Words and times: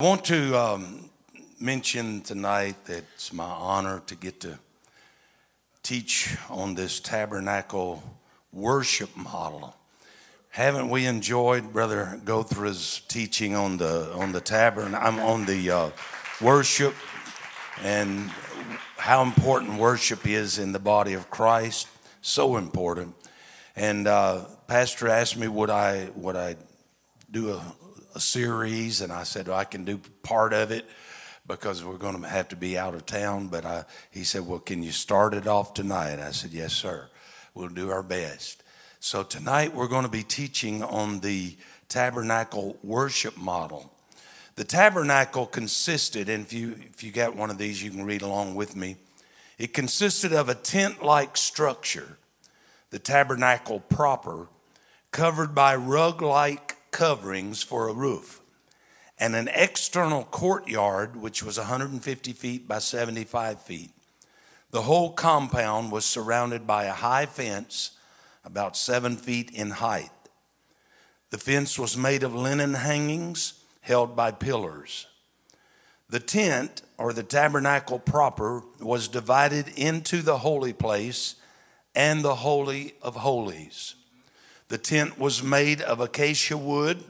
I 0.00 0.04
want 0.04 0.24
to 0.24 0.58
um, 0.58 1.08
mention 1.60 2.20
tonight 2.22 2.84
that 2.86 3.04
it's 3.14 3.32
my 3.32 3.44
honor 3.44 4.02
to 4.06 4.16
get 4.16 4.40
to 4.40 4.58
teach 5.84 6.36
on 6.50 6.74
this 6.74 6.98
tabernacle 6.98 8.02
worship 8.52 9.16
model. 9.16 9.76
Haven't 10.50 10.90
we 10.90 11.06
enjoyed 11.06 11.72
Brother 11.72 12.20
Guthrie's 12.24 13.02
teaching 13.06 13.54
on 13.54 13.76
the 13.76 14.12
on 14.14 14.32
the 14.32 14.40
tabernacle? 14.40 15.06
I'm 15.06 15.20
on 15.20 15.46
the 15.46 15.70
uh, 15.70 15.90
worship 16.40 16.96
and 17.80 18.32
how 18.96 19.22
important 19.22 19.78
worship 19.78 20.26
is 20.26 20.58
in 20.58 20.72
the 20.72 20.80
body 20.80 21.12
of 21.12 21.30
Christ. 21.30 21.86
So 22.20 22.56
important. 22.56 23.14
And 23.76 24.08
uh, 24.08 24.46
Pastor 24.66 25.06
asked 25.06 25.36
me 25.36 25.46
would 25.46 25.70
I 25.70 26.08
would 26.16 26.34
I 26.34 26.56
do 27.30 27.52
a 27.52 27.62
a 28.14 28.20
series, 28.20 29.00
and 29.00 29.12
I 29.12 29.24
said 29.24 29.48
well, 29.48 29.58
I 29.58 29.64
can 29.64 29.84
do 29.84 30.00
part 30.22 30.52
of 30.52 30.70
it 30.70 30.86
because 31.46 31.84
we're 31.84 31.98
going 31.98 32.20
to 32.20 32.28
have 32.28 32.48
to 32.48 32.56
be 32.56 32.78
out 32.78 32.94
of 32.94 33.06
town. 33.06 33.48
But 33.48 33.64
I, 33.64 33.84
he 34.10 34.24
said, 34.24 34.46
Well, 34.46 34.60
can 34.60 34.82
you 34.82 34.92
start 34.92 35.34
it 35.34 35.46
off 35.46 35.74
tonight? 35.74 36.20
I 36.20 36.30
said, 36.30 36.52
Yes, 36.52 36.72
sir. 36.72 37.08
We'll 37.54 37.68
do 37.68 37.90
our 37.90 38.02
best. 38.02 38.62
So 39.00 39.22
tonight 39.22 39.74
we're 39.74 39.88
going 39.88 40.04
to 40.04 40.10
be 40.10 40.22
teaching 40.22 40.82
on 40.82 41.20
the 41.20 41.56
tabernacle 41.88 42.78
worship 42.82 43.36
model. 43.36 43.92
The 44.56 44.64
tabernacle 44.64 45.46
consisted, 45.46 46.28
and 46.28 46.44
if 46.44 46.52
you 46.52 46.76
if 46.80 47.02
you 47.02 47.10
got 47.10 47.36
one 47.36 47.50
of 47.50 47.58
these, 47.58 47.82
you 47.82 47.90
can 47.90 48.04
read 48.04 48.22
along 48.22 48.54
with 48.54 48.76
me. 48.76 48.96
It 49.58 49.72
consisted 49.72 50.32
of 50.32 50.48
a 50.48 50.54
tent-like 50.54 51.36
structure, 51.36 52.18
the 52.90 52.98
tabernacle 52.98 53.80
proper, 53.80 54.48
covered 55.10 55.54
by 55.54 55.76
rug-like 55.76 56.73
coverings 56.94 57.60
for 57.60 57.88
a 57.88 57.92
roof, 57.92 58.40
and 59.18 59.34
an 59.34 59.48
external 59.52 60.22
courtyard, 60.22 61.16
which 61.16 61.42
was 61.42 61.58
150 61.58 62.32
feet 62.32 62.68
by 62.68 62.78
75 62.78 63.60
feet. 63.60 63.90
The 64.70 64.82
whole 64.82 65.12
compound 65.12 65.90
was 65.90 66.04
surrounded 66.04 66.68
by 66.68 66.84
a 66.84 66.92
high 66.92 67.26
fence 67.26 67.98
about 68.44 68.76
seven 68.76 69.16
feet 69.16 69.50
in 69.50 69.70
height. 69.70 70.10
The 71.30 71.38
fence 71.38 71.80
was 71.80 71.96
made 71.96 72.22
of 72.22 72.32
linen 72.32 72.74
hangings 72.74 73.54
held 73.80 74.14
by 74.14 74.30
pillars. 74.30 75.08
The 76.08 76.20
tent, 76.20 76.82
or 76.96 77.12
the 77.12 77.24
tabernacle 77.24 77.98
proper, 77.98 78.62
was 78.80 79.08
divided 79.08 79.66
into 79.76 80.22
the 80.22 80.38
holy 80.38 80.72
place 80.72 81.34
and 81.92 82.22
the 82.22 82.36
Holy 82.36 82.94
of 83.02 83.16
Holies. 83.16 83.96
The 84.68 84.78
tent 84.78 85.18
was 85.18 85.42
made 85.42 85.80
of 85.82 86.00
acacia 86.00 86.56
wood, 86.56 87.04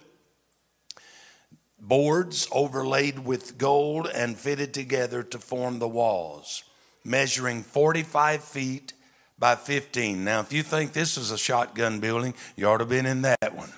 boards 1.78 2.48
overlaid 2.50 3.20
with 3.20 3.58
gold 3.58 4.08
and 4.12 4.36
fitted 4.36 4.74
together 4.74 5.22
to 5.22 5.38
form 5.38 5.78
the 5.78 5.88
walls, 5.88 6.64
measuring 7.04 7.62
45 7.62 8.42
feet 8.42 8.92
by 9.38 9.54
15. 9.54 10.24
Now, 10.24 10.40
if 10.40 10.52
you 10.52 10.62
think 10.62 10.92
this 10.92 11.16
is 11.16 11.30
a 11.30 11.38
shotgun 11.38 12.00
building, 12.00 12.34
you 12.56 12.66
ought 12.66 12.78
to 12.78 12.82
have 12.82 12.88
been 12.88 13.06
in 13.06 13.22
that 13.22 13.54
one. 13.54 13.72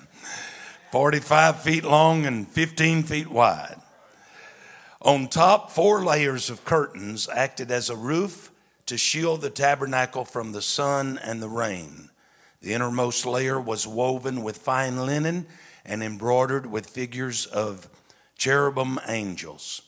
45 0.91 1.61
feet 1.61 1.83
long 1.83 2.25
and 2.25 2.47
15 2.47 3.03
feet 3.03 3.27
wide. 3.27 3.81
On 5.01 5.27
top, 5.27 5.71
four 5.71 6.03
layers 6.03 6.49
of 6.49 6.65
curtains 6.65 7.29
acted 7.29 7.69
as 7.69 7.89
a 7.89 7.95
roof 7.95 8.51
to 8.87 8.97
shield 8.97 9.41
the 9.41 9.49
tabernacle 9.49 10.25
from 10.25 10.53
the 10.53 10.61
sun 10.61 11.19
and 11.21 11.41
the 11.41 11.49
rain. 11.49 12.09
The 12.61 12.73
innermost 12.73 13.25
layer 13.25 13.59
was 13.59 13.87
woven 13.87 14.43
with 14.43 14.57
fine 14.57 15.05
linen 15.05 15.45
and 15.85 16.03
embroidered 16.03 16.65
with 16.65 16.89
figures 16.89 17.45
of 17.45 17.87
cherubim 18.37 18.99
angels. 19.07 19.81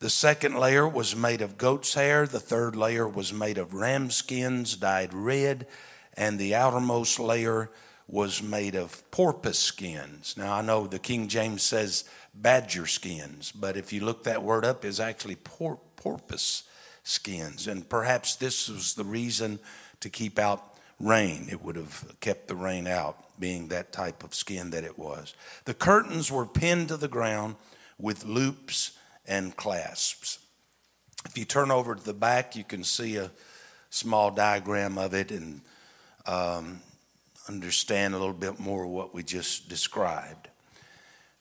The 0.00 0.10
second 0.10 0.58
layer 0.58 0.86
was 0.86 1.16
made 1.16 1.40
of 1.40 1.56
goat's 1.56 1.94
hair, 1.94 2.26
the 2.26 2.40
third 2.40 2.76
layer 2.76 3.08
was 3.08 3.32
made 3.32 3.58
of 3.58 3.72
ram 3.72 4.10
skins 4.10 4.76
dyed 4.76 5.14
red, 5.14 5.66
and 6.14 6.38
the 6.38 6.54
outermost 6.54 7.18
layer 7.18 7.70
was 8.06 8.42
made 8.42 8.74
of 8.74 9.08
porpoise 9.10 9.58
skins. 9.58 10.34
Now 10.36 10.54
I 10.54 10.62
know 10.62 10.86
the 10.86 10.98
King 10.98 11.28
James 11.28 11.62
says 11.62 12.04
badger 12.34 12.86
skins, 12.86 13.50
but 13.50 13.76
if 13.76 13.92
you 13.92 14.04
look 14.04 14.24
that 14.24 14.42
word 14.42 14.64
up, 14.64 14.84
it's 14.84 15.00
actually 15.00 15.36
por- 15.36 15.80
porpoise 15.96 16.64
skins. 17.02 17.66
And 17.66 17.88
perhaps 17.88 18.36
this 18.36 18.68
was 18.68 18.94
the 18.94 19.04
reason 19.04 19.58
to 20.00 20.10
keep 20.10 20.38
out 20.38 20.73
rain. 21.00 21.48
It 21.50 21.62
would 21.62 21.76
have 21.76 22.16
kept 22.20 22.48
the 22.48 22.54
rain 22.54 22.86
out, 22.86 23.18
being 23.38 23.68
that 23.68 23.92
type 23.92 24.22
of 24.22 24.34
skin 24.34 24.70
that 24.70 24.84
it 24.84 24.98
was. 24.98 25.34
The 25.64 25.74
curtains 25.74 26.30
were 26.30 26.46
pinned 26.46 26.88
to 26.88 26.96
the 26.96 27.08
ground 27.08 27.56
with 27.98 28.24
loops 28.24 28.92
and 29.26 29.56
clasps. 29.56 30.38
If 31.26 31.38
you 31.38 31.44
turn 31.44 31.70
over 31.70 31.94
to 31.94 32.04
the 32.04 32.14
back, 32.14 32.54
you 32.54 32.64
can 32.64 32.84
see 32.84 33.16
a 33.16 33.30
small 33.90 34.30
diagram 34.30 34.98
of 34.98 35.14
it 35.14 35.30
and 35.30 35.62
um, 36.26 36.80
understand 37.48 38.14
a 38.14 38.18
little 38.18 38.34
bit 38.34 38.58
more 38.58 38.86
what 38.86 39.14
we 39.14 39.22
just 39.22 39.68
described. 39.68 40.48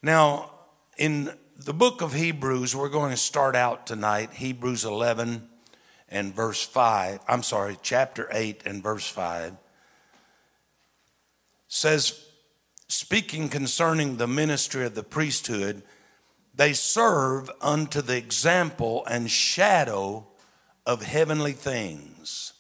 Now, 0.02 0.52
in 0.98 1.32
the 1.58 1.74
book 1.74 2.02
of 2.02 2.14
Hebrews, 2.14 2.76
we're 2.76 2.90
going 2.90 3.12
to 3.12 3.18
start 3.18 3.56
out 3.56 3.88
tonight, 3.88 4.34
Hebrews 4.34 4.86
11 4.86 5.50
and 6.14 6.34
verse 6.34 6.64
5, 6.64 7.20
I'm 7.28 7.44
sorry, 7.44 7.78
chapter 7.82 8.30
8 8.32 8.62
and 8.66 8.82
verse 8.82 9.10
5 9.10 9.58
says, 11.68 12.24
speaking 12.88 13.50
concerning 13.50 14.18
the 14.18 14.28
ministry 14.28 14.86
of 14.86 14.94
the 14.94 15.04
priesthood, 15.04 15.82
they 16.54 16.72
serve 16.72 17.50
unto 17.60 18.00
the 18.00 18.16
example 18.16 19.04
and 19.10 19.30
shadow 19.30 20.28
of 20.86 21.02
heavenly 21.02 21.54
things, 21.54 22.54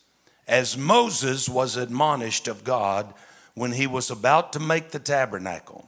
as 0.48 0.76
Moses 0.76 1.48
was 1.48 1.78
admonished 1.78 2.48
of 2.48 2.64
God 2.64 3.14
when 3.54 3.74
he 3.74 3.86
was 3.86 4.10
about 4.10 4.52
to 4.54 4.60
make 4.60 4.90
the 4.90 5.00
tabernacle. 5.00 5.88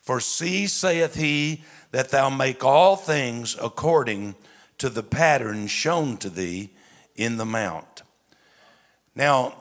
For 0.00 0.18
see, 0.18 0.66
saith 0.66 1.14
he, 1.14 1.62
that 1.92 2.10
thou 2.10 2.28
make 2.28 2.64
all 2.64 2.96
things 2.96 3.56
according 3.62 4.34
to 4.78 4.88
the 4.88 5.04
pattern 5.04 5.68
shown 5.68 6.16
to 6.16 6.28
thee 6.28 6.70
in 7.14 7.36
the 7.36 7.44
mount. 7.44 8.02
Now, 9.14 9.54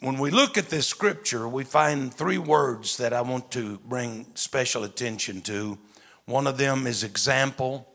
when 0.00 0.18
we 0.18 0.30
look 0.30 0.56
at 0.56 0.68
this 0.68 0.86
scripture, 0.86 1.48
we 1.48 1.64
find 1.64 2.12
three 2.12 2.38
words 2.38 2.98
that 2.98 3.12
I 3.12 3.20
want 3.22 3.50
to 3.52 3.78
bring 3.78 4.26
special 4.34 4.84
attention 4.84 5.40
to. 5.42 5.78
One 6.24 6.46
of 6.46 6.58
them 6.58 6.86
is 6.86 7.02
example, 7.02 7.88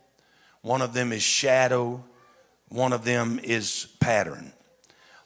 one 0.62 0.82
of 0.82 0.94
them 0.94 1.14
is 1.14 1.24
shadow, 1.24 2.04
one 2.68 2.92
of 2.92 3.06
them 3.06 3.40
is 3.44 3.88
pattern. 4.00 4.54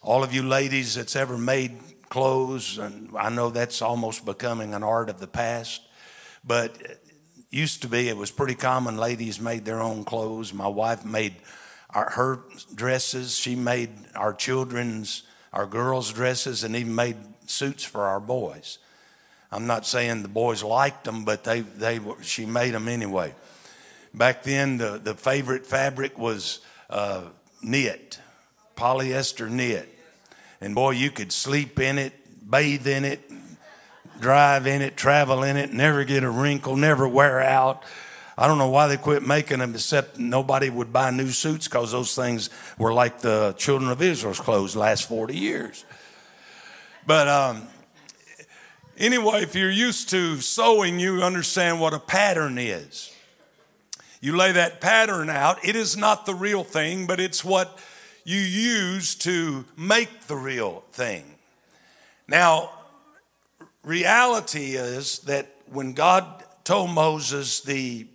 All 0.01 0.23
of 0.23 0.33
you 0.33 0.43
ladies 0.43 0.95
that's 0.95 1.15
ever 1.15 1.37
made 1.37 1.79
clothes, 2.09 2.77
and 2.77 3.09
I 3.17 3.29
know 3.29 3.49
that's 3.49 3.81
almost 3.81 4.25
becoming 4.25 4.73
an 4.73 4.83
art 4.83 5.09
of 5.09 5.19
the 5.19 5.27
past, 5.27 5.81
but 6.43 6.77
used 7.49 7.81
to 7.81 7.87
be 7.87 8.09
it 8.09 8.17
was 8.17 8.29
pretty 8.29 8.55
common 8.55 8.97
ladies 8.97 9.39
made 9.39 9.65
their 9.65 9.81
own 9.81 10.03
clothes. 10.03 10.53
My 10.53 10.67
wife 10.67 11.05
made 11.05 11.35
our, 11.89 12.09
her 12.11 12.39
dresses. 12.73 13.35
She 13.35 13.55
made 13.55 13.89
our 14.15 14.33
children's, 14.33 15.23
our 15.53 15.65
girls' 15.65 16.11
dresses, 16.13 16.63
and 16.63 16.75
even 16.75 16.95
made 16.95 17.17
suits 17.45 17.83
for 17.83 18.01
our 18.01 18.19
boys. 18.19 18.79
I'm 19.51 19.67
not 19.67 19.85
saying 19.85 20.23
the 20.23 20.27
boys 20.27 20.63
liked 20.63 21.05
them, 21.05 21.23
but 21.23 21.43
they, 21.43 21.61
they 21.61 21.99
she 22.21 22.45
made 22.45 22.73
them 22.73 22.87
anyway. 22.87 23.33
Back 24.13 24.43
then, 24.43 24.77
the, 24.77 24.99
the 25.01 25.13
favorite 25.13 25.65
fabric 25.65 26.17
was 26.17 26.59
uh, 26.89 27.23
knit, 27.61 28.19
polyester 28.75 29.49
knit. 29.49 29.87
And 30.59 30.73
boy, 30.75 30.91
you 30.91 31.11
could 31.11 31.31
sleep 31.31 31.79
in 31.79 31.97
it, 31.97 32.13
bathe 32.49 32.87
in 32.87 33.05
it, 33.05 33.21
drive 34.19 34.67
in 34.67 34.81
it, 34.81 34.97
travel 34.97 35.43
in 35.43 35.55
it, 35.55 35.71
never 35.71 36.03
get 36.03 36.23
a 36.23 36.29
wrinkle, 36.29 36.75
never 36.75 37.07
wear 37.07 37.39
out. 37.39 37.83
I 38.39 38.45
don't 38.45 38.59
know 38.59 38.69
why 38.69 38.87
they 38.87 38.97
quit 38.97 39.25
making 39.25 39.59
them, 39.59 39.73
except 39.73 40.19
nobody 40.19 40.69
would 40.69 40.93
buy 40.93 41.09
new 41.09 41.29
suits 41.29 41.67
because 41.67 41.91
those 41.91 42.15
things 42.15 42.51
were 42.77 42.93
like 42.93 43.21
the 43.21 43.55
children 43.57 43.89
of 43.89 44.01
Israel's 44.01 44.39
clothes 44.39 44.75
last 44.75 45.07
40 45.07 45.35
years. 45.35 45.85
But 47.07 47.27
um, 47.27 47.63
anyway, 48.95 49.41
if 49.41 49.55
you're 49.55 49.71
used 49.71 50.09
to 50.09 50.37
sewing, 50.37 50.99
you 50.99 51.23
understand 51.23 51.81
what 51.81 51.95
a 51.95 51.99
pattern 51.99 52.59
is. 52.59 53.11
You 54.21 54.35
lay 54.35 54.51
that 54.51 54.81
pattern 54.81 55.29
out, 55.31 55.65
it 55.65 55.75
is 55.75 55.97
not 55.97 56.27
the 56.27 56.35
real 56.35 56.63
thing, 56.63 57.07
but 57.07 57.19
it's 57.19 57.43
what 57.43 57.79
you 58.23 58.39
use 58.39 59.15
to 59.15 59.65
make 59.75 60.27
the 60.27 60.35
real 60.35 60.83
thing. 60.91 61.23
Now, 62.27 62.71
reality 63.83 64.75
is 64.75 65.19
that 65.19 65.47
when 65.71 65.93
God 65.93 66.43
told 66.63 66.91
Moses 66.91 67.61
the 67.61 68.05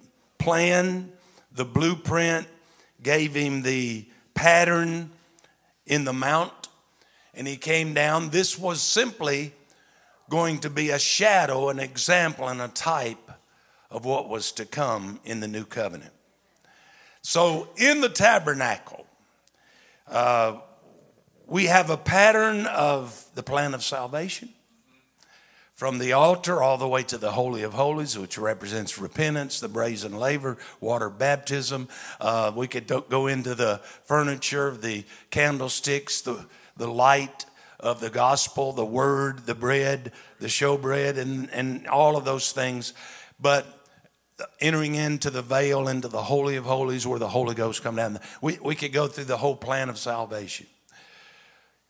plan, 0.43 1.13
the 1.53 1.65
blueprint, 1.65 2.49
gave 3.03 3.35
him 3.35 3.63
the 3.63 4.07
pattern 4.35 5.11
in 5.87 6.05
the 6.05 6.13
mount, 6.13 6.69
and 7.33 7.47
he 7.47 7.57
came 7.57 7.95
down. 7.95 8.31
This 8.31 8.59
was 8.59 8.81
simply 8.81 9.53
going 10.29 10.59
to 10.59 10.71
be 10.71 10.91
a 10.91 10.99
shadow, 10.99 11.69
an 11.69 11.79
example, 11.79 12.49
and 12.49 12.61
a 12.61 12.69
type 12.69 13.31
of 13.91 14.05
what 14.05 14.29
was 14.29 14.51
to 14.53 14.65
come 14.65 15.21
in 15.25 15.41
the 15.41 15.49
new 15.49 15.65
covenant. 15.65 16.13
So, 17.21 17.69
in 17.77 18.01
the 18.01 18.09
tabernacle, 18.09 19.07
uh, 20.09 20.57
we 21.47 21.67
have 21.67 21.89
a 21.91 21.97
pattern 21.97 22.67
of 22.67 23.27
the 23.35 23.43
plan 23.45 23.75
of 23.75 23.85
salvation 23.85 24.49
from 25.83 25.99
the 25.99 26.13
altar 26.13 26.63
all 26.63 26.79
the 26.79 26.87
way 26.87 27.03
to 27.03 27.19
the 27.19 27.33
Holy 27.33 27.65
of 27.65 27.73
Holies, 27.73 28.17
which 28.17 28.39
represents 28.39 28.99
repentance, 28.99 29.59
the 29.59 29.67
brazen 29.67 30.17
laver, 30.17 30.57
water 30.81 31.11
baptism. 31.11 31.89
Uh, 32.21 32.53
we 32.55 32.69
could 32.69 32.87
go 32.87 33.27
into 33.27 33.57
the 33.57 33.81
furniture, 34.05 34.77
the 34.77 35.03
candlesticks, 35.33 36.21
the, 36.21 36.47
the 36.77 36.87
light 36.87 37.47
of 37.81 37.99
the 37.99 38.11
gospel, 38.11 38.73
the 38.73 38.85
word, 38.85 39.45
the 39.47 39.57
bread, 39.57 40.13
the 40.39 40.47
showbread, 40.47 41.19
and, 41.19 41.51
and 41.51 41.89
all 41.89 42.17
of 42.17 42.25
those 42.25 42.53
things. 42.53 42.95
But 43.41 43.67
entering 44.61 44.95
into 44.95 45.31
the 45.31 45.43
veil, 45.43 45.89
into 45.89 46.07
the 46.07 46.23
Holy 46.23 46.55
of 46.55 46.65
Holies, 46.65 47.09
where 47.09 47.19
the 47.19 47.31
Holy 47.31 47.57
Ghost 47.57 47.83
come 47.83 47.97
down, 47.97 48.21
we, 48.41 48.57
we 48.63 48.77
could 48.77 48.93
go 48.93 49.09
through 49.09 49.25
the 49.25 49.39
whole 49.39 49.57
plan 49.57 49.89
of 49.89 49.99
salvation 49.99 50.69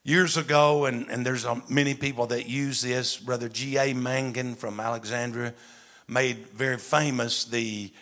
years 0.04 0.37
ago, 0.37 0.87
and, 0.87 1.08
and 1.10 1.25
there's 1.25 1.44
um, 1.44 1.62
many 1.69 1.94
people 1.94 2.26
that 2.28 2.49
use 2.49 2.81
this. 2.81 3.16
Brother 3.16 3.49
G.A. 3.49 3.94
Mangun 3.94 4.56
from 4.56 4.81
Alexandria 4.81 5.54
made 6.08 6.49
very 6.49 6.78
famous 6.78 7.44
the 7.44 7.93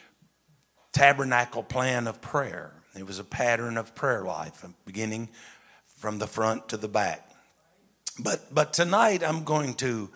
tabernacle 0.93 1.63
plan 1.63 2.07
of 2.07 2.21
prayer. 2.21 2.75
It 2.97 3.07
was 3.07 3.19
a 3.19 3.25
pattern 3.25 3.77
of 3.77 3.95
prayer 3.95 4.25
life, 4.25 4.65
beginning 4.85 5.29
from 5.99 6.19
the 6.19 6.27
front 6.27 6.69
to 6.71 6.77
the 6.77 6.89
back. 6.89 7.31
But, 8.19 8.53
but 8.53 8.73
tonight 8.73 9.23
I'm 9.23 9.45
going 9.45 9.75
to 9.75 10.11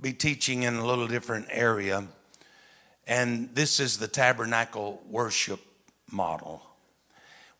be 0.00 0.12
teaching 0.12 0.64
in 0.64 0.74
a 0.74 0.86
little 0.86 1.06
different 1.06 1.46
area, 1.50 2.04
and 3.06 3.54
this 3.54 3.78
is 3.78 3.98
the 3.98 4.08
tabernacle 4.08 5.02
worship 5.08 5.60
model. 6.10 6.62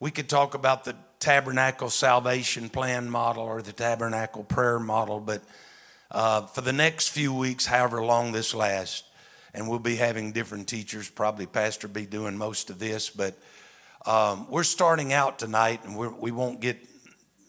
We 0.01 0.11
could 0.11 0.29
talk 0.29 0.55
about 0.55 0.85
the 0.85 0.97
tabernacle 1.27 1.91
salvation 1.91 2.69
plan 2.69 3.11
model 3.11 3.43
or 3.43 3.61
the 3.61 3.73
tabernacle 3.73 4.45
prayer 4.45 4.79
model, 4.79 5.19
but 5.19 5.43
uh, 6.13 6.47
for 6.47 6.61
the 6.61 6.73
next 6.73 7.09
few 7.09 7.35
weeks, 7.35 7.67
however 7.67 8.01
long 8.01 8.31
this 8.31 8.55
lasts, 8.55 9.03
and 9.53 9.69
we'll 9.69 9.81
be 9.81 9.97
having 9.97 10.31
different 10.31 10.69
teachers, 10.69 11.11
probably 11.11 11.45
Pastor 11.45 11.89
be 11.89 12.07
doing 12.07 12.37
most 12.37 12.71
of 12.71 12.79
this, 12.79 13.11
but 13.11 13.37
um, 14.07 14.47
we're 14.49 14.63
starting 14.63 15.13
out 15.13 15.37
tonight 15.37 15.81
and 15.83 15.97
we're, 15.97 16.15
we 16.15 16.31
will 16.31 16.53
not 16.53 16.61
get 16.61 16.79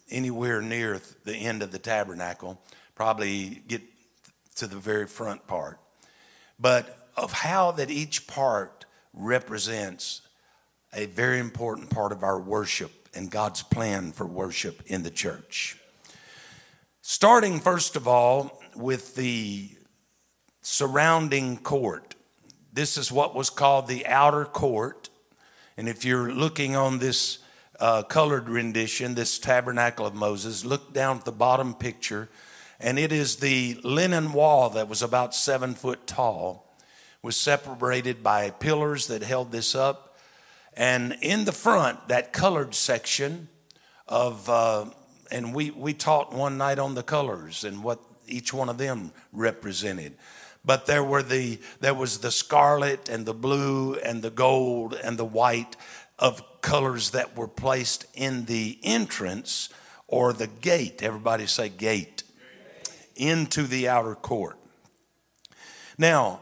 anywhere 0.10 0.60
near 0.60 1.00
the 1.26 1.36
end 1.36 1.62
of 1.62 1.72
the 1.72 1.78
tabernacle, 1.78 2.60
probably 2.96 3.62
get 3.68 3.84
to 4.56 4.66
the 4.66 4.78
very 4.78 5.06
front 5.06 5.46
part. 5.46 5.80
But 6.60 7.10
of 7.16 7.32
how 7.32 7.74
that 7.74 7.92
each 7.92 8.26
part 8.26 8.86
represents 9.14 10.24
a 10.94 11.06
very 11.06 11.38
important 11.38 11.92
part 11.92 12.12
of 12.12 12.24
our 12.24 12.40
worship 12.40 12.97
and 13.18 13.32
God's 13.32 13.64
plan 13.64 14.12
for 14.12 14.26
worship 14.26 14.84
in 14.86 15.04
the 15.04 15.10
church. 15.10 15.78
Starting, 17.02 17.60
first 17.60 17.96
of 17.96 18.08
all, 18.08 18.62
with 18.76 19.16
the 19.16 19.70
surrounding 20.62 21.58
court. 21.58 22.16
This 22.72 22.98
is 22.98 23.12
what 23.12 23.34
was 23.34 23.50
called 23.50 23.88
the 23.88 24.06
outer 24.06 24.46
court. 24.46 25.10
And 25.78 25.90
if 25.90 26.06
you're 26.06 26.32
looking 26.32 26.76
on 26.76 27.00
this 27.00 27.40
uh, 27.80 28.04
colored 28.04 28.50
rendition, 28.50 29.16
this 29.16 29.40
tabernacle 29.40 30.06
of 30.06 30.14
Moses, 30.14 30.64
look 30.64 30.94
down 30.94 31.18
at 31.18 31.26
the 31.26 31.32
bottom 31.32 31.74
picture, 31.74 32.30
and 32.80 33.00
it 33.00 33.12
is 33.12 33.38
the 33.38 33.80
linen 33.84 34.34
wall 34.34 34.70
that 34.72 34.88
was 34.88 35.02
about 35.02 35.34
seven 35.34 35.74
foot 35.74 36.06
tall, 36.06 36.76
was 37.22 37.36
separated 37.36 38.22
by 38.22 38.50
pillars 38.52 39.08
that 39.08 39.24
held 39.24 39.52
this 39.52 39.74
up 39.74 40.07
and 40.78 41.18
in 41.22 41.46
the 41.46 41.52
front, 41.52 42.08
that 42.08 42.32
colored 42.32 42.76
section 42.76 43.50
of, 44.08 44.48
uh, 44.48 44.86
and 45.32 45.54
we, 45.54 45.72
we 45.72 45.94
taught 45.94 46.32
one 46.32 46.58
night 46.58 46.78
on 46.78 46.94
the 46.94 47.02
colors 47.02 47.64
and 47.64 47.84
what 47.84 48.00
each 48.28 48.54
one 48.54 48.70
of 48.70 48.78
them 48.78 49.12
represented. 49.34 50.16
But 50.64 50.86
there 50.86 51.04
were 51.04 51.24
the 51.24 51.60
there 51.80 51.94
was 51.94 52.20
the 52.20 52.32
scarlet 52.32 53.08
and 53.10 53.26
the 53.26 53.34
blue 53.34 53.96
and 53.96 54.22
the 54.22 54.30
gold 54.30 54.94
and 54.94 55.18
the 55.18 55.26
white 55.26 55.78
of 56.20 56.44
colors 56.62 57.12
that 57.12 57.38
were 57.38 57.48
placed 57.48 58.06
in 58.14 58.46
the 58.46 58.78
entrance 58.84 59.70
or 60.08 60.34
the 60.34 60.48
gate. 60.48 61.02
Everybody 61.02 61.48
say 61.48 61.70
gate 61.70 62.24
into 63.16 63.64
the 63.64 63.88
outer 63.88 64.14
court. 64.14 64.58
Now, 65.98 66.42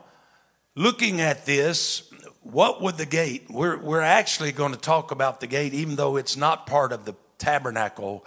looking 0.76 1.22
at 1.22 1.46
this, 1.46 2.12
what 2.46 2.80
would 2.80 2.98
the 2.98 3.08
gate, 3.08 3.48
we're, 3.50 3.78
we're 3.78 4.02
actually 4.02 4.52
going 4.52 4.72
to 4.72 4.78
talk 4.78 5.10
about 5.10 5.40
the 5.40 5.48
gate, 5.48 5.74
even 5.74 5.96
though 5.96 6.16
it's 6.16 6.38
not 6.38 6.68
part 6.68 6.92
of 6.92 7.04
the 7.04 7.16
tabernacle 7.40 8.24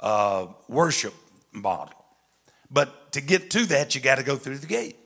uh, 0.00 0.48
worship 0.68 1.14
model. 1.52 1.94
But 2.72 3.12
to 3.12 3.20
get 3.20 3.50
to 3.50 3.64
that, 3.66 3.94
you 3.94 4.00
got 4.00 4.16
to 4.16 4.24
go 4.24 4.34
through 4.34 4.58
the 4.58 4.66
gate. 4.66 4.96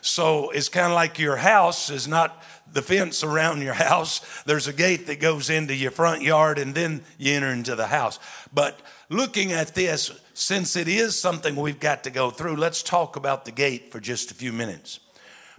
So 0.00 0.50
it's 0.50 0.68
kind 0.68 0.88
of 0.88 0.94
like 0.94 1.20
your 1.20 1.36
house 1.36 1.90
is 1.90 2.08
not 2.08 2.42
the 2.72 2.82
fence 2.82 3.22
around 3.22 3.62
your 3.62 3.74
house. 3.74 4.42
There's 4.42 4.66
a 4.66 4.72
gate 4.72 5.06
that 5.06 5.20
goes 5.20 5.48
into 5.48 5.76
your 5.76 5.92
front 5.92 6.22
yard 6.22 6.58
and 6.58 6.74
then 6.74 7.02
you 7.18 7.34
enter 7.34 7.50
into 7.50 7.76
the 7.76 7.86
house. 7.86 8.18
But 8.52 8.80
looking 9.08 9.52
at 9.52 9.76
this, 9.76 10.10
since 10.34 10.74
it 10.74 10.88
is 10.88 11.20
something 11.20 11.54
we've 11.54 11.78
got 11.78 12.02
to 12.02 12.10
go 12.10 12.30
through, 12.30 12.56
let's 12.56 12.82
talk 12.82 13.14
about 13.14 13.44
the 13.44 13.52
gate 13.52 13.92
for 13.92 14.00
just 14.00 14.32
a 14.32 14.34
few 14.34 14.52
minutes. 14.52 14.98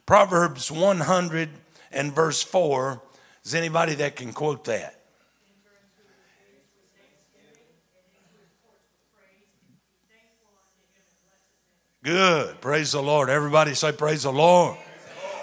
Proverbs 0.05 0.71
100 0.71 1.49
and 1.91 2.13
verse 2.13 2.41
4. 2.41 3.01
Is 3.45 3.55
anybody 3.55 3.95
that 3.95 4.15
can 4.15 4.33
quote 4.33 4.65
that? 4.65 4.99
Good. 12.03 12.59
Praise 12.59 12.91
the 12.91 13.01
Lord. 13.01 13.29
Everybody 13.29 13.73
say, 13.75 13.93
Praise 13.93 14.23
the 14.23 14.33
Lord. 14.33 14.77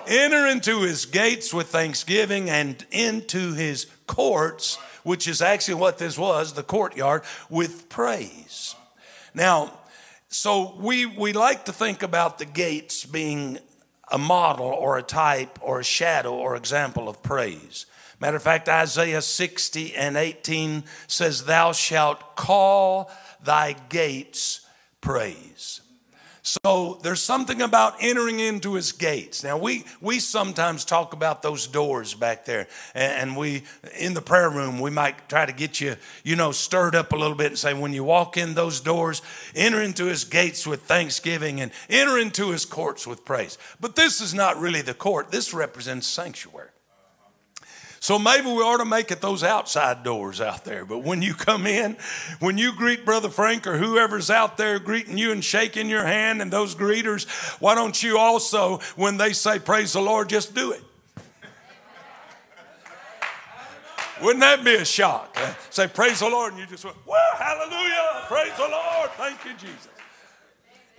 Enter 0.07 0.47
into 0.47 0.83
his 0.83 1.07
gates 1.07 1.55
with 1.55 1.69
thanksgiving 1.69 2.51
and 2.51 2.85
into 2.91 3.55
his 3.55 3.87
courts, 4.07 4.77
which 5.03 5.27
is 5.27 5.41
actually 5.41 5.75
what 5.75 5.97
this 5.97 6.19
was, 6.19 6.53
the 6.53 6.63
courtyard, 6.63 7.23
with 7.49 7.89
praise. 7.89 8.75
Now, 9.35 9.73
so 10.29 10.75
we, 10.79 11.07
we 11.07 11.33
like 11.33 11.65
to 11.65 11.73
think 11.73 12.03
about 12.03 12.39
the 12.39 12.45
gates 12.45 13.07
being 13.07 13.59
a 14.11 14.19
model 14.19 14.67
or 14.67 14.99
a 14.99 15.03
type 15.03 15.59
or 15.61 15.81
a 15.81 15.85
shadow 15.85 16.35
or 16.35 16.57
example 16.57 17.09
of 17.09 17.23
praise. 17.23 17.87
Matter 18.21 18.37
of 18.37 18.43
fact, 18.43 18.69
Isaiah 18.69 19.23
60 19.23 19.95
and 19.95 20.17
18 20.17 20.85
says, 21.07 21.45
Thou 21.45 21.73
shalt 21.73 22.37
call 22.37 23.11
thy 23.43 23.75
gates 23.89 24.67
praise. 25.01 25.80
So 26.51 26.99
there's 27.03 27.23
something 27.23 27.63
about 27.63 27.95
entering 28.01 28.41
into 28.41 28.75
his 28.75 28.91
gates. 28.91 29.45
Now 29.45 29.57
we 29.57 29.85
we 30.01 30.19
sometimes 30.19 30.85
talk 30.85 31.13
about 31.13 31.43
those 31.43 31.69
doors 31.69 32.15
back 32.15 32.45
there, 32.45 32.67
and, 32.93 33.37
we 33.37 33.63
in 33.97 34.15
the 34.15 34.21
prayer 34.21 34.51
room 34.51 34.81
we 34.81 34.91
might 34.91 35.29
try 35.29 35.47
to 35.47 35.53
get 35.53 35.81
you 35.81 35.95
you 36.25 36.35
know 36.35 36.51
stirred 36.51 36.97
up 36.97 37.13
a 37.13 37.17
little 37.17 37.37
bit 37.37 37.47
and 37.49 37.59
say 37.59 37.73
when 37.73 37.93
you 37.93 38.03
walk 38.03 38.37
in 38.37 38.55
those 38.55 38.81
doors, 38.81 39.23
enter 39.55 39.81
into 39.81 40.07
his 40.07 40.25
gates 40.25 40.67
with 40.67 40.83
thanksgiving 40.83 41.61
and 41.61 41.71
enter 41.89 42.19
into 42.19 42.51
his 42.51 42.65
courts 42.65 43.07
with 43.07 43.25
praise. 43.25 43.57
But 43.81 43.95
this 43.95 44.21
is 44.21 44.35
not 44.35 44.59
really 44.59 44.83
the 44.83 44.95
court. 44.95 45.31
This 45.31 45.55
represents 45.55 46.09
sanctuary. 46.09 46.71
So 48.03 48.19
maybe 48.19 48.47
we 48.47 48.63
ought 48.63 48.79
to 48.79 48.87
make 48.87 49.11
it 49.11 49.21
those 49.21 49.45
outside 49.45 50.03
doors 50.03 50.41
out 50.41 50.65
there. 50.65 50.87
But 50.87 51.01
when 51.01 51.21
you 51.21 51.35
come 51.35 51.67
in, 51.67 51.99
when 52.39 52.57
you 52.57 52.73
greet 52.75 53.05
Brother 53.05 53.29
Frank 53.29 53.67
or 53.67 53.77
whoever's 53.77 54.31
out 54.31 54.57
there 54.57 54.79
greeting 54.79 55.19
you 55.19 55.33
and 55.33 55.45
shaking 55.45 55.91
your 55.91 56.05
hand 56.05 56.41
and 56.41 56.51
those 56.51 56.75
greeters, 56.75 57.29
why 57.61 57.75
don't 57.75 58.03
you 58.03 58.17
also, 58.17 58.79
when 58.97 59.19
they 59.19 59.35
say 59.35 59.59
praise 59.59 59.93
the 59.93 60.01
Lord, 60.01 60.31
just 60.31 60.55
do 60.55 60.73
it? 60.73 60.83
Wouldn't 64.23 64.41
that 64.41 64.65
be 64.65 64.75
a 64.75 64.85
shock? 64.85 65.37
Uh, 65.39 65.53
say 65.69 65.87
praise 65.87 66.21
the 66.21 66.29
Lord, 66.29 66.53
and 66.53 66.61
you 66.61 66.67
just 66.67 66.85
went, 66.85 66.97
well, 67.07 67.21
hallelujah, 67.37 68.25
praise 68.29 68.53
the 68.57 68.69
Lord, 68.69 69.11
thank 69.13 69.45
you, 69.45 69.53
Jesus. 69.53 69.89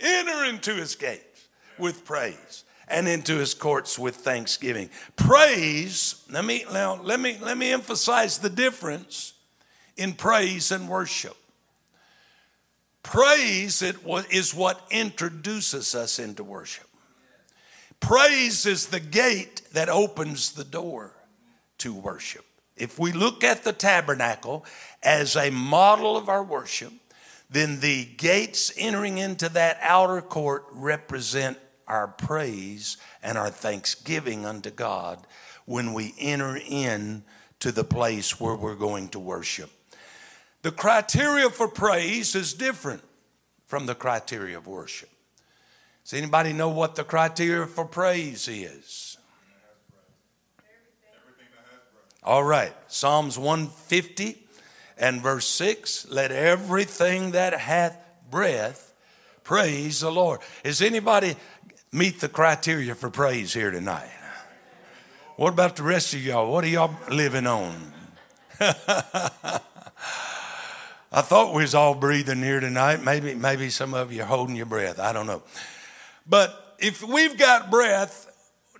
Enter 0.00 0.44
into 0.44 0.74
his 0.74 0.94
gates 0.94 1.46
with 1.78 2.04
praise 2.04 2.61
and 2.88 3.08
into 3.08 3.36
his 3.36 3.54
courts 3.54 3.98
with 3.98 4.16
thanksgiving. 4.16 4.90
Praise, 5.16 6.24
let 6.30 6.44
me 6.44 6.64
now 6.72 7.00
let 7.02 7.20
me 7.20 7.38
let 7.40 7.56
me 7.56 7.72
emphasize 7.72 8.38
the 8.38 8.50
difference 8.50 9.34
in 9.96 10.12
praise 10.12 10.70
and 10.70 10.88
worship. 10.88 11.36
Praise 13.02 13.82
it 13.82 13.96
is 14.30 14.54
what 14.54 14.86
introduces 14.90 15.94
us 15.94 16.18
into 16.18 16.44
worship. 16.44 16.86
Praise 18.00 18.66
is 18.66 18.86
the 18.86 19.00
gate 19.00 19.62
that 19.72 19.88
opens 19.88 20.52
the 20.52 20.64
door 20.64 21.12
to 21.78 21.94
worship. 21.94 22.44
If 22.76 22.98
we 22.98 23.12
look 23.12 23.44
at 23.44 23.64
the 23.64 23.72
tabernacle 23.72 24.64
as 25.02 25.36
a 25.36 25.50
model 25.50 26.16
of 26.16 26.28
our 26.28 26.42
worship, 26.42 26.92
then 27.50 27.80
the 27.80 28.06
gates 28.16 28.72
entering 28.76 29.18
into 29.18 29.48
that 29.50 29.78
outer 29.82 30.22
court 30.22 30.64
represent 30.72 31.58
our 31.92 32.08
praise 32.08 32.96
and 33.22 33.36
our 33.36 33.50
thanksgiving 33.50 34.46
unto 34.46 34.70
God 34.70 35.18
when 35.66 35.92
we 35.92 36.14
enter 36.18 36.58
in 36.66 37.22
to 37.60 37.70
the 37.70 37.84
place 37.84 38.40
where 38.40 38.56
we're 38.56 38.74
going 38.74 39.08
to 39.10 39.18
worship. 39.18 39.70
The 40.62 40.72
criteria 40.72 41.50
for 41.50 41.68
praise 41.68 42.34
is 42.34 42.54
different 42.54 43.02
from 43.66 43.84
the 43.84 43.94
criteria 43.94 44.56
of 44.56 44.66
worship. 44.66 45.10
Does 46.02 46.14
anybody 46.14 46.54
know 46.54 46.70
what 46.70 46.94
the 46.94 47.04
criteria 47.04 47.66
for 47.66 47.84
praise 47.84 48.48
is? 48.48 49.18
All 52.24 52.42
right, 52.42 52.72
Psalms 52.86 53.38
150 53.38 54.46
and 54.96 55.20
verse 55.20 55.46
6 55.46 56.08
let 56.08 56.32
everything 56.32 57.32
that 57.32 57.52
hath 57.52 57.98
breath 58.30 58.92
praise 59.44 60.00
the 60.00 60.10
Lord. 60.10 60.40
Is 60.64 60.80
anybody 60.80 61.36
meet 61.92 62.20
the 62.20 62.28
criteria 62.28 62.94
for 62.94 63.10
praise 63.10 63.52
here 63.52 63.70
tonight? 63.70 64.10
What 65.36 65.52
about 65.52 65.76
the 65.76 65.82
rest 65.82 66.14
of 66.14 66.24
y'all? 66.24 66.50
What 66.50 66.64
are 66.64 66.68
y'all 66.68 66.94
living 67.10 67.46
on? 67.46 67.92
I 71.14 71.20
thought 71.20 71.54
we 71.54 71.62
was 71.62 71.74
all 71.74 71.94
breathing 71.94 72.42
here 72.42 72.60
tonight. 72.60 73.02
Maybe, 73.04 73.34
maybe 73.34 73.68
some 73.68 73.92
of 73.92 74.12
you 74.12 74.22
are 74.22 74.26
holding 74.26 74.56
your 74.56 74.66
breath. 74.66 74.98
I 74.98 75.12
don't 75.12 75.26
know. 75.26 75.42
But 76.26 76.76
if 76.78 77.02
we've 77.02 77.36
got 77.36 77.70
breath, 77.70 78.28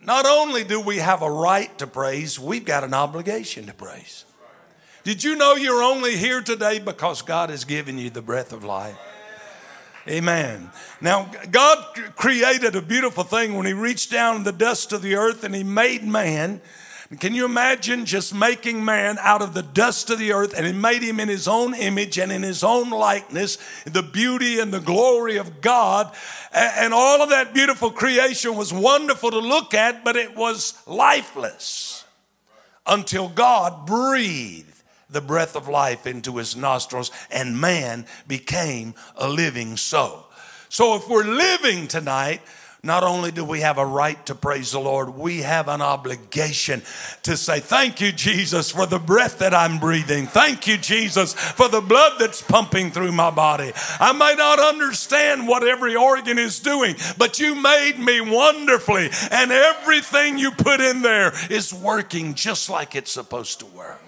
not 0.04 0.24
only 0.24 0.64
do 0.64 0.80
we 0.80 0.98
have 0.98 1.22
a 1.22 1.30
right 1.30 1.76
to 1.78 1.86
praise, 1.86 2.40
we've 2.40 2.64
got 2.64 2.84
an 2.84 2.94
obligation 2.94 3.66
to 3.66 3.74
praise. 3.74 4.24
Did 5.04 5.24
you 5.24 5.36
know 5.36 5.56
you're 5.56 5.82
only 5.82 6.16
here 6.16 6.40
today 6.42 6.78
because 6.78 7.22
God 7.22 7.50
has 7.50 7.64
given 7.64 7.98
you 7.98 8.08
the 8.08 8.22
breath 8.22 8.52
of 8.52 8.64
life? 8.64 8.96
Amen. 10.08 10.70
Now, 11.00 11.30
God 11.50 11.78
created 12.16 12.74
a 12.74 12.82
beautiful 12.82 13.22
thing 13.24 13.54
when 13.54 13.66
He 13.66 13.72
reached 13.72 14.10
down 14.10 14.36
in 14.36 14.44
the 14.44 14.52
dust 14.52 14.92
of 14.92 15.02
the 15.02 15.14
earth 15.14 15.44
and 15.44 15.54
He 15.54 15.62
made 15.62 16.04
man. 16.04 16.60
Can 17.20 17.34
you 17.34 17.44
imagine 17.44 18.06
just 18.06 18.34
making 18.34 18.84
man 18.84 19.18
out 19.20 19.42
of 19.42 19.52
the 19.52 19.62
dust 19.62 20.08
of 20.08 20.18
the 20.18 20.32
earth 20.32 20.54
and 20.56 20.66
he 20.66 20.72
made 20.72 21.02
him 21.02 21.20
in 21.20 21.28
his 21.28 21.46
own 21.46 21.74
image 21.74 22.18
and 22.18 22.32
in 22.32 22.42
his 22.42 22.64
own 22.64 22.88
likeness, 22.88 23.58
the 23.84 24.02
beauty 24.02 24.58
and 24.58 24.72
the 24.72 24.80
glory 24.80 25.36
of 25.36 25.60
God. 25.60 26.10
And 26.54 26.94
all 26.94 27.20
of 27.20 27.28
that 27.28 27.52
beautiful 27.52 27.90
creation 27.90 28.56
was 28.56 28.72
wonderful 28.72 29.30
to 29.30 29.38
look 29.38 29.74
at, 29.74 30.04
but 30.04 30.16
it 30.16 30.34
was 30.34 30.74
lifeless 30.86 32.06
until 32.86 33.28
God 33.28 33.86
breathed 33.86 34.71
the 35.12 35.20
breath 35.20 35.56
of 35.56 35.68
life 35.68 36.06
into 36.06 36.36
his 36.36 36.56
nostrils 36.56 37.10
and 37.30 37.60
man 37.60 38.06
became 38.26 38.94
a 39.16 39.28
living 39.28 39.76
soul. 39.76 40.26
So 40.68 40.96
if 40.96 41.08
we're 41.08 41.24
living 41.24 41.86
tonight, 41.86 42.40
not 42.84 43.04
only 43.04 43.30
do 43.30 43.44
we 43.44 43.60
have 43.60 43.78
a 43.78 43.86
right 43.86 44.24
to 44.26 44.34
praise 44.34 44.72
the 44.72 44.80
Lord, 44.80 45.10
we 45.10 45.42
have 45.42 45.68
an 45.68 45.80
obligation 45.80 46.82
to 47.22 47.36
say, 47.36 47.60
Thank 47.60 48.00
you, 48.00 48.10
Jesus, 48.10 48.72
for 48.72 48.86
the 48.86 48.98
breath 48.98 49.38
that 49.38 49.54
I'm 49.54 49.78
breathing. 49.78 50.26
Thank 50.26 50.66
you, 50.66 50.76
Jesus, 50.78 51.32
for 51.32 51.68
the 51.68 51.80
blood 51.80 52.14
that's 52.18 52.42
pumping 52.42 52.90
through 52.90 53.12
my 53.12 53.30
body. 53.30 53.70
I 54.00 54.12
may 54.12 54.34
not 54.34 54.58
understand 54.58 55.46
what 55.46 55.62
every 55.62 55.94
organ 55.94 56.40
is 56.40 56.58
doing, 56.58 56.96
but 57.18 57.38
you 57.38 57.54
made 57.54 58.00
me 58.00 58.20
wonderfully, 58.20 59.10
and 59.30 59.52
everything 59.52 60.38
you 60.38 60.50
put 60.50 60.80
in 60.80 61.02
there 61.02 61.32
is 61.50 61.72
working 61.72 62.34
just 62.34 62.68
like 62.68 62.96
it's 62.96 63.12
supposed 63.12 63.60
to 63.60 63.66
work. 63.66 64.00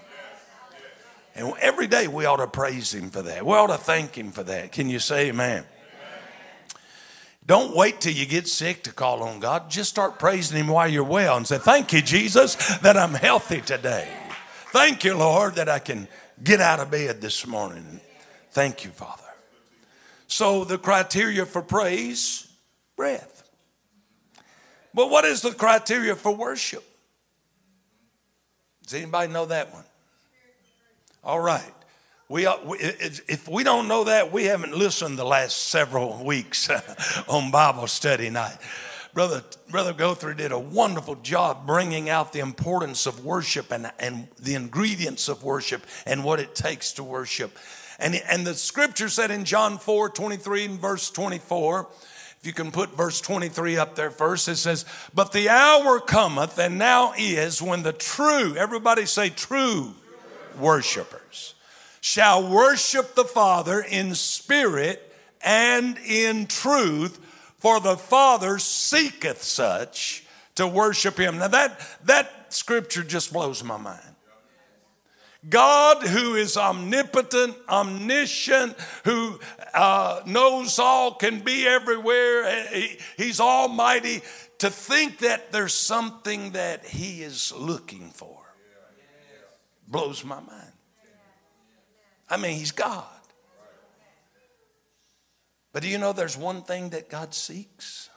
And 1.35 1.53
every 1.59 1.87
day 1.87 2.07
we 2.07 2.25
ought 2.25 2.37
to 2.37 2.47
praise 2.47 2.93
Him 2.93 3.09
for 3.09 3.21
that. 3.21 3.45
We 3.45 3.53
ought 3.53 3.67
to 3.67 3.77
thank 3.77 4.17
Him 4.17 4.31
for 4.31 4.43
that. 4.43 4.71
Can 4.71 4.89
you 4.89 4.99
say 4.99 5.29
amen? 5.29 5.65
Don't 7.45 7.75
wait 7.75 8.01
till 8.01 8.13
you 8.13 8.25
get 8.25 8.47
sick 8.47 8.83
to 8.83 8.91
call 8.91 9.21
on 9.21 9.39
God. 9.39 9.69
Just 9.69 9.89
start 9.89 10.17
praising 10.17 10.57
Him 10.57 10.67
while 10.67 10.87
you're 10.87 11.03
well 11.03 11.37
and 11.37 11.45
say, 11.45 11.57
Thank 11.57 11.93
you, 11.93 12.01
Jesus, 12.01 12.55
that 12.79 12.97
I'm 12.97 13.13
healthy 13.13 13.61
today. 13.61 14.07
Thank 14.69 15.03
you, 15.03 15.15
Lord, 15.15 15.55
that 15.55 15.69
I 15.69 15.79
can 15.79 16.07
get 16.43 16.59
out 16.59 16.79
of 16.79 16.89
bed 16.89 17.21
this 17.21 17.45
morning. 17.45 17.99
Thank 18.51 18.83
you, 18.83 18.91
Father. 18.91 19.21
So, 20.27 20.63
the 20.63 20.77
criteria 20.77 21.45
for 21.45 21.61
praise, 21.61 22.47
breath. 22.95 23.43
But 24.93 25.09
what 25.09 25.25
is 25.25 25.41
the 25.41 25.51
criteria 25.51 26.15
for 26.15 26.33
worship? 26.33 26.83
Does 28.83 28.95
anybody 28.95 29.31
know 29.31 29.45
that 29.45 29.71
one? 29.73 29.83
All 31.25 31.39
right. 31.39 31.73
We, 32.29 32.45
if 32.47 33.47
we 33.47 33.63
don't 33.63 33.87
know 33.87 34.03
that, 34.03 34.31
we 34.31 34.45
haven't 34.45 34.75
listened 34.75 35.17
the 35.17 35.25
last 35.25 35.69
several 35.69 36.23
weeks 36.23 36.69
on 37.27 37.49
Bible 37.49 37.87
study 37.87 38.29
night. 38.29 38.57
Brother, 39.15 39.43
Brother 39.71 39.93
Guthrie 39.93 40.35
did 40.35 40.51
a 40.51 40.59
wonderful 40.59 41.15
job 41.15 41.65
bringing 41.65 42.09
out 42.09 42.31
the 42.31 42.41
importance 42.41 43.07
of 43.07 43.25
worship 43.25 43.71
and, 43.71 43.91
and 43.97 44.27
the 44.39 44.53
ingredients 44.53 45.27
of 45.27 45.43
worship 45.43 45.83
and 46.05 46.23
what 46.23 46.39
it 46.39 46.53
takes 46.53 46.91
to 46.93 47.03
worship. 47.03 47.57
And, 47.97 48.21
and 48.29 48.45
the 48.45 48.53
scripture 48.53 49.09
said 49.09 49.31
in 49.31 49.45
John 49.45 49.79
4 49.79 50.09
23 50.09 50.65
and 50.65 50.79
verse 50.79 51.09
24, 51.09 51.87
if 52.39 52.45
you 52.45 52.53
can 52.53 52.71
put 52.71 52.95
verse 52.95 53.19
23 53.21 53.77
up 53.77 53.95
there 53.95 54.11
first, 54.11 54.47
it 54.47 54.57
says, 54.57 54.85
But 55.15 55.31
the 55.31 55.49
hour 55.49 55.99
cometh, 55.99 56.59
and 56.59 56.77
now 56.77 57.13
is, 57.17 57.61
when 57.61 57.81
the 57.81 57.93
true, 57.93 58.55
everybody 58.55 59.07
say 59.07 59.29
true, 59.29 59.95
true. 59.95 60.04
Worshipers 60.57 61.55
shall 62.01 62.47
worship 62.47 63.15
the 63.15 63.25
Father 63.25 63.81
in 63.81 64.13
spirit 64.13 65.11
and 65.41 65.97
in 65.99 66.45
truth, 66.45 67.19
for 67.57 67.79
the 67.79 67.97
Father 67.97 68.59
seeketh 68.59 69.41
such 69.41 70.23
to 70.55 70.67
worship 70.67 71.17
him. 71.17 71.37
Now 71.39 71.47
that, 71.47 71.79
that 72.05 72.53
scripture 72.53 73.03
just 73.03 73.33
blows 73.33 73.63
my 73.63 73.77
mind. 73.77 74.15
God, 75.47 76.03
who 76.03 76.35
is 76.35 76.57
omnipotent, 76.57 77.55
omniscient, 77.69 78.75
who 79.03 79.39
uh, 79.73 80.21
knows 80.25 80.79
all, 80.79 81.15
can 81.15 81.39
be 81.39 81.67
everywhere, 81.67 82.67
he, 82.67 82.97
he's 83.17 83.39
almighty, 83.39 84.21
to 84.59 84.69
think 84.69 85.19
that 85.19 85.51
there's 85.51 85.73
something 85.73 86.51
that 86.51 86.85
he 86.85 87.21
is 87.21 87.51
looking 87.51 88.09
for 88.09 88.34
blows 89.87 90.23
my 90.23 90.39
mind. 90.39 90.71
I 92.29 92.37
mean, 92.37 92.57
He's 92.57 92.71
God. 92.71 93.05
But 95.71 95.83
do 95.83 95.89
you 95.89 95.97
know 95.97 96.13
there's 96.13 96.37
one 96.37 96.61
thing 96.61 96.89
that 96.89 97.09
God 97.09 97.33
seeks? 97.33 98.09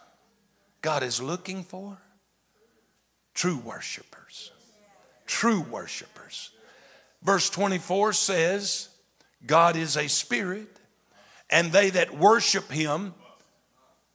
God 0.81 1.03
is 1.03 1.21
looking 1.21 1.65
for? 1.65 1.99
True 3.35 3.59
worshipers. 3.59 4.53
True 5.27 5.61
worshipers. 5.63 6.53
Verse 7.23 7.51
24 7.51 8.13
says, 8.13 8.89
God 9.47 9.77
is 9.77 9.97
a 9.97 10.09
spirit, 10.09 10.69
and 11.51 11.73
they 11.73 11.91
that 11.91 12.17
worship 12.17 12.71
him. 12.71 13.15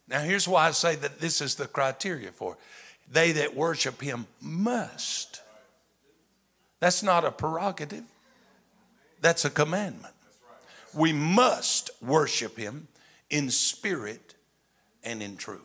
Now, 0.08 0.20
here's 0.20 0.48
why 0.48 0.68
I 0.68 0.70
say 0.70 0.96
that 0.96 1.20
this 1.20 1.40
is 1.40 1.54
the 1.54 1.66
criteria 1.66 2.32
for 2.32 2.56
they 3.10 3.32
that 3.32 3.54
worship 3.54 4.00
him 4.00 4.26
must. 4.40 5.42
That's 6.80 7.02
not 7.02 7.24
a 7.24 7.30
prerogative. 7.30 8.04
That's 9.20 9.44
a 9.44 9.50
commandment. 9.50 10.14
We 10.92 11.12
must 11.12 11.90
worship 12.02 12.56
Him 12.56 12.88
in 13.30 13.50
spirit 13.50 14.34
and 15.02 15.22
in 15.22 15.36
truth. 15.36 15.60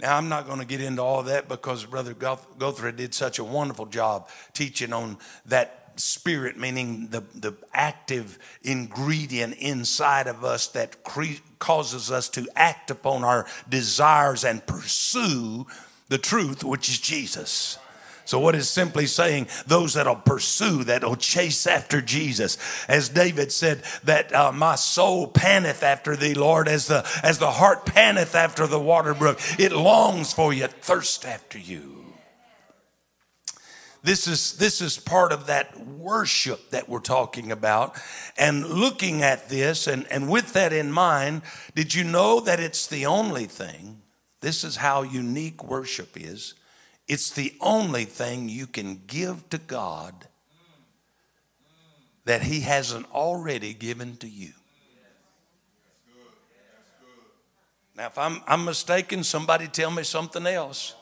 Now, 0.00 0.16
I'm 0.16 0.28
not 0.28 0.46
going 0.46 0.58
to 0.58 0.64
get 0.64 0.80
into 0.80 1.02
all 1.02 1.22
that 1.24 1.48
because 1.48 1.84
Brother 1.84 2.12
Guthrie 2.12 2.92
did 2.92 3.14
such 3.14 3.38
a 3.38 3.44
wonderful 3.44 3.86
job 3.86 4.28
teaching 4.52 4.92
on 4.92 5.18
that 5.46 5.92
spirit, 5.96 6.58
meaning 6.58 7.08
the, 7.08 7.22
the 7.34 7.52
active 7.72 8.38
ingredient 8.62 9.54
inside 9.58 10.26
of 10.26 10.44
us 10.44 10.66
that 10.68 11.04
cre- 11.04 11.40
causes 11.58 12.10
us 12.10 12.28
to 12.30 12.48
act 12.56 12.90
upon 12.90 13.22
our 13.22 13.46
desires 13.68 14.44
and 14.44 14.66
pursue 14.66 15.66
the 16.08 16.18
truth, 16.18 16.64
which 16.64 16.88
is 16.88 16.98
Jesus. 16.98 17.78
So, 18.32 18.38
what 18.38 18.54
is 18.54 18.70
simply 18.70 19.04
saying, 19.04 19.48
those 19.66 19.92
that'll 19.92 20.16
pursue, 20.16 20.84
that'll 20.84 21.16
chase 21.16 21.66
after 21.66 22.00
Jesus. 22.00 22.56
As 22.88 23.10
David 23.10 23.52
said, 23.52 23.82
that 24.04 24.34
uh, 24.34 24.50
my 24.52 24.74
soul 24.74 25.26
panteth 25.26 25.82
after 25.82 26.16
thee, 26.16 26.32
Lord, 26.32 26.66
as 26.66 26.86
the, 26.86 27.06
as 27.22 27.36
the 27.36 27.50
hart 27.50 27.84
panteth 27.84 28.34
after 28.34 28.66
the 28.66 28.80
water 28.80 29.12
brook. 29.12 29.38
It 29.58 29.70
longs 29.72 30.32
for 30.32 30.50
you, 30.50 30.66
thirst 30.66 31.26
after 31.26 31.58
you. 31.58 32.14
This 34.02 34.26
is, 34.26 34.56
this 34.56 34.80
is 34.80 34.96
part 34.96 35.30
of 35.30 35.48
that 35.48 35.78
worship 35.86 36.70
that 36.70 36.88
we're 36.88 37.00
talking 37.00 37.52
about. 37.52 38.00
And 38.38 38.66
looking 38.66 39.20
at 39.20 39.50
this, 39.50 39.86
and, 39.86 40.10
and 40.10 40.30
with 40.30 40.54
that 40.54 40.72
in 40.72 40.90
mind, 40.90 41.42
did 41.74 41.94
you 41.94 42.02
know 42.02 42.40
that 42.40 42.60
it's 42.60 42.86
the 42.86 43.04
only 43.04 43.44
thing? 43.44 44.00
This 44.40 44.64
is 44.64 44.76
how 44.76 45.02
unique 45.02 45.62
worship 45.62 46.16
is 46.16 46.54
it's 47.12 47.30
the 47.32 47.52
only 47.60 48.06
thing 48.06 48.48
you 48.48 48.66
can 48.66 49.02
give 49.06 49.46
to 49.50 49.58
God 49.58 50.14
that 52.24 52.40
He 52.40 52.60
hasn't 52.60 53.04
already 53.12 53.74
given 53.74 54.16
to 54.16 54.26
you. 54.26 54.52
Now, 57.94 58.06
if 58.06 58.16
I'm, 58.16 58.40
I'm 58.46 58.64
mistaken, 58.64 59.24
somebody 59.24 59.68
tell 59.68 59.90
me 59.90 60.04
something 60.04 60.46
else. 60.46 60.94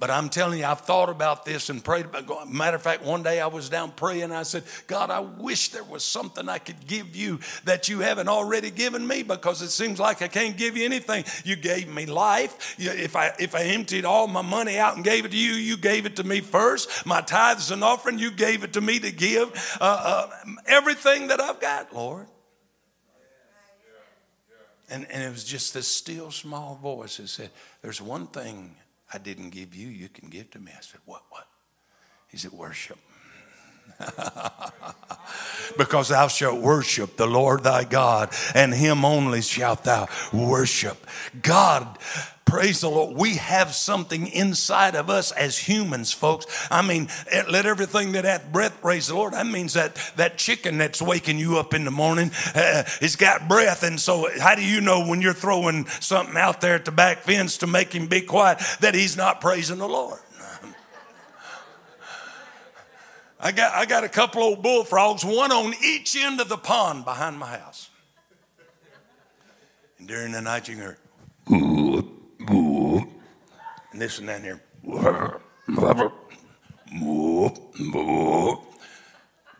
But 0.00 0.10
I'm 0.10 0.28
telling 0.28 0.60
you, 0.60 0.64
I've 0.64 0.82
thought 0.82 1.08
about 1.08 1.44
this 1.44 1.70
and 1.70 1.82
prayed 1.82 2.04
about. 2.04 2.28
It. 2.30 2.48
Matter 2.48 2.76
of 2.76 2.82
fact, 2.82 3.02
one 3.02 3.24
day 3.24 3.40
I 3.40 3.48
was 3.48 3.68
down 3.68 3.90
praying. 3.90 4.30
I 4.30 4.44
said, 4.44 4.62
God, 4.86 5.10
I 5.10 5.20
wish 5.20 5.70
there 5.70 5.82
was 5.82 6.04
something 6.04 6.48
I 6.48 6.58
could 6.58 6.86
give 6.86 7.16
you 7.16 7.40
that 7.64 7.88
you 7.88 7.98
haven't 8.00 8.28
already 8.28 8.70
given 8.70 9.06
me 9.06 9.24
because 9.24 9.60
it 9.60 9.70
seems 9.70 9.98
like 9.98 10.22
I 10.22 10.28
can't 10.28 10.56
give 10.56 10.76
you 10.76 10.84
anything. 10.84 11.24
You 11.44 11.56
gave 11.56 11.92
me 11.92 12.06
life. 12.06 12.76
If 12.78 13.16
I 13.16 13.32
if 13.40 13.56
I 13.56 13.62
emptied 13.62 14.04
all 14.04 14.28
my 14.28 14.42
money 14.42 14.78
out 14.78 14.94
and 14.94 15.04
gave 15.04 15.24
it 15.24 15.32
to 15.32 15.36
you, 15.36 15.52
you 15.52 15.76
gave 15.76 16.06
it 16.06 16.16
to 16.16 16.24
me 16.24 16.40
first. 16.40 17.04
My 17.04 17.20
tithes 17.20 17.72
and 17.72 17.82
offering, 17.82 18.20
you 18.20 18.30
gave 18.30 18.62
it 18.62 18.74
to 18.74 18.80
me 18.80 19.00
to 19.00 19.10
give. 19.10 19.78
Uh, 19.80 20.28
uh, 20.28 20.30
everything 20.66 21.28
that 21.28 21.40
I've 21.40 21.60
got, 21.60 21.92
Lord. 21.92 22.26
And, 24.90 25.06
and 25.10 25.22
it 25.22 25.30
was 25.30 25.44
just 25.44 25.74
this 25.74 25.86
still 25.86 26.30
small 26.30 26.76
voice 26.76 27.18
that 27.18 27.28
said, 27.28 27.50
There's 27.82 28.00
one 28.00 28.26
thing 28.26 28.76
I 29.12 29.18
didn't 29.18 29.50
give 29.50 29.74
you, 29.74 29.88
you 29.88 30.08
can 30.08 30.28
give 30.28 30.50
to 30.52 30.58
me. 30.58 30.72
I 30.76 30.80
said, 30.80 31.00
What? 31.04 31.22
What? 31.30 31.46
He 32.28 32.36
said, 32.36 32.52
Worship. 32.52 32.98
because 35.76 36.08
thou 36.08 36.28
shalt 36.28 36.60
worship 36.60 37.16
the 37.16 37.26
Lord 37.26 37.64
thy 37.64 37.84
God, 37.84 38.32
and 38.54 38.72
him 38.72 39.04
only 39.04 39.42
shalt 39.42 39.84
thou 39.84 40.06
worship. 40.32 41.06
God 41.42 41.98
Praise 42.48 42.80
the 42.80 42.88
Lord. 42.88 43.14
We 43.14 43.36
have 43.36 43.74
something 43.74 44.26
inside 44.28 44.94
of 44.94 45.10
us 45.10 45.32
as 45.32 45.58
humans, 45.58 46.14
folks. 46.14 46.46
I 46.70 46.80
mean, 46.80 47.08
eh, 47.30 47.42
let 47.46 47.66
everything 47.66 48.12
that 48.12 48.24
hath 48.24 48.50
breath 48.50 48.80
praise 48.80 49.08
the 49.08 49.16
Lord. 49.16 49.34
That 49.34 49.46
means 49.46 49.74
that 49.74 49.96
that 50.16 50.38
chicken 50.38 50.78
that's 50.78 51.02
waking 51.02 51.38
you 51.38 51.58
up 51.58 51.74
in 51.74 51.84
the 51.84 51.90
morning 51.90 52.30
uh, 52.54 52.84
has 53.00 53.16
got 53.16 53.48
breath. 53.48 53.82
And 53.82 54.00
so, 54.00 54.30
how 54.40 54.54
do 54.54 54.64
you 54.64 54.80
know 54.80 55.06
when 55.06 55.20
you're 55.20 55.34
throwing 55.34 55.86
something 55.88 56.38
out 56.38 56.62
there 56.62 56.74
at 56.74 56.86
the 56.86 56.90
back 56.90 57.18
fence 57.18 57.58
to 57.58 57.66
make 57.66 57.92
him 57.92 58.06
be 58.06 58.22
quiet 58.22 58.60
that 58.80 58.94
he's 58.94 59.14
not 59.14 59.42
praising 59.42 59.76
the 59.76 59.86
Lord? 59.86 60.18
I 63.38 63.52
got, 63.52 63.74
I 63.74 63.84
got 63.84 64.04
a 64.04 64.08
couple 64.08 64.42
old 64.42 64.62
bullfrogs, 64.62 65.22
one 65.22 65.52
on 65.52 65.74
each 65.84 66.16
end 66.16 66.40
of 66.40 66.48
the 66.48 66.56
pond 66.56 67.04
behind 67.04 67.38
my 67.38 67.58
house. 67.58 67.90
And 69.98 70.08
during 70.08 70.32
the 70.32 70.40
night, 70.40 70.66
you 70.66 70.76
hear, 70.76 70.96
and 71.48 72.17
this 73.98 74.18
and 74.18 74.28
that 74.28 74.42
here. 74.42 74.60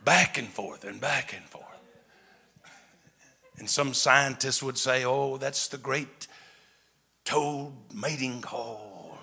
Back 0.03 0.37
and 0.37 0.47
forth 0.47 0.83
and 0.83 0.99
back 0.99 1.33
and 1.33 1.45
forth. 1.45 1.65
And 3.57 3.69
some 3.69 3.93
scientists 3.93 4.63
would 4.63 4.77
say, 4.77 5.03
oh, 5.03 5.37
that's 5.37 5.67
the 5.67 5.77
great 5.77 6.27
toad 7.25 7.73
mating 7.93 8.41
call. 8.41 9.17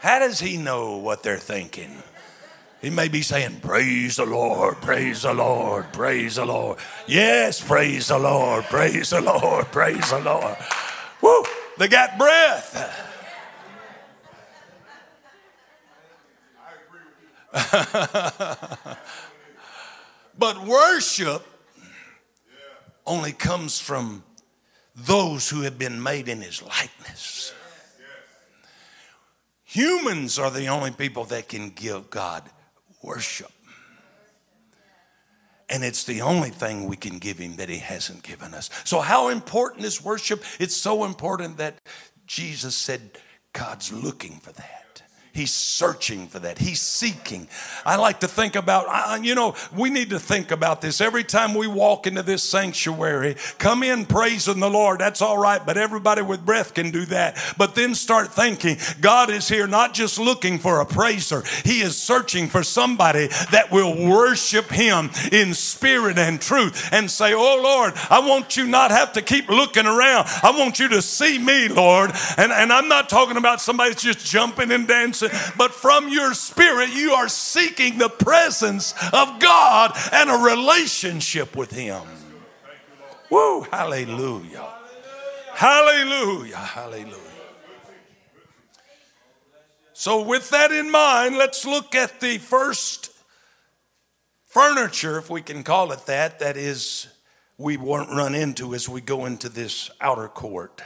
How 0.00 0.18
does 0.18 0.40
he 0.40 0.56
know 0.56 0.96
what 0.96 1.22
they're 1.22 1.36
thinking? 1.36 2.02
He 2.80 2.88
may 2.88 3.08
be 3.08 3.20
saying, 3.20 3.60
Praise 3.60 4.16
the 4.16 4.24
Lord, 4.24 4.80
praise 4.80 5.22
the 5.22 5.34
Lord, 5.34 5.92
praise 5.92 6.36
the 6.36 6.46
Lord. 6.46 6.78
Yes, 7.06 7.60
praise 7.60 8.08
the 8.08 8.18
Lord, 8.18 8.64
praise 8.64 9.10
the 9.10 9.20
Lord, 9.20 9.66
praise 9.66 10.10
the 10.10 10.20
Lord. 10.20 10.56
Woo! 11.20 11.44
They 11.76 11.88
got 11.88 12.16
breath. 12.16 13.08
but 20.38 20.64
worship 20.66 21.44
only 23.06 23.32
comes 23.32 23.80
from 23.80 24.22
those 24.94 25.48
who 25.48 25.62
have 25.62 25.78
been 25.78 26.02
made 26.02 26.28
in 26.28 26.40
his 26.40 26.62
likeness. 26.62 27.52
Humans 29.64 30.38
are 30.38 30.50
the 30.50 30.66
only 30.66 30.90
people 30.90 31.24
that 31.26 31.48
can 31.48 31.70
give 31.70 32.10
God 32.10 32.42
worship. 33.02 33.52
And 35.68 35.84
it's 35.84 36.02
the 36.02 36.22
only 36.22 36.50
thing 36.50 36.86
we 36.86 36.96
can 36.96 37.18
give 37.18 37.38
him 37.38 37.56
that 37.56 37.68
he 37.68 37.78
hasn't 37.78 38.24
given 38.24 38.54
us. 38.54 38.70
So, 38.84 38.98
how 38.98 39.28
important 39.28 39.84
is 39.84 40.02
worship? 40.02 40.42
It's 40.58 40.76
so 40.76 41.04
important 41.04 41.58
that 41.58 41.76
Jesus 42.26 42.74
said, 42.74 43.18
God's 43.52 43.92
looking 43.92 44.40
for 44.40 44.52
that. 44.52 45.02
He's 45.32 45.54
searching 45.54 46.26
for 46.26 46.40
that. 46.40 46.58
He's 46.58 46.80
seeking. 46.80 47.46
I 47.86 47.96
like 47.96 48.20
to 48.20 48.28
think 48.28 48.56
about, 48.56 49.24
you 49.24 49.36
know, 49.36 49.54
we 49.72 49.88
need 49.88 50.10
to 50.10 50.18
think 50.18 50.50
about 50.50 50.80
this 50.80 51.00
every 51.00 51.22
time 51.22 51.54
we 51.54 51.68
walk 51.68 52.08
into 52.08 52.24
this 52.24 52.42
sanctuary. 52.42 53.36
Come 53.58 53.84
in 53.84 54.06
praising 54.06 54.58
the 54.58 54.68
Lord. 54.68 54.98
That's 54.98 55.22
all 55.22 55.38
right, 55.38 55.64
but 55.64 55.76
everybody 55.76 56.22
with 56.22 56.44
breath 56.44 56.74
can 56.74 56.90
do 56.90 57.06
that. 57.06 57.38
But 57.56 57.76
then 57.76 57.94
start 57.94 58.32
thinking 58.32 58.78
God 59.00 59.30
is 59.30 59.48
here 59.48 59.68
not 59.68 59.94
just 59.94 60.18
looking 60.18 60.58
for 60.58 60.80
a 60.80 60.86
praiser, 60.86 61.44
He 61.64 61.80
is 61.80 61.96
searching 61.96 62.48
for 62.48 62.64
somebody 62.64 63.28
that 63.52 63.70
will 63.70 64.10
worship 64.10 64.66
Him 64.66 65.10
in 65.30 65.54
spirit 65.54 66.18
and 66.18 66.40
truth 66.40 66.92
and 66.92 67.08
say, 67.08 67.34
Oh 67.34 67.60
Lord, 67.62 67.92
I 68.10 68.18
want 68.18 68.56
you 68.56 68.66
not 68.66 68.90
have 68.90 69.12
to 69.12 69.22
keep 69.22 69.48
looking 69.48 69.86
around. 69.86 70.26
I 70.42 70.52
want 70.58 70.80
you 70.80 70.88
to 70.88 71.02
see 71.02 71.38
me, 71.38 71.68
Lord. 71.68 72.10
And, 72.36 72.50
and 72.50 72.72
I'm 72.72 72.88
not 72.88 73.08
talking 73.08 73.36
about 73.36 73.60
somebody 73.60 73.90
that's 73.90 74.02
just 74.02 74.26
jumping 74.26 74.72
and 74.72 74.88
dancing 74.88 75.19
but 75.56 75.72
from 75.72 76.08
your 76.08 76.34
spirit, 76.34 76.90
you 76.90 77.12
are 77.12 77.28
seeking 77.28 77.98
the 77.98 78.08
presence 78.08 78.92
of 79.12 79.40
God 79.40 79.92
and 80.12 80.30
a 80.30 80.34
relationship 80.34 81.56
with 81.56 81.70
Him. 81.70 82.02
Woo, 83.30 83.62
hallelujah. 83.62 84.68
Hallelujah, 85.52 86.56
hallelujah. 86.56 87.16
So, 89.92 90.22
with 90.22 90.48
that 90.50 90.72
in 90.72 90.90
mind, 90.90 91.36
let's 91.36 91.66
look 91.66 91.94
at 91.94 92.20
the 92.20 92.38
first 92.38 93.10
furniture, 94.46 95.18
if 95.18 95.28
we 95.28 95.42
can 95.42 95.62
call 95.62 95.92
it 95.92 96.06
that, 96.06 96.38
that 96.38 96.56
is, 96.56 97.06
we 97.58 97.76
won't 97.76 98.08
run 98.08 98.34
into 98.34 98.74
as 98.74 98.88
we 98.88 99.00
go 99.00 99.26
into 99.26 99.48
this 99.48 99.90
outer 100.00 100.28
court 100.28 100.82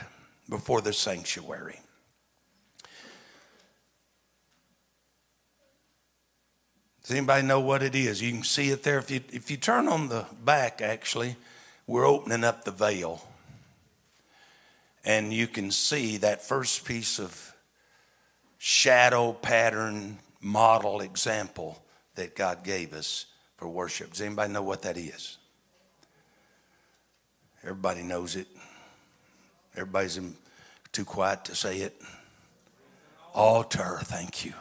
before 0.49 0.81
the 0.81 0.91
sanctuary. 0.91 1.79
Does 7.05 7.15
anybody 7.15 7.45
know 7.45 7.59
what 7.59 7.83
it 7.83 7.93
is? 7.93 8.19
You 8.19 8.31
can 8.31 8.41
see 8.41 8.71
it 8.71 8.81
there. 8.81 8.97
If 8.97 9.11
you, 9.11 9.21
if 9.31 9.51
you 9.51 9.57
turn 9.57 9.87
on 9.87 10.09
the 10.09 10.25
back, 10.43 10.81
actually, 10.81 11.35
we're 11.85 12.07
opening 12.07 12.43
up 12.43 12.63
the 12.63 12.71
veil. 12.71 13.21
And 15.03 15.31
you 15.31 15.45
can 15.45 15.69
see 15.69 16.17
that 16.17 16.41
first 16.41 16.83
piece 16.83 17.19
of 17.19 17.53
shadow 18.57 19.33
pattern 19.33 20.17
model 20.41 21.01
example 21.01 21.79
that 22.15 22.35
God 22.35 22.63
gave 22.63 22.91
us 22.91 23.27
for 23.57 23.69
worship. 23.69 24.09
Does 24.09 24.21
anybody 24.21 24.51
know 24.51 24.63
what 24.63 24.81
that 24.81 24.97
is? 24.97 25.37
Everybody 27.61 28.01
knows 28.01 28.35
it. 28.35 28.47
Everybody's 29.75 30.19
too 30.91 31.05
quiet 31.05 31.45
to 31.45 31.53
say 31.53 31.81
it. 31.81 32.01
Altar, 33.35 33.99
thank 34.01 34.43
you. 34.43 34.53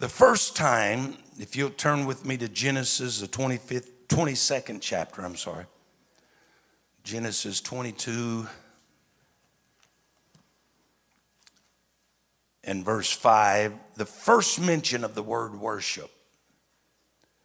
The 0.00 0.08
first 0.08 0.56
time, 0.56 1.18
if 1.38 1.54
you'll 1.54 1.68
turn 1.68 2.06
with 2.06 2.24
me 2.24 2.38
to 2.38 2.48
Genesis, 2.48 3.20
the 3.20 3.28
25th, 3.28 3.90
22nd 4.08 4.78
chapter, 4.80 5.20
I'm 5.20 5.36
sorry. 5.36 5.66
Genesis 7.04 7.60
22 7.60 8.46
and 12.64 12.82
verse 12.82 13.12
5, 13.12 13.74
the 13.96 14.06
first 14.06 14.58
mention 14.58 15.04
of 15.04 15.14
the 15.14 15.22
word 15.22 15.60
worship, 15.60 16.10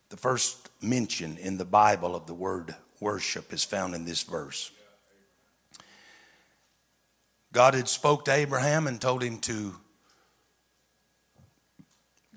the 0.07 0.15
first 0.15 0.69
mention 0.81 1.37
in 1.37 1.57
the 1.57 1.65
Bible 1.65 2.15
of 2.15 2.25
the 2.25 2.33
word 2.33 2.73
worship 3.01 3.51
is 3.51 3.65
found 3.65 3.93
in 3.93 4.05
this 4.05 4.23
verse. 4.23 4.71
God 7.51 7.73
had 7.73 7.89
spoke 7.89 8.23
to 8.25 8.33
Abraham 8.33 8.87
and 8.87 9.01
told 9.01 9.23
him 9.23 9.39
to 9.39 9.75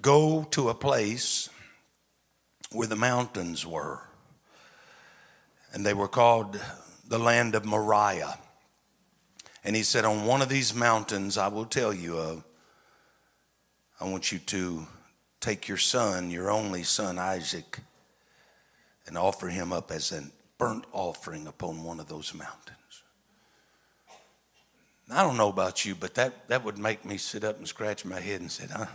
go 0.01 0.45
to 0.51 0.69
a 0.69 0.75
place 0.75 1.49
where 2.71 2.87
the 2.87 2.97
mountains 2.97 3.67
were. 3.67 4.03
And 5.73 5.85
they 5.85 5.95
were 5.95 6.09
called 6.09 6.61
the 7.07 7.19
land 7.19 7.55
of 7.55 7.65
Moriah. 7.65 8.39
And 9.65 9.77
he 9.77 9.83
said, 9.83 10.05
On 10.05 10.25
one 10.25 10.43
of 10.43 10.49
these 10.49 10.75
mountains, 10.75 11.37
I 11.37 11.49
will 11.49 11.67
tell 11.67 11.93
you 11.93 12.17
of, 12.17 12.45
I 14.01 14.05
want 14.09 14.31
you 14.33 14.39
to 14.39 14.87
take 15.41 15.69
your 15.69 15.77
son, 15.77 16.31
your 16.31 16.51
only 16.51 16.83
son, 16.85 17.19
Isaac, 17.19 17.81
and 19.07 19.19
offer 19.19 19.49
him 19.49 19.73
up 19.73 19.91
as 19.91 20.13
a 20.13 20.23
burnt 20.59 20.85
offering 20.93 21.47
upon 21.47 21.83
one 21.83 22.01
of 22.01 22.09
those 22.09 22.35
mountains. 22.35 23.03
I 25.11 25.23
don't 25.23 25.37
know 25.39 25.49
about 25.49 25.87
you, 25.87 25.95
but 25.95 26.15
that, 26.17 26.49
that 26.49 26.65
would 26.65 26.79
make 26.79 27.05
me 27.05 27.17
sit 27.17 27.43
up 27.43 27.59
and 27.59 27.67
scratch 27.67 28.05
my 28.05 28.21
head 28.21 28.41
and 28.41 28.53
say, 28.53 28.67
huh? 28.71 28.87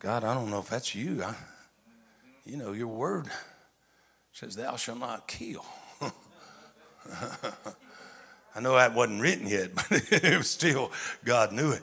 God, 0.00 0.24
I 0.24 0.34
don't 0.34 0.50
know 0.50 0.58
if 0.58 0.70
that's 0.70 0.94
you. 0.94 1.22
I, 1.22 1.34
you 2.44 2.56
know, 2.56 2.72
your 2.72 2.88
word 2.88 3.26
says, 4.32 4.56
Thou 4.56 4.74
shalt 4.76 4.98
not 4.98 5.28
kill. 5.28 5.64
I 8.54 8.60
know 8.60 8.74
that 8.74 8.94
wasn't 8.94 9.20
written 9.20 9.46
yet, 9.46 9.74
but 9.74 9.86
it 10.10 10.36
was 10.36 10.50
still, 10.50 10.90
God 11.24 11.52
knew 11.52 11.70
it. 11.70 11.82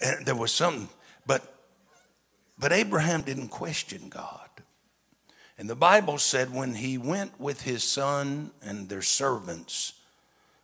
And 0.00 0.26
there 0.26 0.34
was 0.34 0.50
something, 0.50 0.88
but 1.26 1.54
but 2.58 2.72
Abraham 2.72 3.22
didn't 3.22 3.48
question 3.48 4.08
God. 4.08 4.48
And 5.56 5.70
the 5.70 5.76
Bible 5.76 6.18
said 6.18 6.52
when 6.52 6.74
he 6.74 6.98
went 6.98 7.38
with 7.38 7.62
his 7.62 7.84
son 7.84 8.50
and 8.62 8.88
their 8.88 9.02
servants, 9.02 9.92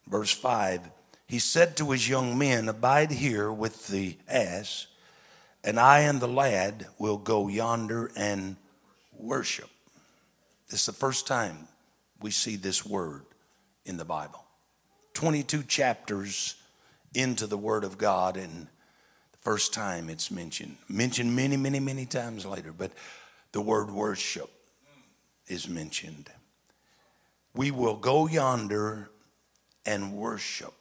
verse 0.06 0.32
5, 0.32 0.80
he 1.26 1.38
said 1.38 1.76
to 1.76 1.90
his 1.90 2.08
young 2.08 2.36
men, 2.36 2.68
Abide 2.68 3.12
here 3.12 3.52
with 3.52 3.88
the 3.88 4.16
ass, 4.28 4.86
and 5.64 5.80
I 5.80 6.00
and 6.00 6.20
the 6.20 6.28
lad 6.28 6.86
will 6.98 7.16
go 7.16 7.48
yonder 7.48 8.10
and 8.16 8.56
worship. 9.18 9.70
This 10.68 10.80
is 10.80 10.86
the 10.86 10.92
first 10.92 11.26
time 11.26 11.68
we 12.20 12.30
see 12.30 12.56
this 12.56 12.84
word 12.84 13.22
in 13.86 13.96
the 13.96 14.04
Bible. 14.04 14.44
22 15.14 15.62
chapters 15.62 16.56
into 17.14 17.46
the 17.46 17.56
Word 17.56 17.84
of 17.84 17.96
God, 17.96 18.36
and 18.36 18.66
the 19.32 19.38
first 19.40 19.72
time 19.72 20.10
it's 20.10 20.30
mentioned. 20.30 20.76
Mentioned 20.88 21.34
many, 21.34 21.56
many, 21.56 21.80
many 21.80 22.06
times 22.06 22.44
later, 22.44 22.72
but 22.72 22.90
the 23.52 23.60
word 23.60 23.90
worship 23.90 24.50
is 25.46 25.68
mentioned. 25.68 26.28
We 27.54 27.70
will 27.70 27.96
go 27.96 28.26
yonder 28.26 29.10
and 29.86 30.12
worship. 30.12 30.74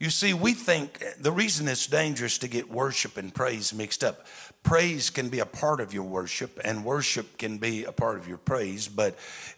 You 0.00 0.10
see, 0.10 0.34
we 0.34 0.54
think 0.54 1.02
the 1.20 1.30
reason 1.30 1.68
it's 1.68 1.86
dangerous 1.86 2.38
to 2.38 2.48
get 2.48 2.68
worship 2.68 3.16
and 3.16 3.32
praise 3.32 3.72
mixed 3.72 4.02
up. 4.02 4.26
Praise 4.64 5.08
can 5.08 5.28
be 5.28 5.38
a 5.38 5.46
part 5.46 5.80
of 5.80 5.94
your 5.94 6.02
worship, 6.02 6.58
and 6.64 6.84
worship 6.84 7.38
can 7.38 7.58
be 7.58 7.84
a 7.84 7.92
part 7.92 8.18
of 8.18 8.26
your 8.26 8.38
praise, 8.38 8.88
but 8.88 9.14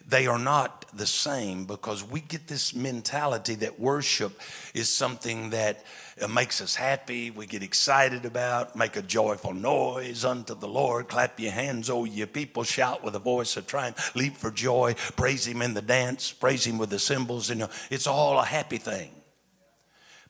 they 0.07 0.27
are 0.27 0.39
not 0.39 0.85
the 0.93 1.07
same 1.07 1.65
because 1.65 2.05
we 2.05 2.21
get 2.21 2.49
this 2.49 2.75
mentality 2.75 3.55
that 3.55 3.81
worship 3.81 4.39
is 4.75 4.89
something 4.89 5.51
that 5.51 5.85
uh, 6.21 6.29
makes 6.29 6.61
us 6.61 6.75
happy, 6.75 7.31
we 7.31 7.47
get 7.47 7.63
excited 7.63 8.25
about, 8.25 8.77
make 8.77 8.97
a 8.97 9.03
joyful 9.03 9.55
noise 9.55 10.25
unto 10.25 10.55
the 10.55 10.69
Lord, 10.69 11.09
clap 11.09 11.41
your 11.41 11.53
hands, 11.53 11.89
oh, 11.89 12.05
you 12.05 12.27
people, 12.27 12.63
shout 12.63 13.03
with 13.03 13.15
a 13.15 13.21
voice 13.21 13.57
of 13.57 13.67
triumph, 13.67 14.15
leap 14.15 14.37
for 14.37 14.51
joy, 14.51 14.95
praise 15.17 15.47
Him 15.47 15.63
in 15.63 15.75
the 15.75 15.83
dance, 15.83 16.33
praise 16.33 16.67
Him 16.67 16.79
with 16.79 16.91
the 16.91 16.99
cymbals. 16.99 17.49
Know, 17.55 17.71
it's 17.91 18.07
all 18.07 18.39
a 18.39 18.45
happy 18.45 18.79
thing. 18.79 19.11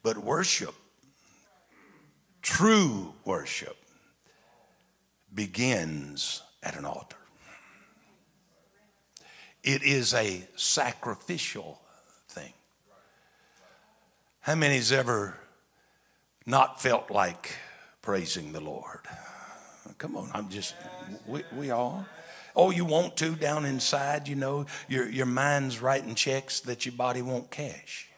But 0.06 0.18
worship, 0.18 0.76
true 2.40 3.14
worship, 3.24 3.76
begins 5.34 6.44
at 6.62 6.76
an 6.76 6.84
altar. 6.84 7.16
It 9.64 9.82
is 9.82 10.14
a 10.14 10.46
sacrificial 10.54 11.80
thing. 12.28 12.52
How 14.42 14.54
many's 14.54 14.92
ever 14.92 15.40
not 16.46 16.80
felt 16.80 17.10
like 17.10 17.56
praising 18.00 18.52
the 18.52 18.60
Lord? 18.60 19.00
Come 19.98 20.16
on, 20.16 20.30
I'm 20.32 20.48
just, 20.50 20.76
we, 21.26 21.42
we 21.52 21.70
all. 21.72 22.06
Oh, 22.54 22.70
you 22.70 22.84
want 22.84 23.16
to 23.16 23.34
down 23.34 23.64
inside, 23.64 24.28
you 24.28 24.36
know, 24.36 24.66
your, 24.88 25.08
your 25.08 25.26
mind's 25.26 25.82
writing 25.82 26.14
checks 26.14 26.60
that 26.60 26.86
your 26.86 26.94
body 26.94 27.22
won't 27.22 27.50
cash. 27.50 28.08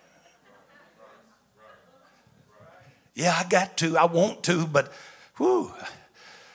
Yeah, 3.19 3.35
I 3.37 3.49
got 3.49 3.77
to. 3.79 3.99
I 3.99 4.05
want 4.05 4.45
to, 4.45 4.65
but 4.65 4.93
whew, 5.39 5.73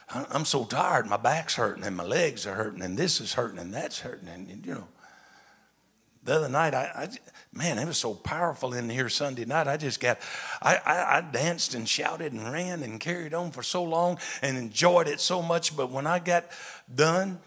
I'm 0.09 0.45
so 0.45 0.63
tired. 0.63 1.07
My 1.07 1.17
back's 1.17 1.55
hurting 1.55 1.83
and 1.83 1.97
my 1.97 2.05
legs 2.05 2.47
are 2.47 2.55
hurting 2.55 2.81
and 2.81 2.97
this 2.97 3.19
is 3.19 3.33
hurting 3.33 3.59
and 3.59 3.73
that's 3.73 3.99
hurting. 3.99 4.29
And, 4.29 4.65
you 4.65 4.75
know, 4.75 4.87
the 6.23 6.35
other 6.35 6.47
night, 6.47 6.73
I, 6.73 6.83
I, 6.95 7.09
man, 7.51 7.79
it 7.79 7.85
was 7.85 7.97
so 7.97 8.13
powerful 8.13 8.73
in 8.73 8.89
here 8.89 9.09
Sunday 9.09 9.43
night. 9.43 9.67
I 9.67 9.75
just 9.75 9.99
got, 9.99 10.19
I, 10.61 10.77
I, 10.77 11.17
I 11.17 11.21
danced 11.33 11.75
and 11.75 11.85
shouted 11.87 12.31
and 12.31 12.49
ran 12.49 12.81
and 12.81 12.97
carried 12.97 13.33
on 13.33 13.51
for 13.51 13.61
so 13.61 13.83
long 13.83 14.17
and 14.41 14.57
enjoyed 14.57 15.09
it 15.09 15.19
so 15.19 15.41
much. 15.41 15.75
But 15.75 15.91
when 15.91 16.07
I 16.07 16.19
got 16.19 16.45
done, 16.95 17.41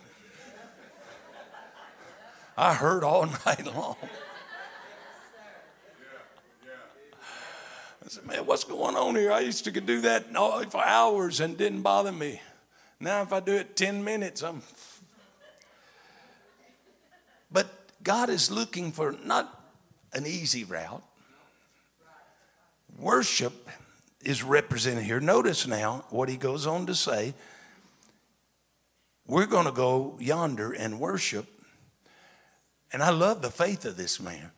I 2.55 2.75
heard 2.75 3.03
all 3.03 3.25
night 3.47 3.65
long. 3.75 3.97
I 8.07 8.09
said, 8.09 8.25
man, 8.25 8.47
what's 8.47 8.63
going 8.63 8.95
on 8.95 9.17
here? 9.17 9.33
I 9.33 9.41
used 9.41 9.65
to 9.65 9.73
do 9.73 10.01
that 10.03 10.33
for 10.71 10.85
hours 10.85 11.41
and 11.41 11.59
didn't 11.59 11.83
bother 11.83 12.13
me. 12.13 12.41
Now, 13.01 13.23
if 13.23 13.33
I 13.33 13.41
do 13.41 13.55
it 13.55 13.75
10 13.75 14.05
minutes, 14.05 14.43
I'm. 14.43 14.63
But 17.51 17.69
God 18.03 18.29
is 18.29 18.51
looking 18.51 18.91
for 18.91 19.15
not 19.25 19.63
an 20.13 20.27
easy 20.27 20.65
route. 20.65 21.03
Worship 22.99 23.69
is 24.21 24.43
represented 24.43 25.05
here. 25.05 25.21
Notice 25.21 25.67
now 25.67 26.05
what 26.11 26.29
he 26.29 26.37
goes 26.37 26.67
on 26.67 26.87
to 26.87 26.95
say. 26.95 27.35
We're 29.29 29.47
going 29.47 29.67
to 29.67 29.73
go 29.73 30.17
yonder 30.21 30.73
and 30.73 30.99
worship. 30.99 31.47
And 32.93 33.01
I 33.01 33.11
love 33.11 33.43
the 33.43 33.51
faith 33.51 33.85
of 33.85 33.97
this 33.97 34.21
man 34.21 34.51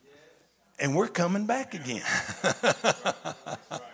and 0.79 0.95
we're 0.95 1.07
coming 1.07 1.45
back 1.45 1.73
again. 1.73 2.03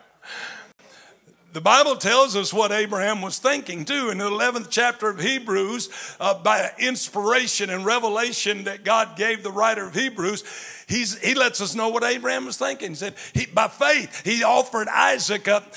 The 1.55 1.61
Bible 1.61 1.95
tells 1.95 2.35
us 2.35 2.53
what 2.53 2.73
Abraham 2.73 3.21
was 3.21 3.39
thinking 3.39 3.85
too. 3.85 4.09
In 4.09 4.17
the 4.17 4.29
11th 4.29 4.67
chapter 4.69 5.07
of 5.07 5.21
Hebrews, 5.21 6.17
uh, 6.19 6.33
by 6.43 6.71
inspiration 6.77 7.69
and 7.69 7.85
revelation 7.85 8.65
that 8.65 8.83
God 8.83 9.15
gave 9.15 9.41
the 9.41 9.53
writer 9.53 9.87
of 9.87 9.93
Hebrews, 9.93 10.43
he's, 10.85 11.17
he 11.19 11.33
lets 11.33 11.61
us 11.61 11.73
know 11.73 11.87
what 11.87 12.03
Abraham 12.03 12.43
was 12.45 12.57
thinking. 12.57 12.89
He 12.89 12.95
said, 12.95 13.13
he, 13.31 13.45
by 13.45 13.69
faith, 13.69 14.25
he 14.25 14.43
offered 14.43 14.89
Isaac 14.89 15.47
up 15.47 15.73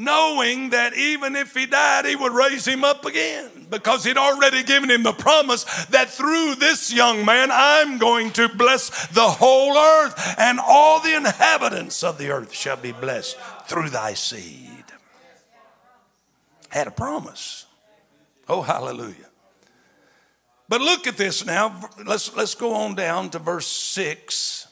knowing 0.00 0.70
that 0.70 0.96
even 0.96 1.36
if 1.36 1.54
he 1.54 1.66
died, 1.66 2.06
he 2.06 2.16
would 2.16 2.32
raise 2.32 2.66
him 2.66 2.82
up 2.82 3.04
again 3.04 3.50
because 3.68 4.02
he'd 4.02 4.16
already 4.16 4.62
given 4.62 4.90
him 4.90 5.02
the 5.02 5.12
promise 5.12 5.64
that 5.86 6.08
through 6.08 6.54
this 6.54 6.92
young 6.92 7.24
man, 7.24 7.50
I'm 7.52 7.98
going 7.98 8.30
to 8.32 8.48
bless 8.48 9.08
the 9.08 9.28
whole 9.28 9.76
earth, 9.76 10.34
and 10.38 10.58
all 10.58 11.00
the 11.00 11.14
inhabitants 11.14 12.02
of 12.02 12.16
the 12.16 12.30
earth 12.30 12.52
shall 12.52 12.78
be 12.78 12.92
blessed 12.92 13.38
through 13.66 13.90
thy 13.90 14.14
seed. 14.14 14.84
Had 16.70 16.86
a 16.86 16.92
promise. 16.92 17.66
Oh, 18.48 18.62
hallelujah. 18.62 19.28
But 20.68 20.80
look 20.80 21.06
at 21.06 21.18
this 21.18 21.44
now. 21.44 21.90
Let's, 22.06 22.34
let's 22.34 22.54
go 22.54 22.72
on 22.74 22.94
down 22.94 23.28
to 23.30 23.38
verse 23.38 23.66
6. 23.66 24.66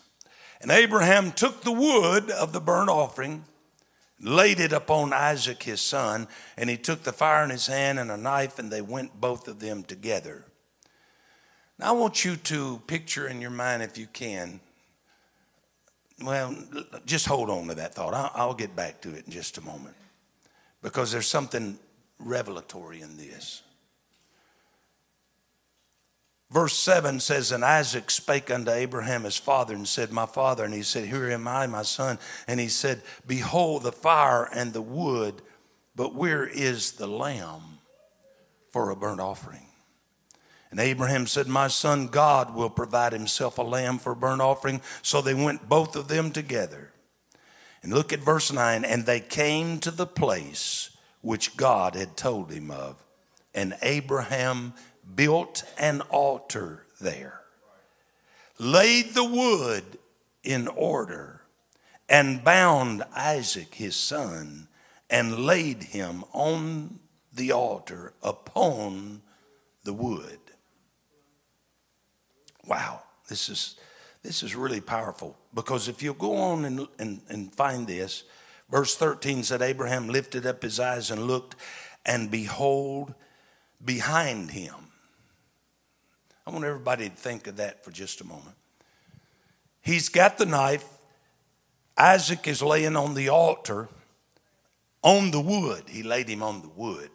And 0.62 0.70
Abraham 0.70 1.32
took 1.32 1.62
the 1.62 1.72
wood 1.72 2.30
of 2.30 2.52
the 2.52 2.60
burnt 2.60 2.88
offering 2.88 3.44
laid 4.20 4.60
it 4.60 4.72
upon 4.72 5.12
Isaac 5.12 5.62
his 5.62 5.80
son, 5.80 6.28
and 6.56 6.68
he 6.68 6.76
took 6.76 7.02
the 7.02 7.12
fire 7.12 7.44
in 7.44 7.50
his 7.50 7.66
hand 7.66 7.98
and 7.98 8.10
a 8.10 8.16
knife, 8.16 8.58
and 8.58 8.70
they 8.70 8.82
went 8.82 9.20
both 9.20 9.48
of 9.48 9.60
them 9.60 9.82
together. 9.82 10.44
Now, 11.78 11.90
I 11.90 11.92
want 11.92 12.24
you 12.24 12.36
to 12.36 12.82
picture 12.86 13.28
in 13.28 13.40
your 13.40 13.50
mind, 13.50 13.82
if 13.82 13.96
you 13.96 14.06
can, 14.06 14.60
well, 16.22 16.56
just 17.06 17.26
hold 17.26 17.48
on 17.48 17.68
to 17.68 17.74
that 17.76 17.94
thought. 17.94 18.32
I'll, 18.34 18.54
get 18.54 18.74
back 18.74 19.00
to 19.02 19.14
it 19.14 19.26
in 19.26 19.32
just 19.32 19.58
a 19.58 19.60
moment 19.60 19.94
because 20.82 21.12
there's 21.12 21.28
something 21.28 21.78
revelatory 22.18 23.00
in 23.00 23.16
this. 23.16 23.62
Verse 26.50 26.74
7 26.74 27.20
says, 27.20 27.52
And 27.52 27.64
Isaac 27.64 28.10
spake 28.10 28.50
unto 28.50 28.70
Abraham 28.70 29.24
his 29.24 29.36
father 29.36 29.74
and 29.74 29.86
said, 29.86 30.10
My 30.10 30.26
father. 30.26 30.64
And 30.64 30.72
he 30.72 30.82
said, 30.82 31.08
Here 31.08 31.30
am 31.30 31.46
I, 31.46 31.66
my 31.66 31.82
son. 31.82 32.18
And 32.46 32.58
he 32.58 32.68
said, 32.68 33.02
Behold 33.26 33.82
the 33.82 33.92
fire 33.92 34.48
and 34.54 34.72
the 34.72 34.82
wood, 34.82 35.42
but 35.94 36.14
where 36.14 36.46
is 36.46 36.92
the 36.92 37.06
lamb 37.06 37.80
for 38.70 38.90
a 38.90 38.96
burnt 38.96 39.20
offering? 39.20 39.66
And 40.70 40.80
Abraham 40.80 41.26
said, 41.26 41.48
My 41.48 41.68
son, 41.68 42.08
God 42.08 42.54
will 42.54 42.70
provide 42.70 43.12
himself 43.12 43.58
a 43.58 43.62
lamb 43.62 43.98
for 43.98 44.12
a 44.12 44.16
burnt 44.16 44.40
offering. 44.40 44.80
So 45.02 45.20
they 45.20 45.34
went 45.34 45.68
both 45.68 45.96
of 45.96 46.08
them 46.08 46.30
together. 46.30 46.92
And 47.82 47.92
look 47.92 48.12
at 48.12 48.20
verse 48.20 48.52
9. 48.52 48.84
And 48.84 49.04
they 49.04 49.20
came 49.20 49.78
to 49.80 49.90
the 49.90 50.06
place 50.06 50.96
which 51.20 51.56
God 51.56 51.94
had 51.94 52.16
told 52.16 52.50
him 52.50 52.70
of. 52.70 53.02
And 53.54 53.76
Abraham 53.82 54.74
built 55.14 55.64
an 55.78 56.00
altar 56.02 56.84
there, 57.00 57.42
laid 58.58 59.14
the 59.14 59.24
wood 59.24 59.98
in 60.42 60.68
order, 60.68 61.42
and 62.08 62.42
bound 62.44 63.02
Isaac 63.14 63.74
his 63.74 63.96
son, 63.96 64.68
and 65.10 65.44
laid 65.44 65.84
him 65.84 66.24
on 66.32 67.00
the 67.32 67.52
altar 67.52 68.12
upon 68.22 69.22
the 69.84 69.92
wood. 69.92 70.38
Wow, 72.66 73.02
this 73.28 73.48
is 73.48 73.76
this 74.22 74.42
is 74.42 74.54
really 74.56 74.80
powerful 74.80 75.38
because 75.54 75.88
if 75.88 76.02
you 76.02 76.12
go 76.12 76.36
on 76.36 76.64
and, 76.64 76.86
and, 76.98 77.20
and 77.28 77.54
find 77.54 77.86
this, 77.86 78.24
verse 78.68 78.96
13 78.96 79.44
said, 79.44 79.62
Abraham 79.62 80.08
lifted 80.08 80.44
up 80.44 80.62
his 80.62 80.80
eyes 80.80 81.10
and 81.10 81.26
looked, 81.26 81.54
and 82.04 82.30
behold, 82.30 83.14
behind 83.82 84.50
him 84.50 84.87
I 86.48 86.50
want 86.50 86.64
everybody 86.64 87.10
to 87.10 87.14
think 87.14 87.46
of 87.46 87.56
that 87.56 87.84
for 87.84 87.90
just 87.90 88.22
a 88.22 88.24
moment. 88.24 88.56
He's 89.82 90.08
got 90.08 90.38
the 90.38 90.46
knife. 90.46 90.86
Isaac 91.94 92.48
is 92.48 92.62
laying 92.62 92.96
on 92.96 93.12
the 93.12 93.28
altar 93.28 93.90
on 95.02 95.30
the 95.30 95.42
wood. 95.42 95.84
He 95.90 96.02
laid 96.02 96.26
him 96.26 96.42
on 96.42 96.62
the 96.62 96.68
wood. 96.68 97.10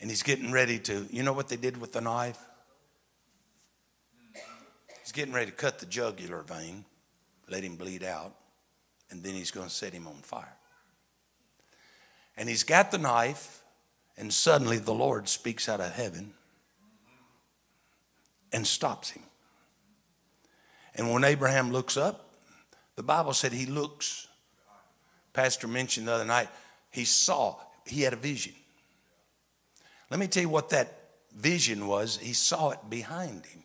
And 0.00 0.08
he's 0.08 0.22
getting 0.22 0.52
ready 0.52 0.78
to, 0.78 1.08
you 1.10 1.24
know 1.24 1.32
what 1.32 1.48
they 1.48 1.56
did 1.56 1.76
with 1.76 1.92
the 1.92 2.00
knife? 2.00 2.38
He's 5.02 5.10
getting 5.10 5.34
ready 5.34 5.50
to 5.50 5.56
cut 5.56 5.80
the 5.80 5.86
jugular 5.86 6.42
vein, 6.42 6.84
let 7.48 7.64
him 7.64 7.74
bleed 7.74 8.04
out, 8.04 8.32
and 9.10 9.24
then 9.24 9.34
he's 9.34 9.50
going 9.50 9.66
to 9.66 9.74
set 9.74 9.92
him 9.92 10.06
on 10.06 10.18
fire. 10.22 10.56
And 12.36 12.48
he's 12.48 12.62
got 12.62 12.92
the 12.92 12.98
knife, 12.98 13.64
and 14.16 14.32
suddenly 14.32 14.78
the 14.78 14.94
Lord 14.94 15.28
speaks 15.28 15.68
out 15.68 15.80
of 15.80 15.90
heaven 15.90 16.34
and 18.54 18.64
stops 18.64 19.10
him. 19.10 19.22
And 20.94 21.12
when 21.12 21.24
Abraham 21.24 21.72
looks 21.72 21.96
up, 21.96 22.30
the 22.94 23.02
Bible 23.02 23.32
said 23.32 23.52
he 23.52 23.66
looks. 23.66 24.28
Pastor 25.32 25.66
mentioned 25.66 26.06
the 26.06 26.12
other 26.12 26.24
night, 26.24 26.48
he 26.92 27.04
saw, 27.04 27.56
he 27.84 28.02
had 28.02 28.12
a 28.12 28.16
vision. 28.16 28.54
Let 30.08 30.20
me 30.20 30.28
tell 30.28 30.44
you 30.44 30.48
what 30.48 30.70
that 30.70 31.00
vision 31.34 31.88
was. 31.88 32.18
He 32.18 32.32
saw 32.32 32.70
it 32.70 32.78
behind 32.88 33.44
him. 33.44 33.64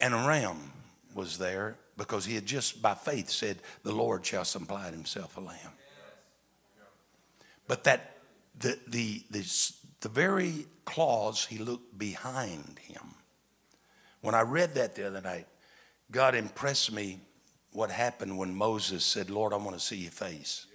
And 0.00 0.14
a 0.14 0.18
ram 0.18 0.70
was 1.14 1.38
there 1.38 1.76
because 1.96 2.26
he 2.26 2.36
had 2.36 2.46
just 2.46 2.80
by 2.80 2.94
faith 2.94 3.28
said, 3.28 3.58
The 3.82 3.92
Lord 3.92 4.24
shall 4.24 4.44
supply 4.44 4.90
himself 4.90 5.36
a 5.36 5.40
lamb. 5.40 5.72
But 7.66 7.82
that 7.84 8.18
the 8.56 8.78
the 8.86 9.24
the, 9.30 9.72
the 10.00 10.08
very 10.08 10.66
clause 10.84 11.46
he 11.46 11.58
looked 11.58 11.98
behind 11.98 12.78
him. 12.80 13.14
When 14.20 14.34
I 14.34 14.42
read 14.42 14.74
that 14.74 14.94
the 14.94 15.06
other 15.06 15.20
night, 15.20 15.46
God 16.10 16.34
impressed 16.34 16.92
me 16.92 17.20
what 17.72 17.90
happened 17.90 18.38
when 18.38 18.54
Moses 18.54 19.04
said, 19.04 19.30
Lord, 19.30 19.52
I 19.52 19.56
want 19.56 19.78
to 19.78 19.84
see 19.84 19.96
your 19.96 20.10
face. 20.10 20.66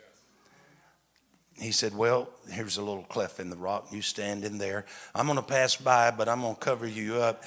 He 1.60 1.71
said, 1.71 1.95
Well, 1.95 2.29
here's 2.49 2.77
a 2.77 2.81
little 2.81 3.03
cleft 3.03 3.39
in 3.39 3.49
the 3.49 3.55
rock. 3.55 3.88
You 3.91 4.01
stand 4.01 4.43
in 4.43 4.57
there. 4.57 4.86
I'm 5.13 5.25
going 5.25 5.38
to 5.38 5.43
pass 5.43 5.75
by, 5.75 6.12
but 6.12 6.27
I'm 6.29 6.41
going 6.41 6.55
to 6.55 6.60
cover 6.60 6.88
you 6.88 7.17
up. 7.17 7.43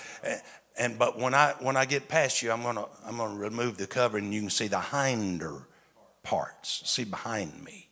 And 0.77 0.99
but 0.99 1.19
when 1.19 1.35
I 1.35 1.55
when 1.61 1.77
I 1.77 1.85
get 1.85 2.09
past 2.09 2.43
you, 2.43 2.51
I'm 2.53 2.63
going 2.63 2.77
to 2.77 2.87
I'm 3.07 3.17
going 3.17 3.33
to 3.33 3.39
remove 3.39 3.77
the 3.77 3.87
cover, 3.87 4.19
and 4.19 4.33
you 4.35 4.41
can 4.41 4.51
see 4.51 4.69
the 4.69 4.81
hinder 4.81 5.67
parts. 6.23 6.83
See 6.85 7.05
behind 7.05 7.63
me. 7.65 7.89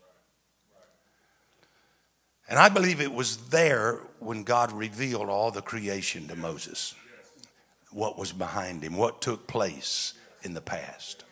And 2.52 2.58
I 2.58 2.68
believe 2.68 3.00
it 3.00 3.14
was 3.14 3.48
there 3.48 3.98
when 4.18 4.42
God 4.42 4.72
revealed 4.72 5.30
all 5.30 5.50
the 5.50 5.62
creation 5.62 6.28
to 6.28 6.36
Moses, 6.36 6.94
what 7.90 8.18
was 8.18 8.30
behind 8.30 8.82
him, 8.82 8.94
what 8.94 9.22
took 9.22 9.46
place 9.46 10.12
in 10.42 10.52
the 10.52 10.60
past. 10.60 11.24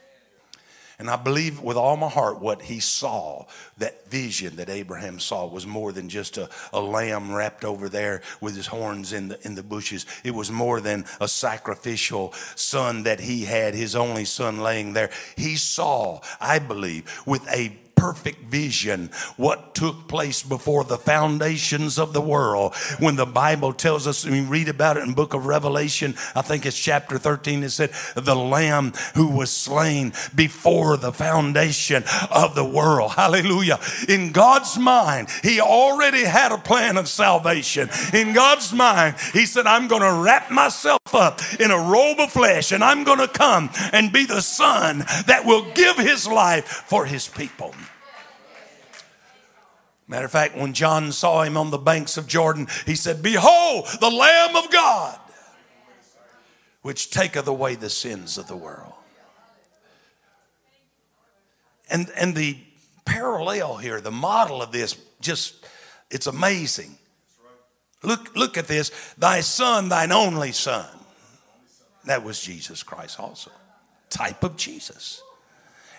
And 0.99 1.11
I 1.11 1.17
believe 1.17 1.61
with 1.61 1.77
all 1.77 1.99
my 1.99 2.09
heart 2.09 2.41
what 2.41 2.63
he 2.63 2.81
saw, 2.81 3.45
that 3.77 4.11
vision 4.11 4.57
that 4.57 4.71
Abraham 4.71 5.21
saw 5.21 5.47
was 5.47 5.67
more 5.67 5.93
than 5.93 6.09
just 6.09 6.39
a, 6.39 6.49
a 6.73 6.81
lamb 6.81 7.35
wrapped 7.35 7.67
over 7.67 7.91
there 7.91 8.23
with 8.41 8.57
his 8.57 8.69
horns 8.69 9.13
in 9.13 9.29
the, 9.29 9.47
in 9.47 9.57
the 9.57 9.63
bushes. 9.63 10.07
It 10.25 10.35
was 10.35 10.51
more 10.51 10.81
than 10.81 11.05
a 11.21 11.29
sacrificial 11.29 12.33
son 12.55 13.03
that 13.03 13.21
he 13.21 13.45
had, 13.45 13.75
his 13.75 13.95
only 13.95 14.25
son 14.25 14.61
laying 14.61 14.95
there. 14.95 15.11
He 15.37 15.57
saw, 15.57 16.21
I 16.41 16.59
believe, 16.61 17.23
with 17.27 17.47
a 17.53 17.77
perfect 18.01 18.41
vision 18.45 19.11
what 19.37 19.75
took 19.75 20.09
place 20.09 20.43
before 20.43 20.85
the 20.85 20.97
foundations 20.97 21.99
of 21.99 22.15
the 22.15 22.21
world. 22.21 22.75
When 22.99 23.17
the 23.17 23.27
Bible 23.27 23.75
tells 23.75 24.07
us, 24.07 24.25
we 24.25 24.41
read 24.41 24.69
about 24.69 24.97
it 24.97 25.03
in 25.03 25.13
book 25.13 25.35
of 25.35 25.45
Revelation, 25.45 26.15
I 26.35 26.41
think 26.41 26.65
it's 26.65 26.79
chapter 26.79 27.19
13, 27.19 27.63
it 27.63 27.69
said, 27.69 27.91
the 28.15 28.35
lamb 28.35 28.95
who 29.15 29.29
was 29.29 29.53
slain 29.53 30.15
before 30.35 30.97
the 30.97 31.13
foundation 31.13 32.05
of 32.31 32.55
the 32.55 32.65
world. 32.65 33.13
Hallelujah. 33.13 33.79
In 34.09 34.33
God's 34.33 34.79
mind, 34.79 35.29
he 35.43 35.61
already 35.61 36.25
had 36.25 36.53
a 36.53 36.59
plan 36.59 36.97
of 36.97 37.07
salvation. 37.07 37.91
In 38.15 38.33
God's 38.33 38.73
mind, 38.73 39.17
he 39.35 39.45
said, 39.45 39.67
I'm 39.67 39.89
going 39.89 40.01
to 40.01 40.23
wrap 40.25 40.51
myself 40.51 41.15
up 41.15 41.41
in 41.61 41.71
a 41.71 41.77
robe 41.77 42.19
of 42.19 42.33
flesh 42.33 42.73
and 42.73 42.83
I'm 42.83 43.05
going 43.05 43.19
to 43.19 43.29
come 43.29 43.69
and 43.93 44.11
be 44.11 44.25
the 44.25 44.41
son 44.41 45.01
that 45.27 45.43
will 45.45 45.71
give 45.75 45.99
his 45.99 46.27
life 46.27 46.67
for 46.67 47.05
his 47.05 47.29
people. 47.29 47.75
Matter 50.11 50.25
of 50.25 50.33
fact, 50.33 50.57
when 50.57 50.73
John 50.73 51.13
saw 51.13 51.45
him 51.45 51.57
on 51.57 51.71
the 51.71 51.79
banks 51.79 52.17
of 52.17 52.27
Jordan, 52.27 52.67
he 52.85 52.97
said, 52.97 53.23
Behold, 53.23 53.87
the 54.01 54.11
Lamb 54.11 54.57
of 54.57 54.69
God, 54.69 55.17
which 56.83 57.11
taketh 57.11 57.47
away 57.47 57.77
the 57.77 57.89
sins 57.89 58.37
of 58.37 58.49
the 58.49 58.57
world. 58.57 58.93
And, 61.89 62.09
and 62.17 62.35
the 62.35 62.59
parallel 63.05 63.77
here, 63.77 64.01
the 64.01 64.11
model 64.11 64.61
of 64.61 64.73
this, 64.73 64.99
just, 65.21 65.65
it's 66.11 66.27
amazing. 66.27 66.99
Look, 68.03 68.35
look 68.35 68.59
at 68.59 68.67
this. 68.67 68.91
Thy 69.17 69.43
son, 69.43 69.91
thine 69.91 70.11
only 70.11 70.51
son. 70.51 70.89
That 72.07 72.25
was 72.25 72.43
Jesus 72.43 72.83
Christ 72.83 73.21
also. 73.21 73.53
Type 74.09 74.43
of 74.43 74.57
Jesus. 74.57 75.23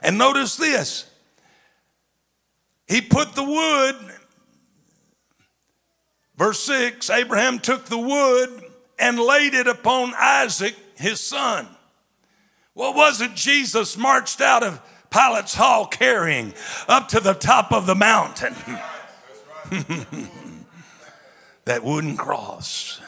And 0.03 0.17
notice 0.17 0.57
this 0.57 1.10
he 2.91 2.99
put 2.99 3.35
the 3.35 3.43
wood, 3.43 3.95
verse 6.35 6.59
6 6.63 7.09
Abraham 7.09 7.59
took 7.59 7.85
the 7.85 7.97
wood 7.97 8.65
and 8.99 9.17
laid 9.17 9.53
it 9.53 9.65
upon 9.65 10.13
Isaac, 10.17 10.75
his 10.95 11.21
son. 11.21 11.69
What 12.73 12.97
was 12.97 13.21
it 13.21 13.33
Jesus 13.33 13.97
marched 13.97 14.41
out 14.41 14.61
of 14.61 14.81
Pilate's 15.09 15.55
hall 15.55 15.87
carrying 15.87 16.53
up 16.89 17.07
to 17.09 17.21
the 17.21 17.33
top 17.33 17.71
of 17.71 17.85
the 17.85 17.95
mountain? 17.95 18.55
that 21.63 21.85
wooden 21.85 22.17
cross. 22.17 22.99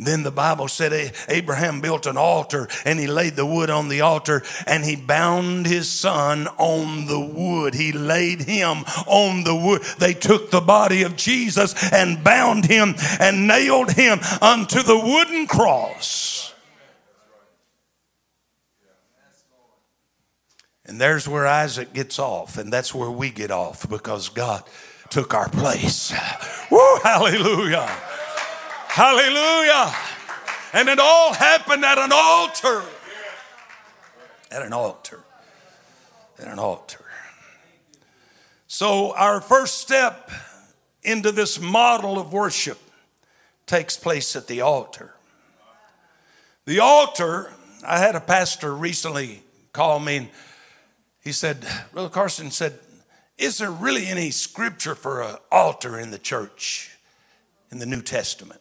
Then 0.00 0.22
the 0.22 0.30
Bible 0.30 0.66
said 0.68 1.12
Abraham 1.28 1.82
built 1.82 2.06
an 2.06 2.16
altar 2.16 2.68
and 2.86 2.98
he 2.98 3.06
laid 3.06 3.36
the 3.36 3.44
wood 3.44 3.68
on 3.68 3.88
the 3.88 4.00
altar 4.00 4.42
and 4.66 4.82
he 4.82 4.96
bound 4.96 5.66
his 5.66 5.90
son 5.90 6.48
on 6.56 7.06
the 7.06 7.20
wood. 7.20 7.74
He 7.74 7.92
laid 7.92 8.40
him 8.40 8.78
on 9.06 9.44
the 9.44 9.54
wood. 9.54 9.82
They 9.98 10.14
took 10.14 10.50
the 10.50 10.62
body 10.62 11.02
of 11.02 11.16
Jesus 11.16 11.92
and 11.92 12.24
bound 12.24 12.64
him 12.64 12.94
and 13.20 13.46
nailed 13.46 13.92
him 13.92 14.20
unto 14.40 14.82
the 14.82 14.98
wooden 14.98 15.46
cross. 15.46 16.54
And 20.86 21.00
there's 21.00 21.28
where 21.28 21.46
Isaac 21.46 21.92
gets 21.92 22.18
off, 22.18 22.58
and 22.58 22.72
that's 22.72 22.92
where 22.92 23.10
we 23.10 23.30
get 23.30 23.52
off 23.52 23.88
because 23.88 24.28
God 24.28 24.64
took 25.08 25.34
our 25.34 25.48
place. 25.48 26.12
Woo, 26.70 26.98
hallelujah. 27.04 27.88
Hallelujah. 28.92 29.94
And 30.72 30.88
it 30.88 30.98
all 30.98 31.32
happened 31.32 31.84
at 31.84 31.96
an 31.96 32.10
altar. 32.12 32.82
At 34.50 34.62
an 34.62 34.72
altar. 34.72 35.22
At 36.40 36.48
an 36.48 36.58
altar. 36.58 37.04
So, 38.66 39.14
our 39.14 39.40
first 39.40 39.78
step 39.78 40.30
into 41.04 41.30
this 41.30 41.60
model 41.60 42.18
of 42.18 42.32
worship 42.32 42.78
takes 43.64 43.96
place 43.96 44.34
at 44.34 44.48
the 44.48 44.60
altar. 44.60 45.14
The 46.64 46.80
altar, 46.80 47.52
I 47.86 48.00
had 48.00 48.16
a 48.16 48.20
pastor 48.20 48.74
recently 48.74 49.44
call 49.72 50.00
me 50.00 50.16
and 50.16 50.28
he 51.22 51.30
said, 51.30 51.64
Brother 51.92 52.08
Carson 52.08 52.50
said, 52.50 52.80
Is 53.38 53.58
there 53.58 53.70
really 53.70 54.08
any 54.08 54.32
scripture 54.32 54.96
for 54.96 55.22
an 55.22 55.36
altar 55.52 55.96
in 55.96 56.10
the 56.10 56.18
church 56.18 56.96
in 57.70 57.78
the 57.78 57.86
New 57.86 58.02
Testament? 58.02 58.59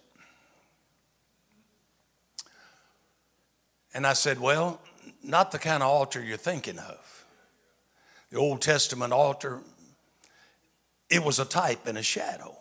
And 3.99 4.07
I 4.07 4.13
said, 4.13 4.39
Well, 4.39 4.79
not 5.21 5.51
the 5.51 5.59
kind 5.59 5.83
of 5.83 5.89
altar 5.89 6.23
you're 6.23 6.37
thinking 6.37 6.79
of. 6.79 7.25
The 8.29 8.37
Old 8.37 8.61
Testament 8.61 9.11
altar, 9.11 9.59
it 11.09 11.21
was 11.21 11.37
a 11.37 11.43
type 11.43 11.85
and 11.85 11.97
a 11.97 12.01
shadow 12.01 12.55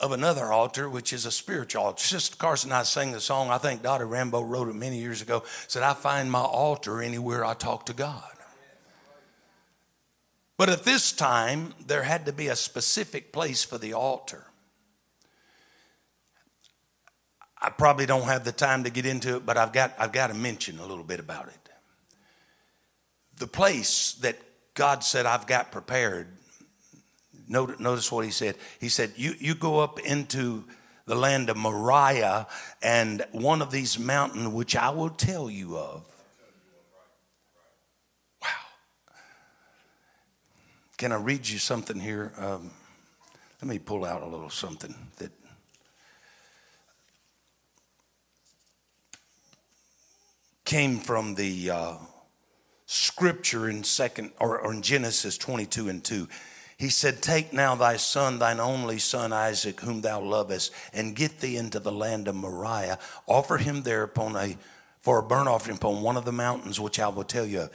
of 0.00 0.12
another 0.12 0.46
altar, 0.46 0.88
which 0.88 1.12
is 1.12 1.26
a 1.26 1.30
spiritual 1.30 1.82
altar. 1.82 2.02
Sister 2.02 2.34
Carson 2.34 2.70
and 2.70 2.78
I 2.78 2.84
sang 2.84 3.12
the 3.12 3.20
song, 3.20 3.50
I 3.50 3.58
think 3.58 3.82
Dottie 3.82 4.04
Rambo 4.04 4.40
wrote 4.40 4.68
it 4.68 4.74
many 4.74 4.96
years 4.96 5.20
ago, 5.20 5.42
said, 5.68 5.82
I 5.82 5.92
find 5.92 6.32
my 6.32 6.40
altar 6.40 7.02
anywhere 7.02 7.44
I 7.44 7.52
talk 7.52 7.84
to 7.84 7.92
God. 7.92 8.22
But 10.56 10.70
at 10.70 10.84
this 10.84 11.12
time, 11.12 11.74
there 11.86 12.04
had 12.04 12.24
to 12.24 12.32
be 12.32 12.48
a 12.48 12.56
specific 12.56 13.32
place 13.32 13.62
for 13.64 13.76
the 13.76 13.92
altar. 13.92 14.46
I 17.60 17.70
probably 17.70 18.06
don't 18.06 18.24
have 18.24 18.44
the 18.44 18.52
time 18.52 18.84
to 18.84 18.90
get 18.90 19.06
into 19.06 19.36
it, 19.36 19.46
but 19.46 19.56
I've 19.56 19.72
got, 19.72 19.94
I've 19.98 20.12
got 20.12 20.28
to 20.28 20.34
mention 20.34 20.78
a 20.78 20.86
little 20.86 21.04
bit 21.04 21.20
about 21.20 21.48
it. 21.48 21.68
The 23.38 23.46
place 23.46 24.12
that 24.20 24.36
God 24.74 25.02
said 25.02 25.26
I've 25.26 25.46
got 25.46 25.72
prepared, 25.72 26.28
notice 27.48 28.12
what 28.12 28.24
he 28.24 28.30
said. 28.30 28.56
He 28.80 28.88
said, 28.88 29.12
You, 29.16 29.34
you 29.38 29.54
go 29.54 29.80
up 29.80 29.98
into 30.00 30.64
the 31.06 31.14
land 31.14 31.48
of 31.48 31.56
Moriah, 31.56 32.46
and 32.82 33.24
one 33.30 33.62
of 33.62 33.70
these 33.70 33.98
mountains, 33.98 34.48
which 34.48 34.74
I 34.74 34.90
will 34.90 35.10
tell 35.10 35.48
you 35.48 35.78
of. 35.78 36.04
Wow. 38.42 38.48
Can 40.98 41.12
I 41.12 41.16
read 41.16 41.48
you 41.48 41.58
something 41.58 42.00
here? 42.00 42.32
Um, 42.36 42.72
let 43.62 43.68
me 43.68 43.78
pull 43.78 44.04
out 44.04 44.22
a 44.22 44.26
little 44.26 44.50
something 44.50 44.94
that 45.18 45.30
came 50.66 50.98
from 50.98 51.36
the 51.36 51.70
uh, 51.70 51.94
scripture 52.84 53.70
in 53.70 53.84
second 53.84 54.32
or, 54.38 54.60
or 54.60 54.74
in 54.74 54.82
Genesis 54.82 55.38
22 55.38 55.88
and 55.88 56.04
2. 56.04 56.28
He 56.76 56.90
said, 56.90 57.22
Take 57.22 57.54
now 57.54 57.74
thy 57.74 57.96
son, 57.96 58.38
thine 58.38 58.60
only 58.60 58.98
son 58.98 59.32
Isaac, 59.32 59.80
whom 59.80 60.02
thou 60.02 60.20
lovest, 60.20 60.72
and 60.92 61.16
get 61.16 61.40
thee 61.40 61.56
into 61.56 61.80
the 61.80 61.92
land 61.92 62.28
of 62.28 62.34
Moriah. 62.34 62.98
Offer 63.26 63.56
him 63.56 63.82
there 63.82 64.02
upon 64.02 64.36
a 64.36 64.58
for 65.00 65.20
a 65.20 65.22
burnt 65.22 65.48
offering 65.48 65.76
upon 65.76 66.02
one 66.02 66.16
of 66.16 66.24
the 66.24 66.32
mountains, 66.32 66.80
which 66.80 66.98
I 66.98 67.06
will 67.06 67.22
tell 67.22 67.46
you. 67.46 67.70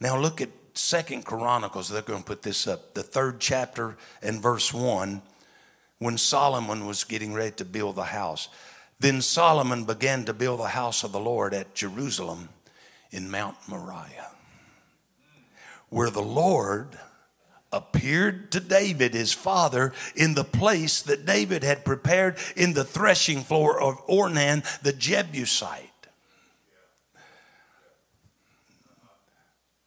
Now 0.00 0.16
look 0.16 0.40
at 0.40 0.50
Second 0.74 1.24
Chronicles. 1.24 1.88
They're 1.88 2.02
going 2.02 2.20
to 2.20 2.24
put 2.24 2.42
this 2.42 2.68
up, 2.68 2.94
the 2.94 3.02
third 3.02 3.40
chapter 3.40 3.96
and 4.22 4.40
verse 4.40 4.72
one, 4.72 5.22
when 5.98 6.16
Solomon 6.16 6.86
was 6.86 7.02
getting 7.02 7.34
ready 7.34 7.50
to 7.56 7.64
build 7.64 7.96
the 7.96 8.04
house. 8.04 8.48
Then 9.00 9.22
Solomon 9.22 9.84
began 9.84 10.24
to 10.24 10.32
build 10.32 10.60
the 10.60 10.68
house 10.68 11.04
of 11.04 11.12
the 11.12 11.20
Lord 11.20 11.54
at 11.54 11.74
Jerusalem 11.74 12.48
in 13.10 13.30
Mount 13.30 13.56
Moriah, 13.68 14.30
where 15.88 16.10
the 16.10 16.22
Lord 16.22 16.98
appeared 17.72 18.50
to 18.52 18.60
David, 18.60 19.14
his 19.14 19.32
father, 19.32 19.92
in 20.16 20.34
the 20.34 20.44
place 20.44 21.02
that 21.02 21.26
David 21.26 21.62
had 21.62 21.84
prepared 21.84 22.38
in 22.56 22.72
the 22.72 22.84
threshing 22.84 23.42
floor 23.42 23.80
of 23.80 24.04
Ornan 24.06 24.64
the 24.82 24.92
Jebusite. 24.92 25.84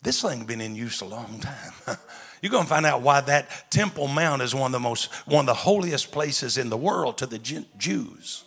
This 0.03 0.21
thing's 0.21 0.45
been 0.45 0.61
in 0.61 0.75
use 0.75 1.01
a 1.01 1.05
long 1.05 1.39
time. 1.39 1.73
You're 2.41 2.51
going 2.51 2.63
to 2.63 2.69
find 2.69 2.87
out 2.87 3.01
why 3.01 3.21
that 3.21 3.69
Temple 3.69 4.07
Mount 4.07 4.41
is 4.41 4.55
one 4.55 4.67
of 4.67 4.71
the 4.71 4.79
most, 4.79 5.13
one 5.27 5.41
of 5.41 5.45
the 5.47 5.53
holiest 5.53 6.11
places 6.11 6.57
in 6.57 6.69
the 6.69 6.77
world 6.77 7.19
to 7.19 7.27
the 7.27 7.37
Jews. 7.37 8.45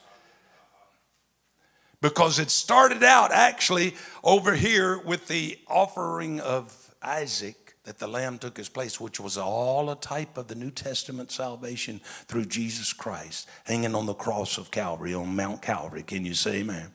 Because 2.04 2.38
it 2.38 2.50
started 2.50 3.02
out 3.02 3.32
actually 3.32 3.94
over 4.22 4.54
here 4.54 4.98
with 4.98 5.26
the 5.26 5.58
offering 5.66 6.38
of 6.38 6.94
Isaac 7.02 7.76
that 7.84 7.98
the 7.98 8.06
Lamb 8.06 8.36
took 8.36 8.58
his 8.58 8.68
place, 8.68 9.00
which 9.00 9.18
was 9.18 9.38
all 9.38 9.88
a 9.88 9.96
type 9.96 10.36
of 10.36 10.48
the 10.48 10.54
New 10.54 10.70
Testament 10.70 11.32
salvation 11.32 12.02
through 12.26 12.44
Jesus 12.44 12.92
Christ, 12.92 13.48
hanging 13.64 13.94
on 13.94 14.04
the 14.04 14.12
cross 14.12 14.58
of 14.58 14.70
Calvary, 14.70 15.14
on 15.14 15.34
Mount 15.34 15.62
Calvary. 15.62 16.02
Can 16.02 16.26
you 16.26 16.34
say 16.34 16.56
amen? 16.56 16.88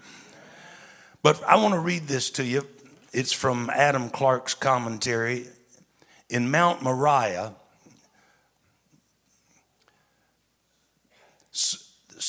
But 1.24 1.44
I 1.44 1.56
want 1.56 1.74
to 1.74 1.80
read 1.80 2.04
this 2.04 2.30
to 2.30 2.46
you. 2.46 2.68
It's 3.12 3.34
from 3.34 3.72
Adam 3.72 4.12
Clarke's 4.12 4.54
commentary. 4.54 5.48
In 6.30 6.52
Mount 6.52 6.84
Moriah, 6.84 7.56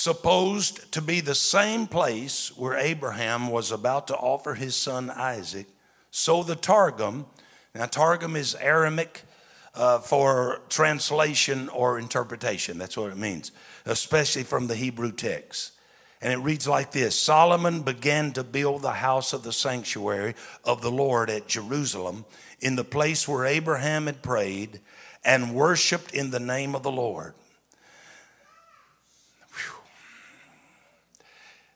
supposed 0.00 0.90
to 0.92 1.02
be 1.02 1.20
the 1.20 1.34
same 1.34 1.86
place 1.86 2.56
where 2.56 2.76
Abraham 2.76 3.48
was 3.48 3.70
about 3.70 4.06
to 4.08 4.16
offer 4.16 4.54
his 4.54 4.74
son 4.74 5.10
Isaac, 5.10 5.66
so 6.10 6.42
the 6.42 6.56
Targum, 6.56 7.26
now, 7.74 7.86
Targum 7.86 8.34
is 8.34 8.56
Aramaic 8.56 9.22
uh, 9.74 10.00
for 10.00 10.62
translation 10.68 11.68
or 11.68 12.00
interpretation. 12.00 12.78
That's 12.78 12.96
what 12.96 13.12
it 13.12 13.16
means, 13.16 13.52
especially 13.86 14.42
from 14.42 14.66
the 14.66 14.74
Hebrew 14.74 15.12
text. 15.12 15.72
And 16.20 16.32
it 16.32 16.38
reads 16.38 16.66
like 16.66 16.90
this 16.90 17.18
Solomon 17.18 17.82
began 17.82 18.32
to 18.32 18.42
build 18.42 18.82
the 18.82 18.94
house 18.94 19.32
of 19.32 19.44
the 19.44 19.52
sanctuary 19.52 20.34
of 20.64 20.82
the 20.82 20.90
Lord 20.90 21.30
at 21.30 21.46
Jerusalem, 21.46 22.24
in 22.60 22.74
the 22.74 22.84
place 22.84 23.28
where 23.28 23.46
Abraham 23.46 24.06
had 24.06 24.20
prayed 24.22 24.80
and 25.24 25.54
worshiped 25.54 26.12
in 26.12 26.30
the 26.30 26.40
name 26.40 26.74
of 26.74 26.82
the 26.82 26.90
Lord. 26.90 27.34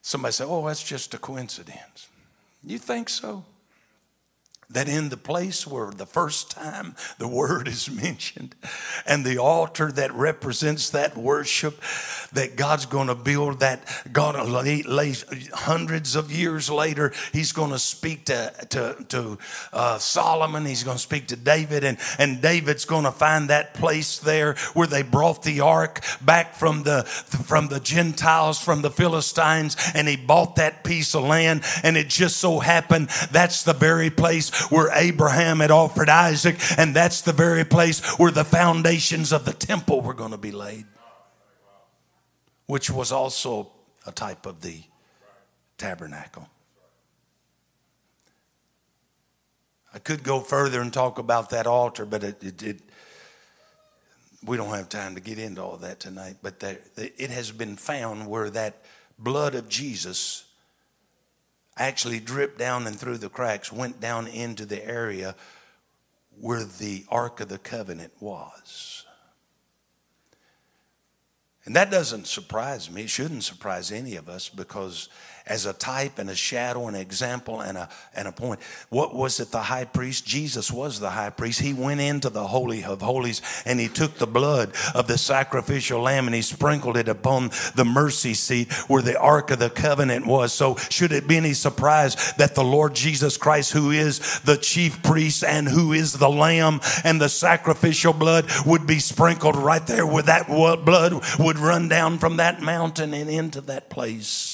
Somebody 0.07 0.33
say, 0.33 0.45
Oh, 0.47 0.67
that's 0.67 0.83
just 0.83 1.14
a 1.14 1.19
coincidence. 1.19 2.09
You 2.62 2.79
think 2.79 3.09
so? 3.09 3.43
That 4.74 4.88
in 4.88 5.08
the 5.08 5.16
place 5.16 5.66
where 5.66 5.90
the 5.90 6.06
first 6.06 6.50
time 6.50 6.94
the 7.18 7.28
word 7.28 7.68
is 7.68 7.90
mentioned 7.90 8.54
and 9.06 9.24
the 9.24 9.38
altar 9.38 9.90
that 9.92 10.12
represents 10.12 10.90
that 10.90 11.16
worship 11.16 11.80
that 12.32 12.56
God's 12.56 12.87
going 12.87 13.06
to 13.08 13.14
build 13.14 13.60
that 13.60 13.84
God 14.12 14.34
hundreds 14.34 16.16
of 16.16 16.32
years 16.32 16.68
later 16.68 17.12
he's 17.32 17.52
going 17.52 17.70
to 17.70 17.78
speak 17.78 18.26
to 18.26 18.52
to, 18.70 18.96
to 19.08 19.38
uh, 19.72 19.98
Solomon 19.98 20.66
he's 20.66 20.82
going 20.82 20.96
to 20.96 21.02
speak 21.02 21.28
to 21.28 21.37
David 21.37 21.84
and 21.84 21.98
and 22.18 22.42
David's 22.42 22.84
going 22.84 23.04
to 23.04 23.12
find 23.12 23.50
that 23.50 23.74
place 23.74 24.18
there 24.18 24.54
where 24.74 24.88
they 24.88 25.02
brought 25.02 25.44
the 25.44 25.60
ark 25.60 26.00
back 26.20 26.54
from 26.54 26.82
the 26.82 27.04
from 27.04 27.68
the 27.68 27.80
Gentiles 27.80 28.60
from 28.60 28.82
the 28.82 28.90
Philistines 28.90 29.76
and 29.94 30.08
he 30.08 30.16
bought 30.16 30.56
that 30.56 30.82
piece 30.82 31.14
of 31.14 31.22
land 31.22 31.62
and 31.82 31.96
it 31.96 32.08
just 32.08 32.38
so 32.38 32.58
happened 32.58 33.08
that's 33.30 33.62
the 33.62 33.72
very 33.72 34.10
place 34.10 34.50
where 34.70 34.90
Abraham 34.92 35.61
had 35.61 35.70
offered 35.70 36.09
Isaac, 36.09 36.57
and 36.79 36.94
that's 36.94 37.22
the 37.22 37.33
very 37.33 37.64
place 37.64 38.00
where 38.18 38.31
the 38.31 38.44
foundations 38.44 39.33
of 39.33 39.44
the 39.44 39.53
temple 39.53 40.00
were 40.00 40.14
going 40.14 40.33
to 40.33 40.38
be 40.38 40.53
laid, 40.53 40.87
which 42.66 42.90
was 42.90 43.12
also 43.12 43.70
a 44.07 44.12
type 44.12 44.46
of 44.46 44.61
the 44.61 44.83
tabernacle. 45.79 46.48
I 49.94 50.00
could 50.00 50.24
go 50.24 50.40
further 50.40 50.81
and 50.81 50.92
talk 50.92 51.18
about 51.18 51.50
that 51.50 51.66
altar, 51.68 52.05
but 52.05 52.24
it, 52.24 52.42
it, 52.42 52.62
it 52.62 52.81
we 54.44 54.57
don't 54.57 54.74
have 54.74 54.88
time 54.88 55.14
to 55.14 55.20
get 55.20 55.38
into 55.38 55.62
all 55.62 55.77
that 55.79 56.00
tonight. 56.00 56.37
But 56.42 56.61
there, 56.61 56.79
it 56.96 57.31
has 57.31 57.50
been 57.50 57.77
found 57.77 58.27
where 58.27 58.50
that 58.50 58.83
blood 59.18 59.55
of 59.55 59.68
Jesus 59.68 60.43
actually 61.76 62.20
dripped 62.20 62.58
down 62.58 62.87
and 62.87 62.98
through 62.98 63.18
the 63.18 63.28
cracks, 63.28 63.72
went 63.72 64.00
down 64.00 64.26
into 64.26 64.64
the 64.64 64.84
area 64.87 65.34
where 66.40 66.64
the 66.64 67.04
Ark 67.08 67.40
of 67.40 67.48
the 67.48 67.58
Covenant 67.58 68.12
was. 68.20 69.04
And 71.64 71.74
that 71.74 71.90
doesn't 71.90 72.26
surprise 72.26 72.90
me. 72.90 73.02
It 73.02 73.10
shouldn't 73.10 73.44
surprise 73.44 73.90
any 73.90 74.16
of 74.16 74.28
us 74.28 74.48
because 74.48 75.08
as 75.46 75.66
a 75.66 75.74
type 75.74 76.18
and 76.18 76.30
a 76.30 76.35
shadow 76.35 76.87
and 76.87 76.96
an 76.96 77.02
example 77.02 77.61
and 77.61 77.76
a, 77.76 77.88
and 78.14 78.26
a 78.26 78.33
point. 78.33 78.61
What 78.88 79.14
was 79.14 79.40
it, 79.40 79.50
the 79.50 79.61
high 79.61 79.85
priest? 79.85 80.24
Jesus 80.24 80.70
was 80.70 81.00
the 81.00 81.11
high 81.11 81.30
priest. 81.30 81.61
He 81.61 81.74
went 81.74 82.00
into 82.00 82.30
the 82.30 82.46
Holy 82.46 82.83
of 82.83 83.02
Holies 83.02 83.42
and 83.66 83.78
he 83.78 83.88
took 83.88 84.14
the 84.14 84.26
blood 84.26 84.72
of 84.94 85.07
the 85.07 85.18
sacrificial 85.18 86.00
lamb 86.00 86.26
and 86.26 86.35
he 86.35 86.40
sprinkled 86.40 86.96
it 86.96 87.09
upon 87.09 87.50
the 87.74 87.85
mercy 87.85 88.33
seat 88.33 88.72
where 88.88 89.02
the 89.02 89.18
Ark 89.18 89.50
of 89.50 89.59
the 89.59 89.68
Covenant 89.68 90.26
was. 90.26 90.52
So, 90.52 90.76
should 90.76 91.12
it 91.12 91.28
be 91.28 91.37
any 91.37 91.52
surprise 91.52 92.33
that 92.35 92.54
the 92.54 92.64
Lord 92.64 92.94
Jesus 92.94 93.37
Christ, 93.37 93.72
who 93.72 93.90
is 93.90 94.40
the 94.40 94.57
chief 94.57 95.02
priest 95.02 95.44
and 95.44 95.68
who 95.68 95.92
is 95.92 96.14
the 96.14 96.30
lamb 96.30 96.80
and 97.04 97.20
the 97.20 97.28
sacrificial 97.28 98.14
blood, 98.14 98.46
would 98.64 98.87
be 98.87 98.98
sprinkled 98.98 99.57
right 99.57 99.87
there 99.87 100.07
where 100.07 100.22
that 100.22 100.46
blood 100.48 101.22
would 101.38 101.59
run 101.59 101.88
down 101.88 102.18
from 102.18 102.38
that 102.38 102.62
mountain 102.62 103.12
and 103.12 103.28
into 103.28 103.61
that 103.62 103.90
place? 103.90 104.54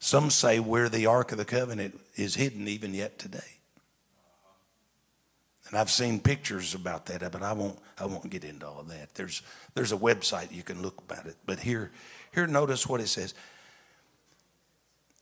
Some 0.00 0.30
say 0.30 0.58
where 0.58 0.88
the 0.88 1.06
Ark 1.06 1.30
of 1.30 1.38
the 1.38 1.44
Covenant 1.44 2.00
is 2.16 2.34
hidden 2.34 2.66
even 2.66 2.94
yet 2.94 3.18
today. 3.18 3.58
And 5.68 5.78
I've 5.78 5.90
seen 5.90 6.18
pictures 6.18 6.74
about 6.74 7.06
that, 7.06 7.30
but 7.30 7.42
I 7.42 7.52
won't, 7.52 7.78
I 7.98 8.06
won't 8.06 8.28
get 8.28 8.42
into 8.42 8.66
all 8.66 8.82
that. 8.84 9.14
There's, 9.14 9.42
there's 9.74 9.92
a 9.92 9.96
website 9.96 10.52
you 10.52 10.64
can 10.64 10.82
look 10.82 10.98
about 10.98 11.26
it. 11.26 11.36
But 11.46 11.60
here, 11.60 11.92
here, 12.34 12.46
notice 12.48 12.88
what 12.88 13.00
it 13.00 13.06
says. 13.06 13.34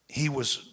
He 0.08 0.30
was, 0.30 0.66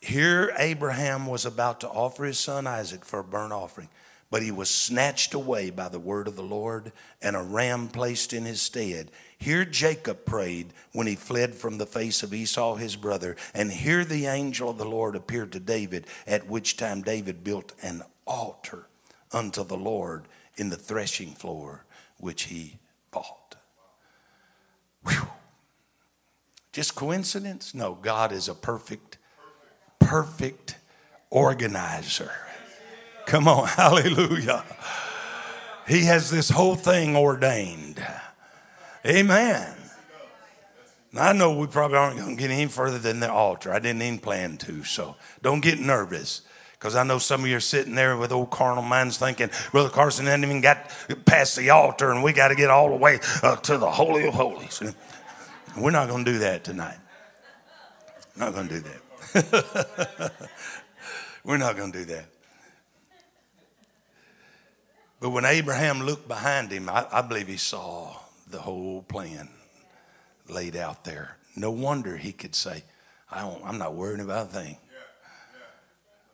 here 0.00 0.52
Abraham 0.58 1.26
was 1.26 1.46
about 1.46 1.80
to 1.80 1.88
offer 1.88 2.24
his 2.24 2.38
son 2.38 2.66
Isaac 2.66 3.04
for 3.04 3.20
a 3.20 3.24
burnt 3.24 3.52
offering, 3.54 3.88
but 4.30 4.42
he 4.42 4.52
was 4.52 4.70
snatched 4.70 5.34
away 5.34 5.70
by 5.70 5.88
the 5.88 5.98
word 5.98 6.28
of 6.28 6.36
the 6.36 6.42
Lord 6.42 6.92
and 7.20 7.34
a 7.34 7.42
ram 7.42 7.88
placed 7.88 8.32
in 8.32 8.44
his 8.44 8.62
stead. 8.62 9.10
Here 9.36 9.64
Jacob 9.64 10.24
prayed 10.24 10.72
when 10.92 11.08
he 11.08 11.16
fled 11.16 11.54
from 11.54 11.78
the 11.78 11.86
face 11.86 12.22
of 12.22 12.32
Esau 12.32 12.76
his 12.76 12.94
brother, 12.94 13.36
and 13.52 13.72
here 13.72 14.04
the 14.04 14.26
angel 14.26 14.70
of 14.70 14.78
the 14.78 14.84
Lord 14.84 15.16
appeared 15.16 15.50
to 15.52 15.60
David, 15.60 16.06
at 16.26 16.46
which 16.46 16.76
time 16.76 17.02
David 17.02 17.42
built 17.42 17.72
an 17.82 18.02
altar 18.26 18.86
unto 19.32 19.64
the 19.64 19.76
Lord 19.76 20.26
in 20.56 20.70
the 20.70 20.76
threshing 20.76 21.32
floor 21.32 21.84
which 22.18 22.44
he 22.44 22.78
bought. 23.10 23.56
Whew. 25.08 25.26
Just 26.72 26.94
coincidence? 26.94 27.74
No, 27.74 27.94
God 27.94 28.30
is 28.30 28.48
a 28.48 28.54
perfect, 28.54 29.18
perfect 29.98 30.76
organizer. 31.30 32.30
Come 33.30 33.46
on, 33.46 33.68
hallelujah. 33.68 34.64
He 35.86 36.02
has 36.06 36.32
this 36.32 36.50
whole 36.50 36.74
thing 36.74 37.14
ordained. 37.14 38.04
Amen. 39.06 39.76
I 41.16 41.32
know 41.32 41.56
we 41.56 41.68
probably 41.68 41.96
aren't 41.96 42.18
going 42.18 42.36
to 42.36 42.40
get 42.40 42.50
any 42.50 42.66
further 42.66 42.98
than 42.98 43.20
the 43.20 43.30
altar. 43.30 43.72
I 43.72 43.78
didn't 43.78 44.02
even 44.02 44.18
plan 44.18 44.56
to, 44.58 44.82
so 44.82 45.14
don't 45.42 45.60
get 45.60 45.78
nervous. 45.78 46.42
Because 46.72 46.96
I 46.96 47.04
know 47.04 47.18
some 47.18 47.42
of 47.42 47.46
you 47.46 47.56
are 47.56 47.60
sitting 47.60 47.94
there 47.94 48.16
with 48.16 48.32
old 48.32 48.50
carnal 48.50 48.82
minds 48.82 49.16
thinking, 49.16 49.50
Brother 49.70 49.90
Carson 49.90 50.26
hasn't 50.26 50.42
even 50.42 50.60
got 50.60 50.90
past 51.24 51.54
the 51.54 51.70
altar 51.70 52.10
and 52.10 52.24
we 52.24 52.32
got 52.32 52.48
to 52.48 52.56
get 52.56 52.68
all 52.68 52.88
the 52.88 52.96
way 52.96 53.20
uh, 53.44 53.54
to 53.54 53.78
the 53.78 53.90
Holy 53.90 54.26
of 54.26 54.34
Holies. 54.34 54.82
We're 55.78 55.92
not 55.92 56.08
going 56.08 56.24
to 56.24 56.32
do 56.32 56.38
that 56.40 56.64
tonight. 56.64 56.98
Not 58.36 58.54
going 58.54 58.66
to 58.66 58.80
do 58.80 58.88
that. 59.32 60.32
We're 61.44 61.58
not 61.58 61.76
going 61.76 61.92
to 61.92 61.98
do 61.98 62.04
that. 62.06 62.24
But 65.20 65.30
when 65.30 65.44
Abraham 65.44 66.02
looked 66.02 66.26
behind 66.26 66.72
him, 66.72 66.88
I, 66.88 67.06
I 67.12 67.20
believe 67.20 67.46
he 67.46 67.58
saw 67.58 68.16
the 68.48 68.60
whole 68.60 69.02
plan 69.02 69.50
laid 70.48 70.74
out 70.74 71.04
there. 71.04 71.36
No 71.54 71.70
wonder 71.70 72.16
he 72.16 72.32
could 72.32 72.54
say, 72.54 72.84
I 73.30 73.46
am 73.46 73.78
not 73.78 73.94
worrying 73.94 74.20
about 74.20 74.46
a 74.46 74.50
thing. 74.50 74.76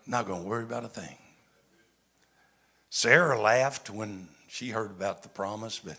Not 0.07 0.27
going 0.27 0.43
to 0.43 0.49
worry 0.49 0.63
about 0.63 0.85
a 0.85 0.89
thing. 0.89 1.17
Sarah 2.89 3.41
laughed 3.41 3.91
when 3.91 4.29
she 4.47 4.71
heard 4.71 4.93
about 4.93 5.23
the 5.25 5.29
promise, 5.29 5.81
but 5.81 5.97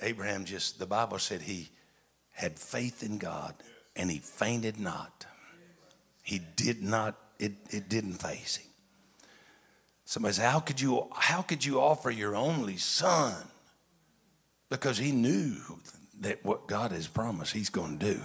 Abraham 0.00 0.44
just, 0.44 0.78
the 0.78 0.86
Bible 0.86 1.18
said 1.18 1.42
he 1.42 1.68
had 2.30 2.58
faith 2.58 3.02
in 3.02 3.18
God 3.18 3.54
and 3.96 4.10
he 4.10 4.18
fainted 4.18 4.78
not. 4.78 5.26
He 6.22 6.38
did 6.38 6.80
not, 6.82 7.16
it, 7.38 7.54
it 7.70 7.88
didn't 7.88 8.14
face 8.14 8.56
him. 8.56 8.70
Somebody 10.06 10.34
said, 10.34 10.50
How 10.50 10.60
could 10.60 10.80
you 10.80 11.08
how 11.12 11.42
could 11.42 11.64
you 11.64 11.80
offer 11.80 12.10
your 12.10 12.34
only 12.34 12.76
son? 12.78 13.34
Because 14.70 14.96
he 14.96 15.12
knew 15.12 15.56
that 16.20 16.44
what 16.44 16.66
God 16.66 16.92
has 16.92 17.06
promised 17.06 17.52
he's 17.52 17.68
going 17.68 17.98
to 17.98 18.14
do. 18.14 18.20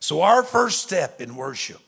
So, 0.00 0.22
our 0.22 0.42
first 0.42 0.82
step 0.82 1.20
in 1.20 1.36
worship 1.36 1.80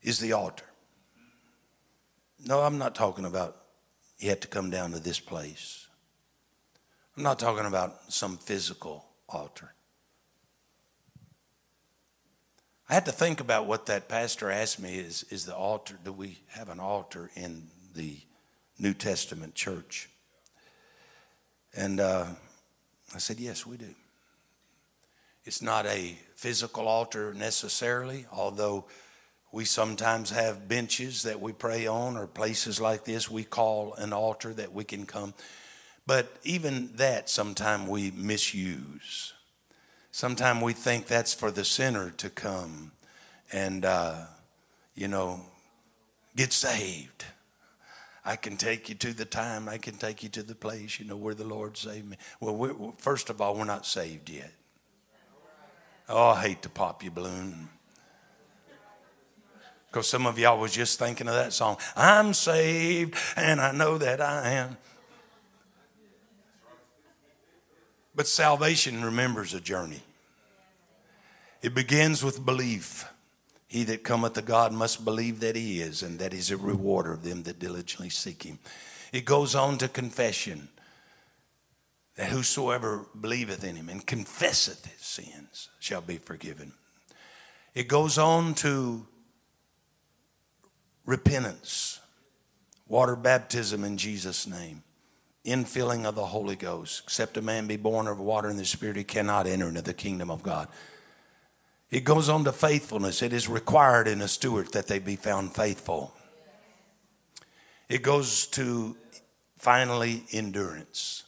is 0.00 0.18
the 0.20 0.32
altar. 0.32 0.64
No, 2.44 2.60
I'm 2.60 2.78
not 2.78 2.94
talking 2.94 3.24
about 3.24 3.56
you 4.18 4.28
have 4.28 4.40
to 4.40 4.48
come 4.48 4.70
down 4.70 4.92
to 4.92 5.00
this 5.00 5.18
place. 5.18 5.88
I'm 7.16 7.24
not 7.24 7.38
talking 7.38 7.66
about 7.66 8.12
some 8.12 8.36
physical 8.36 9.06
altar. 9.28 9.74
I 12.92 12.94
had 12.94 13.06
to 13.06 13.12
think 13.12 13.40
about 13.40 13.64
what 13.64 13.86
that 13.86 14.06
pastor 14.06 14.50
asked 14.50 14.78
me 14.78 14.98
is, 14.98 15.24
is 15.30 15.46
the 15.46 15.56
altar, 15.56 15.98
do 16.04 16.12
we 16.12 16.40
have 16.48 16.68
an 16.68 16.78
altar 16.78 17.30
in 17.34 17.68
the 17.94 18.18
New 18.78 18.92
Testament 18.92 19.54
church? 19.54 20.10
And 21.74 22.00
uh, 22.00 22.26
I 23.14 23.18
said, 23.18 23.40
yes, 23.40 23.64
we 23.64 23.78
do. 23.78 23.94
It's 25.46 25.62
not 25.62 25.86
a 25.86 26.18
physical 26.36 26.86
altar 26.86 27.32
necessarily, 27.32 28.26
although 28.30 28.84
we 29.52 29.64
sometimes 29.64 30.28
have 30.28 30.68
benches 30.68 31.22
that 31.22 31.40
we 31.40 31.54
pray 31.54 31.86
on 31.86 32.18
or 32.18 32.26
places 32.26 32.78
like 32.78 33.06
this 33.06 33.30
we 33.30 33.42
call 33.42 33.94
an 33.94 34.12
altar 34.12 34.52
that 34.52 34.74
we 34.74 34.84
can 34.84 35.06
come. 35.06 35.32
But 36.06 36.30
even 36.44 36.90
that 36.96 37.30
sometimes 37.30 37.88
we 37.88 38.10
misuse. 38.10 39.32
Sometimes 40.12 40.62
we 40.62 40.74
think 40.74 41.06
that's 41.06 41.32
for 41.32 41.50
the 41.50 41.64
sinner 41.64 42.10
to 42.18 42.28
come 42.28 42.92
and, 43.50 43.84
uh, 43.86 44.26
you 44.94 45.08
know, 45.08 45.40
get 46.36 46.52
saved. 46.52 47.24
I 48.22 48.36
can 48.36 48.58
take 48.58 48.90
you 48.90 48.94
to 48.96 49.14
the 49.14 49.24
time, 49.24 49.70
I 49.70 49.78
can 49.78 49.94
take 49.94 50.22
you 50.22 50.28
to 50.28 50.42
the 50.42 50.54
place, 50.54 51.00
you 51.00 51.06
know, 51.06 51.16
where 51.16 51.34
the 51.34 51.46
Lord 51.46 51.78
saved 51.78 52.06
me. 52.06 52.18
Well, 52.40 52.94
first 52.98 53.30
of 53.30 53.40
all, 53.40 53.56
we're 53.56 53.64
not 53.64 53.86
saved 53.86 54.28
yet. 54.28 54.52
Oh, 56.10 56.28
I 56.28 56.42
hate 56.42 56.62
to 56.62 56.68
pop 56.68 57.02
your 57.02 57.12
balloon. 57.12 57.70
Because 59.90 60.08
some 60.08 60.26
of 60.26 60.38
y'all 60.38 60.58
was 60.58 60.72
just 60.72 60.98
thinking 60.98 61.26
of 61.26 61.34
that 61.34 61.54
song. 61.54 61.78
I'm 61.96 62.34
saved 62.34 63.14
and 63.34 63.60
I 63.60 63.72
know 63.72 63.96
that 63.98 64.20
I 64.20 64.50
am. 64.50 64.76
But 68.14 68.26
salvation 68.26 69.04
remembers 69.04 69.54
a 69.54 69.60
journey. 69.60 70.02
It 71.62 71.74
begins 71.74 72.22
with 72.22 72.44
belief. 72.44 73.06
He 73.68 73.84
that 73.84 74.04
cometh 74.04 74.34
to 74.34 74.42
God 74.42 74.72
must 74.72 75.04
believe 75.04 75.40
that 75.40 75.56
he 75.56 75.80
is, 75.80 76.02
and 76.02 76.18
that 76.18 76.32
he's 76.32 76.50
a 76.50 76.58
rewarder 76.58 77.12
of 77.12 77.22
them 77.22 77.44
that 77.44 77.58
diligently 77.58 78.10
seek 78.10 78.42
him. 78.42 78.58
It 79.12 79.24
goes 79.24 79.54
on 79.54 79.78
to 79.78 79.88
confession 79.88 80.68
that 82.16 82.30
whosoever 82.30 83.06
believeth 83.18 83.64
in 83.64 83.76
him 83.76 83.88
and 83.88 84.06
confesseth 84.06 84.84
his 84.84 85.00
sins 85.00 85.70
shall 85.80 86.02
be 86.02 86.18
forgiven. 86.18 86.74
It 87.74 87.88
goes 87.88 88.18
on 88.18 88.54
to 88.56 89.06
repentance, 91.06 92.00
water 92.86 93.16
baptism 93.16 93.84
in 93.84 93.96
Jesus' 93.96 94.46
name, 94.46 94.82
infilling 95.44 96.04
of 96.04 96.14
the 96.14 96.26
Holy 96.26 96.56
Ghost. 96.56 97.02
Except 97.04 97.36
a 97.36 97.42
man 97.42 97.66
be 97.66 97.76
born 97.76 98.06
of 98.06 98.18
water 98.18 98.48
and 98.48 98.58
the 98.58 98.64
Spirit, 98.64 98.96
he 98.96 99.04
cannot 99.04 99.46
enter 99.46 99.68
into 99.68 99.82
the 99.82 99.94
kingdom 99.94 100.30
of 100.30 100.42
God. 100.42 100.68
It 101.90 102.04
goes 102.04 102.28
on 102.28 102.44
to 102.44 102.52
faithfulness. 102.52 103.22
It 103.22 103.32
is 103.32 103.48
required 103.48 104.08
in 104.08 104.22
a 104.22 104.28
steward 104.28 104.72
that 104.72 104.86
they 104.86 104.98
be 104.98 105.16
found 105.16 105.54
faithful. 105.54 106.14
It 107.88 108.02
goes 108.02 108.46
to 108.48 108.96
finally 109.58 110.24
endurance. 110.32 111.24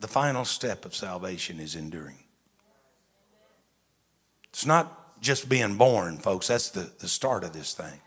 The 0.00 0.08
final 0.08 0.44
step 0.44 0.84
of 0.84 0.94
salvation 0.94 1.58
is 1.58 1.74
enduring. 1.74 2.18
It's 4.50 4.66
not 4.66 5.20
just 5.22 5.48
being 5.48 5.76
born, 5.76 6.18
folks. 6.18 6.48
That's 6.48 6.68
the, 6.68 6.90
the 6.98 7.08
start 7.08 7.44
of 7.44 7.52
this 7.54 7.72
thing. 7.72 8.00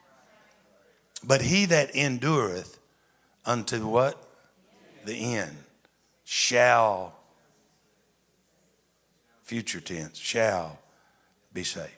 But 1.23 1.41
he 1.41 1.65
that 1.65 1.95
endureth 1.95 2.77
unto 3.45 3.87
what? 3.87 4.28
The 5.05 5.35
end 5.35 5.55
shall, 6.23 7.15
future 9.43 9.79
tense, 9.79 10.17
shall 10.17 10.79
be 11.53 11.63
saved. 11.63 11.89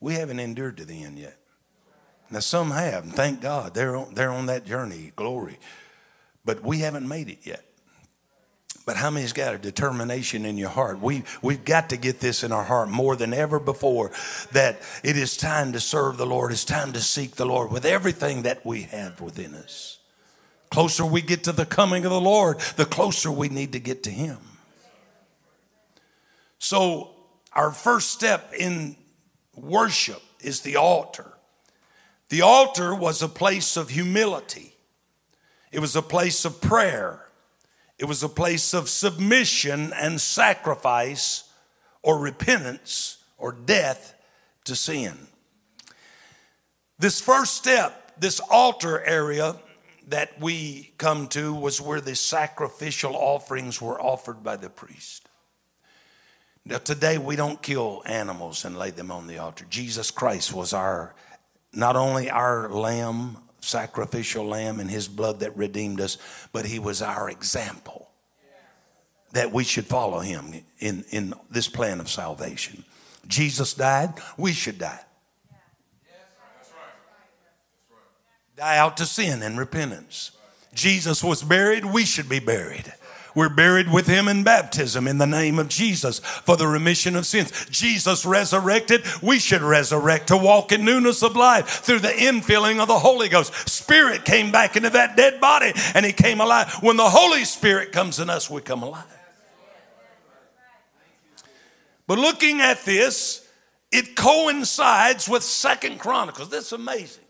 We 0.00 0.14
haven't 0.14 0.40
endured 0.40 0.78
to 0.78 0.84
the 0.84 1.02
end 1.02 1.18
yet. 1.18 1.36
Now, 2.30 2.40
some 2.40 2.70
have, 2.70 3.04
and 3.04 3.12
thank 3.12 3.40
God 3.40 3.74
they're 3.74 3.96
on, 3.96 4.14
they're 4.14 4.30
on 4.30 4.46
that 4.46 4.64
journey, 4.64 5.12
glory. 5.16 5.58
But 6.44 6.62
we 6.62 6.78
haven't 6.78 7.06
made 7.06 7.28
it 7.28 7.40
yet. 7.42 7.64
But 8.90 8.96
how 8.96 9.10
many's 9.10 9.32
got 9.32 9.54
a 9.54 9.58
determination 9.58 10.44
in 10.44 10.58
your 10.58 10.70
heart? 10.70 11.00
We, 11.00 11.22
we've 11.42 11.64
got 11.64 11.90
to 11.90 11.96
get 11.96 12.18
this 12.18 12.42
in 12.42 12.50
our 12.50 12.64
heart 12.64 12.88
more 12.88 13.14
than 13.14 13.32
ever 13.32 13.60
before 13.60 14.10
that 14.50 14.80
it 15.04 15.16
is 15.16 15.36
time 15.36 15.74
to 15.74 15.80
serve 15.80 16.16
the 16.16 16.26
Lord. 16.26 16.50
It's 16.50 16.64
time 16.64 16.92
to 16.94 17.00
seek 17.00 17.36
the 17.36 17.44
Lord 17.44 17.70
with 17.70 17.84
everything 17.84 18.42
that 18.42 18.66
we 18.66 18.82
have 18.82 19.20
within 19.20 19.54
us. 19.54 19.99
Closer 20.70 21.04
we 21.04 21.20
get 21.20 21.44
to 21.44 21.52
the 21.52 21.66
coming 21.66 22.04
of 22.04 22.10
the 22.10 22.20
Lord, 22.20 22.60
the 22.76 22.84
closer 22.84 23.30
we 23.30 23.48
need 23.48 23.72
to 23.72 23.80
get 23.80 24.04
to 24.04 24.10
Him. 24.10 24.38
So, 26.58 27.10
our 27.52 27.72
first 27.72 28.10
step 28.10 28.52
in 28.56 28.96
worship 29.54 30.22
is 30.40 30.60
the 30.60 30.76
altar. 30.76 31.32
The 32.28 32.42
altar 32.42 32.94
was 32.94 33.22
a 33.22 33.28
place 33.28 33.76
of 33.76 33.90
humility, 33.90 34.74
it 35.72 35.80
was 35.80 35.96
a 35.96 36.02
place 36.02 36.44
of 36.44 36.60
prayer. 36.60 37.26
It 38.00 38.08
was 38.08 38.22
a 38.22 38.30
place 38.30 38.72
of 38.72 38.88
submission 38.88 39.92
and 39.92 40.18
sacrifice 40.18 41.44
or 42.02 42.18
repentance 42.18 43.18
or 43.36 43.52
death 43.52 44.14
to 44.64 44.74
sin. 44.74 45.26
This 46.98 47.20
first 47.20 47.56
step, 47.56 48.18
this 48.18 48.40
altar 48.40 49.04
area 49.04 49.56
that 50.10 50.40
we 50.40 50.92
come 50.98 51.28
to, 51.28 51.54
was 51.54 51.80
where 51.80 52.00
the 52.00 52.14
sacrificial 52.14 53.16
offerings 53.16 53.80
were 53.80 54.00
offered 54.00 54.42
by 54.42 54.56
the 54.56 54.70
priest. 54.70 55.28
Now, 56.64 56.78
today 56.78 57.16
we 57.16 57.36
don't 57.36 57.62
kill 57.62 58.02
animals 58.04 58.64
and 58.64 58.78
lay 58.78 58.90
them 58.90 59.10
on 59.10 59.26
the 59.26 59.38
altar. 59.38 59.64
Jesus 59.70 60.10
Christ 60.10 60.52
was 60.52 60.72
our, 60.72 61.14
not 61.72 61.96
only 61.96 62.30
our 62.30 62.68
lamb 62.68 63.38
sacrificial 63.60 64.46
lamb 64.46 64.80
and 64.80 64.90
his 64.90 65.08
blood 65.08 65.40
that 65.40 65.56
redeemed 65.56 66.00
us, 66.00 66.18
but 66.52 66.66
he 66.66 66.78
was 66.78 67.02
our 67.02 67.30
example 67.30 68.10
that 69.32 69.52
we 69.52 69.64
should 69.64 69.86
follow 69.86 70.20
him 70.20 70.52
in, 70.80 71.04
in 71.10 71.34
this 71.50 71.68
plan 71.68 72.00
of 72.00 72.10
salvation. 72.10 72.84
Jesus 73.26 73.74
died, 73.74 74.12
we 74.36 74.52
should 74.52 74.78
die. 74.78 75.00
Die 78.60 78.76
out 78.76 78.98
to 78.98 79.06
sin 79.06 79.42
and 79.42 79.58
repentance. 79.58 80.32
Jesus 80.74 81.24
was 81.24 81.42
buried, 81.42 81.82
we 81.82 82.04
should 82.04 82.28
be 82.28 82.40
buried. 82.40 82.92
We're 83.34 83.48
buried 83.48 83.90
with 83.90 84.06
him 84.06 84.28
in 84.28 84.44
baptism 84.44 85.08
in 85.08 85.16
the 85.16 85.26
name 85.26 85.58
of 85.58 85.68
Jesus 85.68 86.18
for 86.18 86.58
the 86.58 86.66
remission 86.66 87.16
of 87.16 87.24
sins. 87.24 87.64
Jesus 87.70 88.26
resurrected. 88.26 89.02
We 89.22 89.38
should 89.38 89.62
resurrect 89.62 90.26
to 90.26 90.36
walk 90.36 90.72
in 90.72 90.84
newness 90.84 91.22
of 91.22 91.36
life 91.36 91.68
through 91.68 92.00
the 92.00 92.08
infilling 92.08 92.80
of 92.80 92.88
the 92.88 92.98
Holy 92.98 93.30
Ghost. 93.30 93.66
Spirit 93.66 94.26
came 94.26 94.52
back 94.52 94.76
into 94.76 94.90
that 94.90 95.16
dead 95.16 95.40
body 95.40 95.72
and 95.94 96.04
he 96.04 96.12
came 96.12 96.42
alive. 96.42 96.70
When 96.82 96.98
the 96.98 97.08
Holy 97.08 97.46
Spirit 97.46 97.92
comes 97.92 98.20
in 98.20 98.28
us, 98.28 98.50
we 98.50 98.60
come 98.60 98.82
alive. 98.82 99.04
But 102.06 102.18
looking 102.18 102.60
at 102.60 102.84
this, 102.84 103.48
it 103.90 104.16
coincides 104.16 105.30
with 105.30 105.44
Second 105.44 105.98
Chronicles. 105.98 106.50
This 106.50 106.66
is 106.66 106.72
amazing 106.72 107.24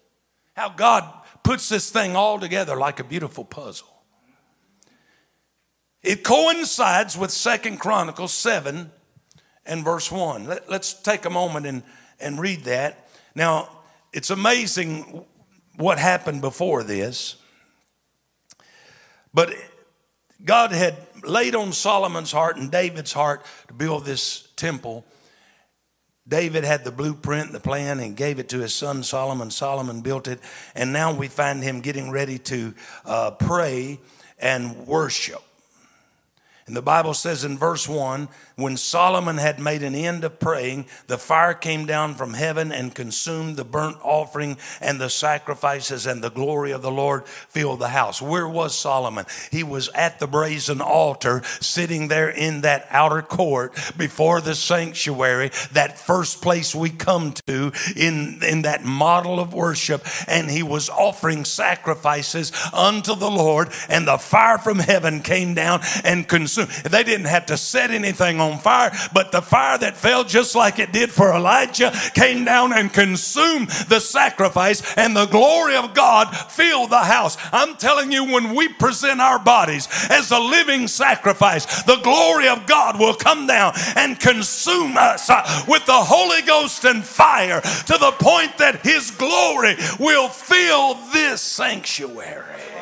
how 0.57 0.71
God 0.71 1.20
puts 1.43 1.69
this 1.69 1.91
thing 1.91 2.17
all 2.17 2.39
together 2.39 2.77
like 2.77 3.01
a 3.01 3.05
beautiful 3.05 3.45
puzzle. 3.45 3.89
It 6.03 6.25
coincides 6.25 7.17
with 7.17 7.31
Second 7.31 7.79
Chronicles 7.79 8.33
7 8.33 8.91
and 9.67 9.85
verse 9.85 10.11
1. 10.11 10.47
Let, 10.47 10.71
us 10.71 10.95
take 10.95 11.25
a 11.25 11.31
moment 11.31 11.67
and, 11.67 11.83
and 12.19 12.41
read 12.41 12.61
that. 12.65 13.09
Now, 13.35 13.69
it's 14.13 14.31
amazing 14.31 15.25
what 15.77 15.99
happened 15.99 16.41
before 16.41 16.83
this. 16.83 17.37
But 19.33 19.53
God 20.45 20.73
had 20.73 20.97
laid 21.23 21.55
on 21.55 21.73
Solomon's 21.73 22.33
heart 22.33 22.57
and 22.57 22.71
David's 22.71 23.13
heart 23.13 23.45
to 23.69 23.75
build 23.75 24.05
this 24.05 24.49
temple. 24.57 25.05
David 26.29 26.65
had 26.65 26.85
the 26.85 26.93
blueprint, 26.93 27.53
the 27.53 27.61
plan, 27.61 27.99
and 27.99 28.17
gave 28.17 28.39
it 28.39 28.49
to 28.51 28.61
his 28.61 28.75
son 28.75 29.03
Solomon. 29.03 29.51
Solomon 29.51 30.01
built 30.01 30.29
it. 30.29 30.41
And 30.75 30.93
now 30.93 31.13
we 31.13 31.29
find 31.29 31.63
him 31.63 31.81
getting 31.81 32.11
ready 32.11 32.39
to 32.39 32.75
uh, 33.05 33.31
pray 33.33 33.99
and 34.39 34.87
worship. 34.87 35.43
And 36.67 36.77
the 36.77 36.83
Bible 36.83 37.15
says 37.15 37.43
in 37.43 37.59
verse 37.59 37.89
1 37.89 38.29
when 38.61 38.77
Solomon 38.77 39.39
had 39.39 39.59
made 39.59 39.83
an 39.83 39.95
end 39.95 40.25
of 40.25 40.39
praying, 40.39 40.87
the 41.07 41.19
fire 41.19 41.55
came 41.55 41.87
down 41.87 42.15
from 42.15 42.35
heaven 42.35 42.73
and 42.73 42.95
consumed 42.95 43.57
the 43.57 43.65
burnt 43.65 43.97
offering 44.03 44.57
and 44.81 45.01
the 45.01 45.11
sacrifices, 45.11 46.07
and 46.07 46.23
the 46.23 46.31
glory 46.31 46.71
of 46.71 46.83
the 46.83 46.91
Lord 46.91 47.27
filled 47.27 47.81
the 47.81 47.89
house. 47.89 48.21
Where 48.21 48.49
was 48.49 48.77
Solomon? 48.77 49.27
He 49.51 49.63
was 49.63 49.89
at 49.91 50.19
the 50.19 50.27
brazen 50.27 50.81
altar, 50.81 51.43
sitting 51.61 52.09
there 52.09 52.29
in 52.29 52.63
that 52.63 52.87
outer 52.91 53.23
court 53.23 53.75
before 53.97 54.41
the 54.41 54.55
sanctuary, 54.55 55.51
that 55.73 55.99
first 55.99 56.43
place 56.43 56.75
we 56.75 56.91
come 56.91 57.33
to 57.47 57.73
in, 57.97 58.41
in 58.43 58.63
that 58.63 58.85
model 58.85 59.41
of 59.41 59.55
worship. 59.55 60.07
And 60.29 60.51
he 60.51 60.63
was 60.63 60.89
offering 60.89 61.45
sacrifices 61.45 62.53
unto 62.73 63.15
the 63.15 63.31
Lord, 63.31 63.71
and 63.89 64.07
the 64.07 64.19
fire 64.19 64.59
from 64.59 64.79
heaven 64.79 65.21
came 65.23 65.55
down 65.55 65.81
and 66.05 66.29
consumed. 66.29 66.69
They 66.69 67.05
didn't 67.05 67.27
have 67.27 67.47
to 67.47 67.57
set 67.57 67.91
anything 67.91 68.41
on 68.41 68.50
on 68.51 68.59
fire, 68.59 68.93
but 69.13 69.33
the 69.33 69.43
fire 69.43 69.79
that 69.79 69.97
fell 69.97 70.25
just 70.25 70.55
like 70.55 70.79
it 70.79 70.93
did 70.93 71.11
for 71.11 71.33
Elijah 71.33 71.93
came 72.15 72.45
down 72.45 72.73
and 72.73 72.93
consumed 72.93 73.69
the 73.89 74.01
sacrifice, 74.01 74.83
and 74.97 75.17
the 75.17 75.27
glory 75.27 75.77
of 75.77 75.95
God 75.95 76.37
filled 76.37 76.91
the 76.91 76.99
house. 76.99 77.37
I'm 77.53 77.77
telling 77.77 78.13
you, 78.13 78.25
when 78.25 78.55
we 78.55 78.69
present 78.69 79.21
our 79.21 79.39
bodies 79.39 79.89
as 80.11 80.31
a 80.31 80.39
living 80.39 80.89
sacrifice, 80.89 81.83
the 81.85 82.01
glory 82.03 82.49
of 82.49 82.67
God 82.67 82.99
will 82.99 83.15
come 83.15 83.47
down 83.47 83.73
and 83.97 84.19
consume 84.19 84.97
us 84.97 85.31
uh, 85.31 85.65
with 85.69 85.87
the 85.87 85.93
Holy 85.93 86.43
Ghost 86.43 86.85
and 86.85 87.05
fire 87.05 87.61
to 87.61 87.99
the 87.99 88.13
point 88.19 88.59
that 88.59 88.81
His 88.83 89.11
glory 89.11 89.77
will 89.99 90.29
fill 90.29 90.95
this 91.13 91.41
sanctuary. 91.41 92.80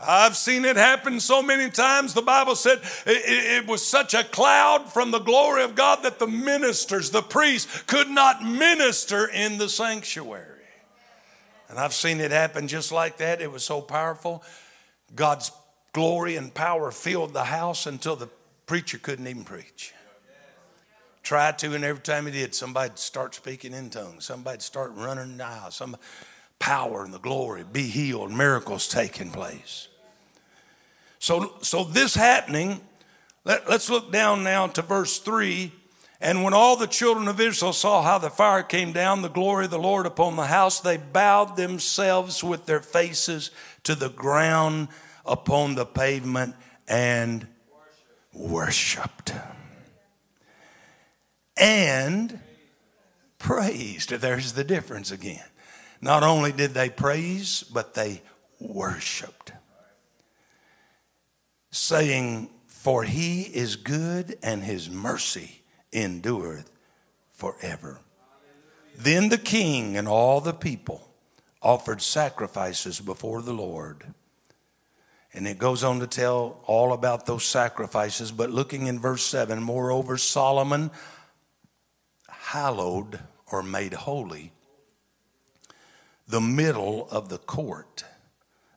I've 0.00 0.36
seen 0.36 0.64
it 0.64 0.76
happen 0.76 1.18
so 1.18 1.42
many 1.42 1.70
times. 1.70 2.14
The 2.14 2.22
Bible 2.22 2.54
said 2.54 2.78
it, 3.04 3.62
it, 3.64 3.66
was 3.66 3.84
such 3.84 4.14
a 4.14 4.22
cloud 4.22 4.92
from 4.92 5.10
the 5.10 5.18
glory 5.18 5.64
of 5.64 5.74
God 5.74 6.04
that 6.04 6.20
the 6.20 6.28
ministers, 6.28 7.10
the 7.10 7.22
priests, 7.22 7.82
could 7.82 8.08
not 8.08 8.44
minister 8.44 9.26
in 9.26 9.58
the 9.58 9.68
sanctuary. 9.68 10.62
And 11.68 11.80
I've 11.80 11.92
seen 11.92 12.20
it 12.20 12.30
happen 12.30 12.68
just 12.68 12.92
like 12.92 13.16
that. 13.16 13.42
It 13.42 13.50
was 13.50 13.64
so 13.64 13.80
powerful. 13.80 14.44
God's 15.16 15.50
glory 15.92 16.36
and 16.36 16.54
power 16.54 16.92
filled 16.92 17.32
the 17.32 17.44
house 17.44 17.86
until 17.86 18.14
the 18.14 18.28
preacher 18.66 18.98
couldn't 18.98 19.26
even 19.26 19.44
preach. 19.44 19.92
Tried 21.24 21.58
to, 21.58 21.74
and 21.74 21.84
every 21.84 22.02
time 22.02 22.24
he 22.26 22.32
did, 22.32 22.54
somebody'd 22.54 22.98
start 22.98 23.34
speaking 23.34 23.74
in 23.74 23.90
tongues. 23.90 24.24
Somebody'd 24.24 24.62
start 24.62 24.92
running 24.94 25.38
ah, 25.42 25.68
the 25.68 25.84
aisle. 25.84 26.00
Power 26.58 27.04
and 27.04 27.14
the 27.14 27.18
glory, 27.18 27.64
be 27.64 27.84
healed, 27.84 28.32
miracles 28.32 28.88
taking 28.88 29.30
place. 29.30 29.88
So, 31.18 31.54
so 31.62 31.84
this 31.84 32.14
happening, 32.14 32.80
let, 33.44 33.68
let's 33.68 33.90
look 33.90 34.12
down 34.12 34.44
now 34.44 34.66
to 34.68 34.82
verse 34.82 35.18
3. 35.18 35.72
And 36.20 36.42
when 36.42 36.52
all 36.54 36.76
the 36.76 36.86
children 36.86 37.28
of 37.28 37.40
Israel 37.40 37.72
saw 37.72 38.02
how 38.02 38.18
the 38.18 38.30
fire 38.30 38.62
came 38.62 38.92
down, 38.92 39.22
the 39.22 39.28
glory 39.28 39.66
of 39.66 39.70
the 39.70 39.78
Lord 39.78 40.04
upon 40.04 40.36
the 40.36 40.46
house, 40.46 40.80
they 40.80 40.96
bowed 40.96 41.56
themselves 41.56 42.42
with 42.42 42.66
their 42.66 42.80
faces 42.80 43.50
to 43.84 43.94
the 43.94 44.08
ground 44.08 44.88
upon 45.24 45.76
the 45.76 45.86
pavement 45.86 46.56
and 46.88 47.46
worshiped. 48.32 49.32
And 51.56 52.40
praised. 53.38 54.10
There's 54.10 54.52
the 54.52 54.64
difference 54.64 55.10
again. 55.10 55.44
Not 56.00 56.22
only 56.22 56.52
did 56.52 56.74
they 56.74 56.90
praise, 56.90 57.62
but 57.62 57.94
they 57.94 58.22
worshiped 58.60 59.52
saying, 61.70 62.50
For 62.66 63.04
he 63.04 63.42
is 63.42 63.76
good 63.76 64.38
and 64.42 64.62
his 64.62 64.90
mercy 64.90 65.62
endureth 65.92 66.70
forever. 67.30 68.00
Then 68.96 69.28
the 69.28 69.38
king 69.38 69.96
and 69.96 70.08
all 70.08 70.40
the 70.40 70.52
people 70.52 71.08
offered 71.62 72.02
sacrifices 72.02 73.00
before 73.00 73.42
the 73.42 73.52
Lord. 73.52 74.12
And 75.32 75.46
it 75.46 75.58
goes 75.58 75.84
on 75.84 76.00
to 76.00 76.06
tell 76.06 76.62
all 76.66 76.92
about 76.92 77.26
those 77.26 77.44
sacrifices. 77.44 78.32
But 78.32 78.50
looking 78.50 78.86
in 78.86 78.98
verse 78.98 79.22
7, 79.22 79.62
moreover, 79.62 80.16
Solomon 80.16 80.90
hallowed 82.28 83.20
or 83.50 83.62
made 83.62 83.92
holy 83.92 84.52
the 86.28 86.40
middle 86.40 87.08
of 87.10 87.30
the 87.30 87.38
court 87.38 88.04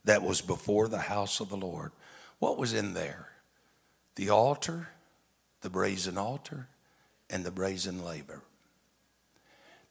that 0.05 0.23
was 0.23 0.41
before 0.41 0.87
the 0.87 0.97
house 0.97 1.39
of 1.39 1.49
the 1.49 1.57
Lord. 1.57 1.91
What 2.39 2.57
was 2.57 2.73
in 2.73 2.93
there? 2.93 3.29
The 4.15 4.29
altar, 4.29 4.89
the 5.61 5.69
brazen 5.69 6.17
altar, 6.17 6.69
and 7.29 7.43
the 7.43 7.51
brazen 7.51 8.03
laver. 8.03 8.41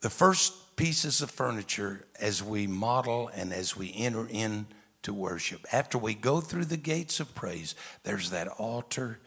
The 0.00 0.11
first 0.11 0.76
pieces 0.76 1.20
of 1.20 1.30
furniture 1.30 2.06
as 2.18 2.42
we 2.42 2.66
model 2.66 3.30
and 3.34 3.52
as 3.52 3.76
we 3.76 3.92
enter 3.94 4.26
in 4.30 4.66
to 5.02 5.12
worship. 5.12 5.66
After 5.72 5.98
we 5.98 6.14
go 6.14 6.40
through 6.40 6.66
the 6.66 6.76
gates 6.78 7.20
of 7.20 7.34
praise, 7.34 7.74
there's 8.02 8.30
that 8.30 8.48
altar 8.48 9.20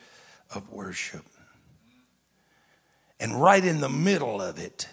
of 0.54 0.72
worship. 0.72 1.26
And 3.20 3.40
right 3.40 3.64
in 3.64 3.80
the 3.80 3.90
middle 3.90 4.42
of 4.42 4.60
it, 4.60 4.88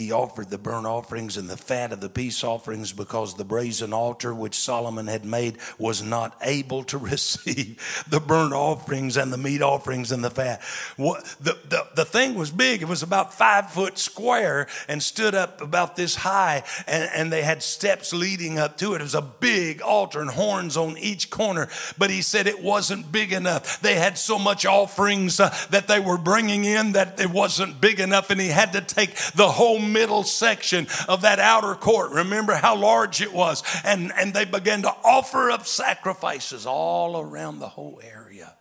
he 0.00 0.12
offered 0.12 0.48
the 0.48 0.56
burnt 0.56 0.86
offerings 0.86 1.36
and 1.36 1.50
the 1.50 1.58
fat 1.58 1.92
of 1.92 2.00
the 2.00 2.08
peace 2.08 2.42
offerings 2.42 2.90
because 2.90 3.34
the 3.34 3.44
brazen 3.44 3.92
altar 3.92 4.34
which 4.34 4.54
Solomon 4.54 5.08
had 5.08 5.26
made 5.26 5.58
was 5.78 6.02
not 6.02 6.34
able 6.40 6.84
to 6.84 6.96
receive 7.10 8.04
the 8.08 8.18
burnt 8.18 8.54
offerings 8.54 9.18
and 9.18 9.30
the 9.30 9.36
meat 9.36 9.60
offerings 9.60 10.10
and 10.10 10.24
the 10.24 10.30
fat. 10.30 10.62
The, 10.96 11.58
the, 11.68 11.86
the 11.96 12.04
thing 12.06 12.34
was 12.34 12.50
big. 12.50 12.80
It 12.80 12.88
was 12.88 13.02
about 13.02 13.34
five 13.34 13.70
foot 13.72 13.98
square 13.98 14.68
and 14.88 15.02
stood 15.02 15.34
up 15.34 15.60
about 15.60 15.96
this 15.96 16.14
high, 16.14 16.64
and, 16.86 17.10
and 17.14 17.32
they 17.32 17.42
had 17.42 17.62
steps 17.62 18.14
leading 18.14 18.58
up 18.58 18.78
to 18.78 18.94
it. 18.94 19.02
It 19.02 19.04
was 19.04 19.14
a 19.14 19.20
big 19.20 19.82
altar 19.82 20.22
and 20.22 20.30
horns 20.30 20.78
on 20.78 20.96
each 20.96 21.28
corner, 21.28 21.68
but 21.98 22.08
he 22.08 22.22
said 22.22 22.46
it 22.46 22.62
wasn't 22.62 23.12
big 23.12 23.34
enough. 23.34 23.82
They 23.82 23.96
had 23.96 24.16
so 24.16 24.38
much 24.38 24.64
offerings 24.64 25.40
uh, 25.40 25.54
that 25.68 25.88
they 25.88 26.00
were 26.00 26.18
bringing 26.18 26.64
in 26.64 26.92
that 26.92 27.20
it 27.20 27.30
wasn't 27.30 27.82
big 27.82 28.00
enough, 28.00 28.30
and 28.30 28.40
he 28.40 28.48
had 28.48 28.72
to 28.72 28.80
take 28.80 29.14
the 29.34 29.48
whole 29.48 29.78
middle 29.92 30.22
section 30.22 30.86
of 31.08 31.22
that 31.22 31.38
outer 31.38 31.74
court. 31.74 32.12
Remember 32.12 32.54
how 32.54 32.76
large 32.76 33.20
it 33.20 33.32
was. 33.32 33.62
And, 33.84 34.12
and 34.16 34.32
they 34.32 34.44
began 34.44 34.82
to 34.82 34.94
offer 35.04 35.50
up 35.50 35.66
sacrifices 35.66 36.66
all 36.66 37.20
around 37.20 37.58
the 37.58 37.68
whole 37.68 38.00
area. 38.02 38.54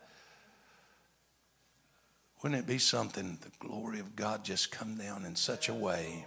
Wouldn't 2.42 2.62
it 2.62 2.68
be 2.68 2.78
something, 2.78 3.38
the 3.42 3.52
glory 3.60 4.00
of 4.00 4.16
God 4.16 4.46
just 4.46 4.72
come 4.72 4.96
down 4.96 5.26
in 5.26 5.36
such 5.36 5.68
a 5.68 5.74
way 5.74 6.26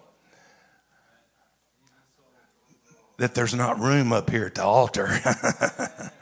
that 3.16 3.34
there's 3.34 3.54
not 3.54 3.80
room 3.80 4.12
up 4.12 4.28
here 4.28 4.46
at 4.46 4.54
the 4.54 4.64
altar? 4.64 5.08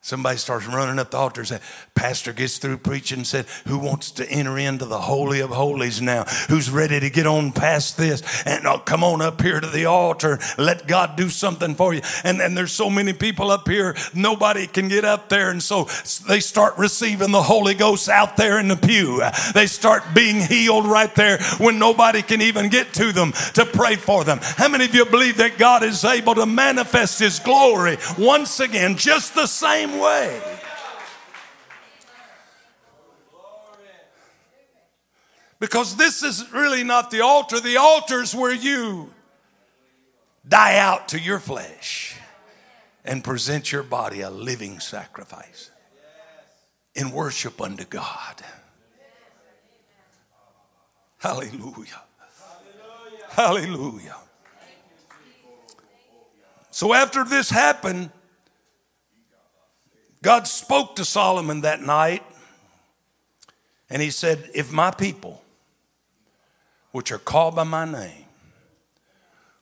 Somebody 0.00 0.38
starts 0.38 0.66
running 0.66 0.98
up 1.00 1.10
the 1.10 1.16
altar 1.16 1.40
and 1.40 1.48
saying, 1.48 1.62
Pastor 1.96 2.34
gets 2.34 2.58
through 2.58 2.76
preaching 2.76 3.18
and 3.18 3.26
said, 3.26 3.46
Who 3.66 3.78
wants 3.78 4.10
to 4.12 4.30
enter 4.30 4.58
into 4.58 4.84
the 4.84 5.00
Holy 5.00 5.40
of 5.40 5.50
Holies 5.50 6.02
now? 6.02 6.24
Who's 6.48 6.70
ready 6.70 7.00
to 7.00 7.08
get 7.08 7.26
on 7.26 7.52
past 7.52 7.96
this? 7.96 8.22
And 8.46 8.66
oh, 8.66 8.78
come 8.78 9.02
on 9.02 9.22
up 9.22 9.40
here 9.40 9.58
to 9.58 9.66
the 9.66 9.86
altar. 9.86 10.38
Let 10.58 10.86
God 10.86 11.16
do 11.16 11.30
something 11.30 11.74
for 11.74 11.94
you. 11.94 12.02
And, 12.22 12.40
and 12.40 12.56
there's 12.56 12.72
so 12.72 12.90
many 12.90 13.14
people 13.14 13.50
up 13.50 13.66
here, 13.66 13.96
nobody 14.14 14.66
can 14.66 14.88
get 14.88 15.06
up 15.06 15.30
there. 15.30 15.50
And 15.50 15.62
so 15.62 15.84
they 16.28 16.40
start 16.40 16.76
receiving 16.76 17.32
the 17.32 17.42
Holy 17.42 17.74
Ghost 17.74 18.10
out 18.10 18.36
there 18.36 18.60
in 18.60 18.68
the 18.68 18.76
pew. 18.76 19.22
They 19.54 19.66
start 19.66 20.04
being 20.14 20.40
healed 20.42 20.84
right 20.84 21.12
there 21.14 21.38
when 21.58 21.78
nobody 21.78 22.20
can 22.20 22.42
even 22.42 22.68
get 22.68 22.92
to 22.94 23.10
them 23.12 23.32
to 23.54 23.64
pray 23.64 23.96
for 23.96 24.22
them. 24.22 24.38
How 24.42 24.68
many 24.68 24.84
of 24.84 24.94
you 24.94 25.06
believe 25.06 25.38
that 25.38 25.56
God 25.56 25.82
is 25.82 26.04
able 26.04 26.34
to 26.34 26.44
manifest 26.44 27.18
His 27.18 27.38
glory 27.40 27.96
once 28.18 28.60
again, 28.60 28.96
just 28.96 29.34
the 29.34 29.46
same 29.46 29.98
way? 29.98 30.55
Because 35.58 35.96
this 35.96 36.22
is 36.22 36.52
really 36.52 36.84
not 36.84 37.10
the 37.10 37.22
altar. 37.22 37.60
The 37.60 37.78
altar 37.78 38.20
is 38.20 38.34
where 38.34 38.52
you 38.52 39.12
die 40.46 40.78
out 40.78 41.08
to 41.08 41.18
your 41.18 41.38
flesh 41.38 42.16
and 43.04 43.24
present 43.24 43.72
your 43.72 43.82
body 43.82 44.20
a 44.20 44.30
living 44.30 44.80
sacrifice 44.80 45.70
in 46.94 47.10
worship 47.10 47.60
unto 47.60 47.84
God. 47.84 48.42
Hallelujah. 51.18 52.02
Hallelujah. 53.30 54.16
So 56.70 56.92
after 56.92 57.24
this 57.24 57.48
happened, 57.48 58.10
God 60.22 60.46
spoke 60.46 60.96
to 60.96 61.04
Solomon 61.04 61.62
that 61.62 61.80
night 61.80 62.22
and 63.88 64.02
he 64.02 64.10
said, 64.10 64.50
If 64.54 64.72
my 64.72 64.90
people 64.90 65.42
which 66.96 67.12
are 67.12 67.18
called 67.18 67.54
by 67.54 67.62
my 67.62 67.84
name 67.84 68.24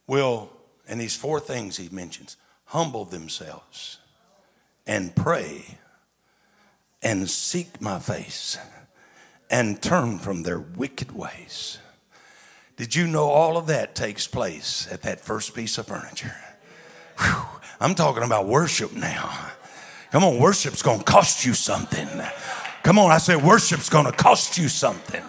will, 0.07 0.49
and 0.87 1.01
these 1.01 1.17
four 1.17 1.41
things 1.41 1.77
he 1.77 1.89
mentions, 1.89 2.37
humble 2.67 3.05
themselves 3.05 3.99
and 4.87 5.17
pray 5.17 5.79
and 7.03 7.29
seek 7.29 7.81
my 7.81 7.99
face 7.99 8.57
and 9.51 9.83
turn 9.83 10.17
from 10.17 10.45
their 10.45 10.61
wicked 10.61 11.11
ways. 11.11 11.79
Did 12.77 12.95
you 12.95 13.09
know 13.09 13.25
all 13.25 13.57
of 13.57 13.67
that 13.67 13.97
takes 13.97 14.29
place 14.29 14.87
at 14.93 15.03
that 15.03 15.19
first 15.19 15.57
piece 15.57 15.77
of 15.77 15.89
furniture? 15.89 16.37
Whew, 17.19 17.47
I'm 17.81 17.97
talking 17.97 18.23
about 18.23 18.47
worship 18.47 18.93
now. 18.93 19.49
Come 20.13 20.23
on, 20.23 20.39
worship's 20.39 20.83
gonna 20.83 21.03
cost 21.03 21.45
you 21.45 21.53
something. 21.55 22.09
Come 22.85 22.97
on, 22.97 23.11
I 23.11 23.19
said 23.19 23.43
worship's 23.43 23.89
gonna 23.89 24.13
cost 24.13 24.57
you 24.57 24.69
something. 24.69 25.25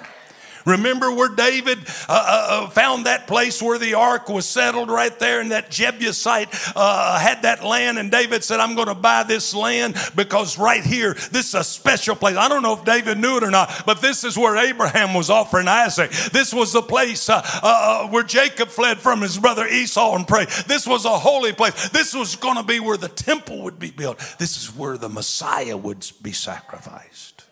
Remember 0.65 1.11
where 1.11 1.29
David 1.29 1.77
uh, 1.77 2.09
uh, 2.09 2.47
uh, 2.65 2.69
found 2.69 3.05
that 3.05 3.27
place 3.27 3.61
where 3.61 3.77
the 3.77 3.93
ark 3.93 4.29
was 4.29 4.47
settled 4.47 4.89
right 4.89 5.17
there, 5.19 5.39
and 5.39 5.51
that 5.51 5.69
Jebusite 5.69 6.49
uh, 6.75 7.19
had 7.19 7.43
that 7.43 7.63
land. 7.63 7.99
And 7.99 8.11
David 8.11 8.43
said, 8.43 8.59
I'm 8.59 8.75
going 8.75 8.87
to 8.87 8.95
buy 8.95 9.23
this 9.23 9.53
land 9.53 9.95
because 10.15 10.57
right 10.57 10.83
here, 10.83 11.13
this 11.13 11.49
is 11.49 11.53
a 11.53 11.63
special 11.63 12.15
place. 12.15 12.35
I 12.35 12.49
don't 12.49 12.63
know 12.63 12.73
if 12.73 12.83
David 12.83 13.19
knew 13.19 13.37
it 13.37 13.43
or 13.43 13.51
not, 13.51 13.83
but 13.85 14.01
this 14.01 14.23
is 14.23 14.37
where 14.37 14.57
Abraham 14.57 15.13
was 15.13 15.29
offering 15.29 15.67
Isaac. 15.67 16.11
This 16.11 16.53
was 16.53 16.73
the 16.73 16.81
place 16.81 17.29
uh, 17.29 17.41
uh, 17.61 18.07
where 18.07 18.23
Jacob 18.23 18.69
fled 18.69 18.99
from 18.99 19.21
his 19.21 19.37
brother 19.37 19.67
Esau 19.67 20.15
and 20.15 20.27
prayed. 20.27 20.49
This 20.67 20.87
was 20.87 21.05
a 21.05 21.17
holy 21.17 21.53
place. 21.53 21.89
This 21.89 22.13
was 22.13 22.35
going 22.35 22.57
to 22.57 22.63
be 22.63 22.79
where 22.79 22.97
the 22.97 23.07
temple 23.07 23.63
would 23.63 23.79
be 23.79 23.91
built. 23.91 24.17
This 24.39 24.57
is 24.57 24.75
where 24.75 24.97
the 24.97 25.09
Messiah 25.09 25.77
would 25.77 26.09
be 26.21 26.31
sacrificed. 26.31 27.45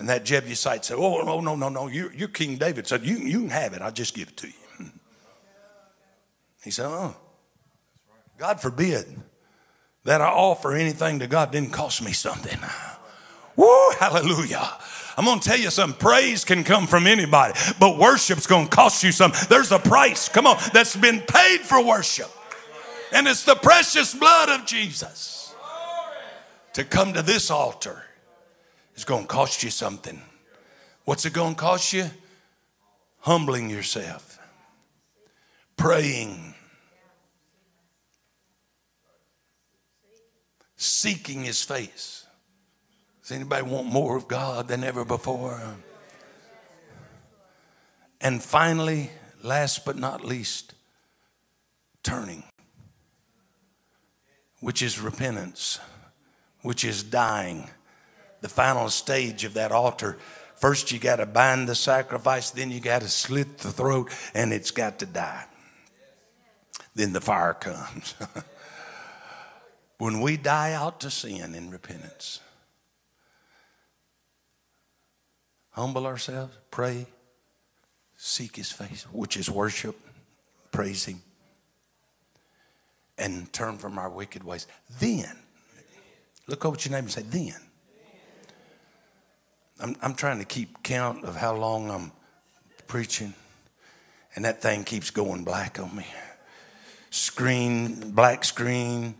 And 0.00 0.08
that 0.08 0.24
Jebusite 0.24 0.86
said, 0.86 0.96
Oh, 0.98 1.22
no, 1.22 1.40
no, 1.42 1.54
no, 1.54 1.68
no. 1.68 1.86
You're, 1.86 2.12
you're 2.14 2.28
King 2.28 2.56
David. 2.56 2.86
Said, 2.86 3.04
you, 3.04 3.18
you 3.18 3.40
can 3.40 3.50
have 3.50 3.74
it. 3.74 3.82
I'll 3.82 3.92
just 3.92 4.14
give 4.14 4.28
it 4.28 4.36
to 4.38 4.46
you. 4.48 4.52
He 6.64 6.70
said, 6.70 6.86
Oh, 6.86 7.14
God 8.38 8.60
forbid 8.60 9.04
that 10.04 10.22
I 10.22 10.28
offer 10.28 10.72
anything 10.72 11.18
to 11.18 11.26
God 11.26 11.52
didn't 11.52 11.72
cost 11.72 12.02
me 12.02 12.12
something. 12.12 12.58
Woo, 13.56 13.90
hallelujah. 13.98 14.72
I'm 15.18 15.26
going 15.26 15.40
to 15.40 15.48
tell 15.48 15.58
you 15.58 15.68
something. 15.68 15.98
Praise 15.98 16.44
can 16.46 16.64
come 16.64 16.86
from 16.86 17.06
anybody, 17.06 17.58
but 17.78 17.98
worship's 17.98 18.46
going 18.46 18.68
to 18.68 18.70
cost 18.70 19.04
you 19.04 19.12
something. 19.12 19.46
There's 19.50 19.72
a 19.72 19.78
price, 19.78 20.30
come 20.30 20.46
on, 20.46 20.56
that's 20.72 20.96
been 20.96 21.20
paid 21.20 21.60
for 21.60 21.84
worship. 21.84 22.30
And 23.12 23.28
it's 23.28 23.44
the 23.44 23.54
precious 23.54 24.14
blood 24.14 24.48
of 24.48 24.66
Jesus 24.66 25.54
to 26.72 26.84
come 26.84 27.12
to 27.14 27.22
this 27.22 27.50
altar 27.50 28.04
it's 29.00 29.06
going 29.06 29.22
to 29.22 29.28
cost 29.28 29.62
you 29.62 29.70
something. 29.70 30.20
What's 31.06 31.24
it 31.24 31.32
going 31.32 31.54
to 31.54 31.58
cost 31.58 31.94
you? 31.94 32.10
Humbling 33.20 33.70
yourself, 33.70 34.38
praying, 35.78 36.54
seeking 40.76 41.44
His 41.44 41.64
face. 41.64 42.26
Does 43.22 43.32
anybody 43.32 43.62
want 43.62 43.86
more 43.86 44.18
of 44.18 44.28
God 44.28 44.68
than 44.68 44.84
ever 44.84 45.06
before? 45.06 45.58
And 48.20 48.42
finally, 48.42 49.12
last 49.42 49.86
but 49.86 49.96
not 49.96 50.26
least, 50.26 50.74
turning, 52.02 52.42
which 54.60 54.82
is 54.82 55.00
repentance, 55.00 55.80
which 56.60 56.84
is 56.84 57.02
dying 57.02 57.70
the 58.40 58.48
final 58.48 58.88
stage 58.88 59.44
of 59.44 59.54
that 59.54 59.72
altar. 59.72 60.16
First, 60.56 60.92
you 60.92 60.98
got 60.98 61.16
to 61.16 61.26
bind 61.26 61.68
the 61.68 61.74
sacrifice, 61.74 62.50
then 62.50 62.70
you 62.70 62.80
got 62.80 63.02
to 63.02 63.08
slit 63.08 63.58
the 63.58 63.70
throat, 63.70 64.10
and 64.34 64.52
it's 64.52 64.70
got 64.70 64.98
to 64.98 65.06
die. 65.06 65.46
Then 66.94 67.12
the 67.12 67.20
fire 67.20 67.54
comes. 67.54 68.14
when 69.98 70.20
we 70.20 70.36
die 70.36 70.72
out 70.72 71.00
to 71.00 71.10
sin 71.10 71.54
in 71.54 71.70
repentance, 71.70 72.40
humble 75.70 76.06
ourselves, 76.06 76.54
pray, 76.70 77.06
seek 78.16 78.56
His 78.56 78.70
face, 78.70 79.04
which 79.12 79.36
is 79.36 79.50
worship, 79.50 79.98
praise 80.72 81.06
Him, 81.06 81.22
and 83.16 83.50
turn 83.52 83.78
from 83.78 83.98
our 83.98 84.10
wicked 84.10 84.44
ways. 84.44 84.66
Then, 84.98 85.38
look 86.46 86.66
over 86.66 86.76
your 86.78 86.92
neighbor 86.92 87.06
and 87.06 87.10
say, 87.10 87.22
then 87.22 87.69
I'm, 89.80 89.96
I'm 90.02 90.14
trying 90.14 90.38
to 90.38 90.44
keep 90.44 90.82
count 90.82 91.24
of 91.24 91.36
how 91.36 91.54
long 91.54 91.90
I'm 91.90 92.12
preaching, 92.86 93.34
and 94.34 94.44
that 94.44 94.60
thing 94.60 94.84
keeps 94.84 95.10
going 95.10 95.42
black 95.44 95.78
on 95.78 95.96
me. 95.96 96.06
Screen, 97.10 98.10
black 98.10 98.44
screen. 98.44 99.14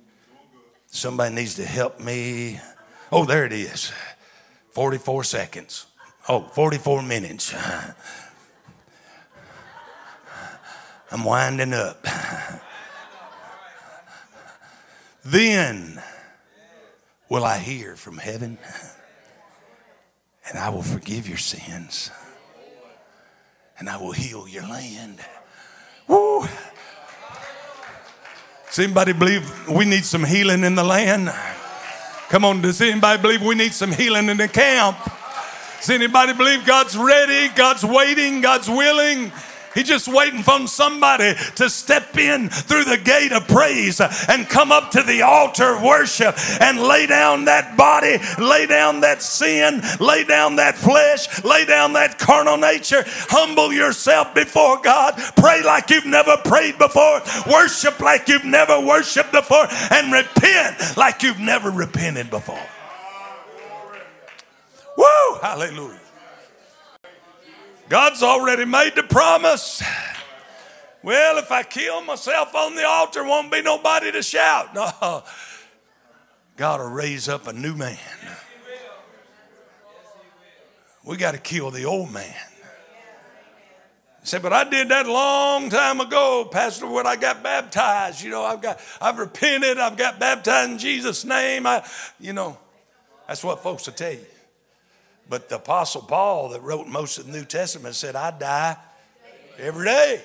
Somebody 0.88 1.34
needs 1.34 1.54
to 1.54 1.64
help 1.64 2.00
me. 2.00 2.60
Oh, 3.10 3.24
there 3.24 3.44
it 3.44 3.52
is 3.52 3.92
44 4.72 5.24
seconds. 5.24 5.86
Oh, 6.28 6.42
44 6.42 7.02
minutes. 7.02 7.54
I'm 11.10 11.24
winding 11.24 11.74
up. 11.74 12.06
Then 15.22 16.02
will 17.28 17.44
I 17.44 17.58
hear 17.58 17.94
from 17.94 18.16
heaven 18.16 18.56
and 20.50 20.58
I 20.58 20.68
will 20.68 20.82
forgive 20.82 21.28
your 21.28 21.38
sins 21.38 22.10
and 23.78 23.88
I 23.88 23.96
will 23.96 24.12
heal 24.12 24.46
your 24.46 24.64
land. 24.64 25.18
Woo! 26.06 26.46
Does 28.66 28.78
anybody 28.78 29.12
believe 29.12 29.68
we 29.68 29.84
need 29.84 30.04
some 30.04 30.24
healing 30.24 30.64
in 30.64 30.74
the 30.74 30.84
land? 30.84 31.32
Come 32.28 32.44
on, 32.44 32.60
does 32.60 32.80
anybody 32.80 33.20
believe 33.20 33.42
we 33.42 33.54
need 33.54 33.72
some 33.72 33.90
healing 33.90 34.28
in 34.28 34.36
the 34.36 34.48
camp? 34.48 34.96
Does 35.78 35.90
anybody 35.90 36.34
believe 36.34 36.66
God's 36.66 36.96
ready, 36.96 37.48
God's 37.54 37.84
waiting, 37.84 38.40
God's 38.40 38.68
willing? 38.68 39.32
He's 39.74 39.88
just 39.88 40.08
waiting 40.08 40.42
for 40.42 40.66
somebody 40.66 41.34
to 41.56 41.70
step 41.70 42.16
in 42.16 42.48
through 42.48 42.84
the 42.84 42.98
gate 42.98 43.32
of 43.32 43.46
praise 43.46 44.00
and 44.00 44.48
come 44.48 44.72
up 44.72 44.90
to 44.92 45.02
the 45.02 45.22
altar 45.22 45.76
of 45.76 45.82
worship 45.82 46.34
and 46.60 46.80
lay 46.80 47.06
down 47.06 47.44
that 47.44 47.76
body, 47.76 48.18
lay 48.38 48.66
down 48.66 49.00
that 49.00 49.22
sin, 49.22 49.80
lay 50.00 50.24
down 50.24 50.56
that 50.56 50.76
flesh, 50.76 51.44
lay 51.44 51.64
down 51.64 51.92
that 51.92 52.18
carnal 52.18 52.56
nature. 52.56 53.04
Humble 53.06 53.72
yourself 53.72 54.34
before 54.34 54.80
God. 54.80 55.14
Pray 55.36 55.62
like 55.62 55.88
you've 55.90 56.06
never 56.06 56.36
prayed 56.38 56.78
before. 56.78 57.22
Worship 57.50 58.00
like 58.00 58.28
you've 58.28 58.44
never 58.44 58.80
worshiped 58.80 59.32
before. 59.32 59.66
And 59.90 60.12
repent 60.12 60.96
like 60.96 61.22
you've 61.22 61.40
never 61.40 61.70
repented 61.70 62.30
before. 62.30 62.66
Woo! 64.96 65.38
Hallelujah. 65.40 65.99
God's 67.90 68.22
already 68.22 68.64
made 68.64 68.94
the 68.94 69.02
promise. 69.02 69.82
Well, 71.02 71.38
if 71.38 71.50
I 71.50 71.64
kill 71.64 72.02
myself 72.02 72.54
on 72.54 72.76
the 72.76 72.86
altar, 72.86 73.24
won't 73.24 73.50
be 73.50 73.62
nobody 73.62 74.12
to 74.12 74.22
shout. 74.22 74.72
No. 74.72 75.24
God 76.56 76.80
will 76.80 76.88
raise 76.88 77.28
up 77.28 77.48
a 77.48 77.52
new 77.52 77.74
man. 77.74 77.98
We 81.04 81.16
got 81.16 81.32
to 81.32 81.38
kill 81.38 81.72
the 81.72 81.84
old 81.84 82.12
man. 82.12 82.32
He 84.20 84.26
said, 84.26 84.42
but 84.42 84.52
I 84.52 84.62
did 84.62 84.88
that 84.90 85.08
long 85.08 85.68
time 85.68 86.00
ago, 86.00 86.48
Pastor, 86.48 86.86
when 86.86 87.08
I 87.08 87.16
got 87.16 87.42
baptized. 87.42 88.22
You 88.22 88.30
know, 88.30 88.44
I've 88.44 88.62
got 88.62 88.78
I've 89.00 89.18
repented, 89.18 89.78
I've 89.78 89.96
got 89.96 90.20
baptized 90.20 90.70
in 90.70 90.78
Jesus' 90.78 91.24
name. 91.24 91.66
I, 91.66 91.84
you 92.20 92.34
know, 92.34 92.56
that's 93.26 93.42
what 93.42 93.64
folks 93.64 93.86
will 93.86 93.94
tell 93.94 94.12
you. 94.12 94.26
But 95.30 95.48
the 95.48 95.56
Apostle 95.56 96.02
Paul 96.02 96.48
that 96.50 96.60
wrote 96.62 96.88
most 96.88 97.16
of 97.18 97.26
the 97.26 97.32
New 97.32 97.44
Testament 97.44 97.94
said, 97.94 98.16
I 98.16 98.32
die 98.32 98.76
every 99.58 99.84
day. 99.84 100.20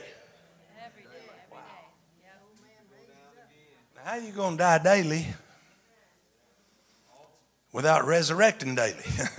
How 4.03 4.13
are 4.13 4.19
you 4.19 4.31
gonna 4.31 4.57
die 4.57 4.79
daily 4.79 5.27
without 7.71 8.07
resurrecting 8.07 8.73
daily? 8.73 8.95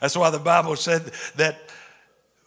That's 0.00 0.16
why 0.16 0.30
the 0.30 0.38
Bible 0.38 0.76
said 0.76 1.02
that 1.36 1.58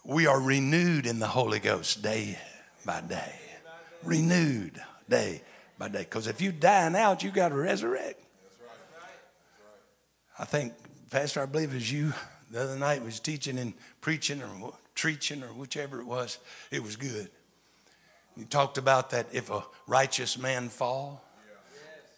we 0.04 0.26
are 0.26 0.40
renewed 0.40 1.04
in 1.04 1.18
the 1.18 1.26
Holy 1.26 1.58
Ghost 1.58 2.02
day 2.02 2.38
by 2.84 3.02
day. 3.02 3.34
Renewed 4.02 4.80
day 5.06 5.42
by 5.78 5.88
day. 5.88 6.00
Because 6.00 6.26
if 6.26 6.40
you 6.40 6.50
dying 6.50 6.96
out, 6.96 7.22
you 7.22 7.30
got 7.30 7.50
to 7.50 7.56
resurrect. 7.56 8.25
I 10.38 10.44
think, 10.44 10.74
Pastor, 11.10 11.42
I 11.42 11.46
believe 11.46 11.70
it 11.70 11.74
was 11.74 11.92
you 11.92 12.12
the 12.50 12.62
other 12.62 12.78
night 12.78 13.02
was 13.02 13.20
teaching 13.20 13.58
and 13.58 13.74
preaching 14.00 14.42
or 14.42 14.74
preaching 14.94 15.42
or 15.42 15.48
whichever 15.48 16.00
it 16.00 16.06
was. 16.06 16.38
It 16.70 16.82
was 16.82 16.96
good. 16.96 17.28
You 18.36 18.44
talked 18.44 18.78
about 18.78 19.10
that 19.10 19.26
if 19.32 19.50
a 19.50 19.64
righteous 19.86 20.38
man 20.38 20.68
fall 20.68 21.24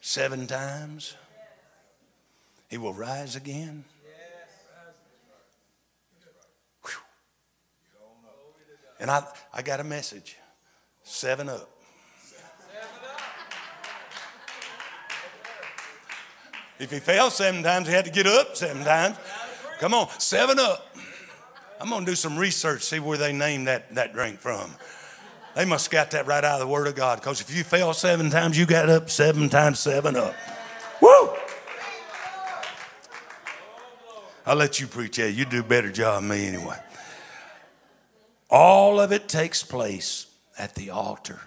seven 0.01 0.47
times, 0.47 1.17
he 2.69 2.77
will 2.77 2.93
rise 2.93 3.37
again. 3.37 3.85
And 9.01 9.13
I, 9.13 9.23
I 9.55 9.63
got 9.63 9.79
a 9.79 9.85
message. 9.85 10.37
Seven 11.05 11.49
up. 11.49 11.71
If 16.79 16.91
he 16.91 17.01
fell 17.01 17.31
seven 17.31 17.63
times, 17.63 17.89
he 17.89 17.95
had 17.95 18.05
to 18.05 18.11
get 18.11 18.27
up 18.27 18.57
seven 18.57 18.85
times. 18.85 19.17
Come 19.81 19.95
on, 19.95 20.09
seven 20.19 20.59
up. 20.59 20.97
I'm 21.81 21.89
going 21.89 22.05
to 22.05 22.11
do 22.11 22.17
some 22.17 22.37
research, 22.37 22.83
see 22.83 22.99
where 22.99 23.19
they 23.19 23.33
named 23.33 23.69
that, 23.69 23.95
that 23.95 24.13
drink 24.13 24.41
from. 24.41 24.75
They 25.55 25.65
must 25.65 25.91
got 25.91 26.13
that 26.13 26.27
right 26.27 26.45
out 26.45 26.61
of 26.61 26.61
the 26.61 26.73
Word 26.73 26.87
of 26.87 26.95
God. 26.95 27.21
Because 27.21 27.41
if 27.41 27.55
you 27.55 27.65
fell 27.65 27.93
seven 27.93 28.31
times, 28.31 28.59
you 28.59 28.67
got 28.67 28.89
up 28.89 29.11
seven 29.11 29.49
times 29.49 29.79
seven 29.79 30.17
up. 30.17 30.35
Woo! 31.01 31.31
I'll 34.47 34.57
let 34.57 34.81
you 34.81 34.87
preach. 34.87 35.19
Yeah, 35.19 35.27
you 35.27 35.45
do 35.45 35.61
a 35.61 35.65
better 35.65 35.91
job 35.93 36.23
than 36.23 36.31
me 36.31 36.47
anyway. 36.47 36.77
All 38.51 38.99
of 38.99 39.13
it 39.13 39.29
takes 39.29 39.63
place 39.63 40.27
at 40.59 40.75
the 40.75 40.91
altar 40.91 41.41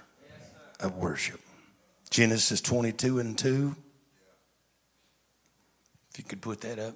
of 0.79 0.95
worship. 0.97 1.39
Genesis 2.09 2.61
22 2.61 3.19
and 3.19 3.37
2. 3.37 3.75
If 6.11 6.19
you 6.19 6.25
could 6.25 6.41
put 6.41 6.61
that 6.61 6.77
up. 6.77 6.95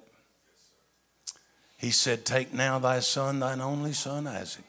He 1.78 1.90
said, 1.90 2.24
Take 2.24 2.52
now 2.52 2.78
thy 2.78 3.00
son, 3.00 3.40
thine 3.40 3.60
only 3.60 3.92
son 3.92 4.26
Isaac, 4.26 4.64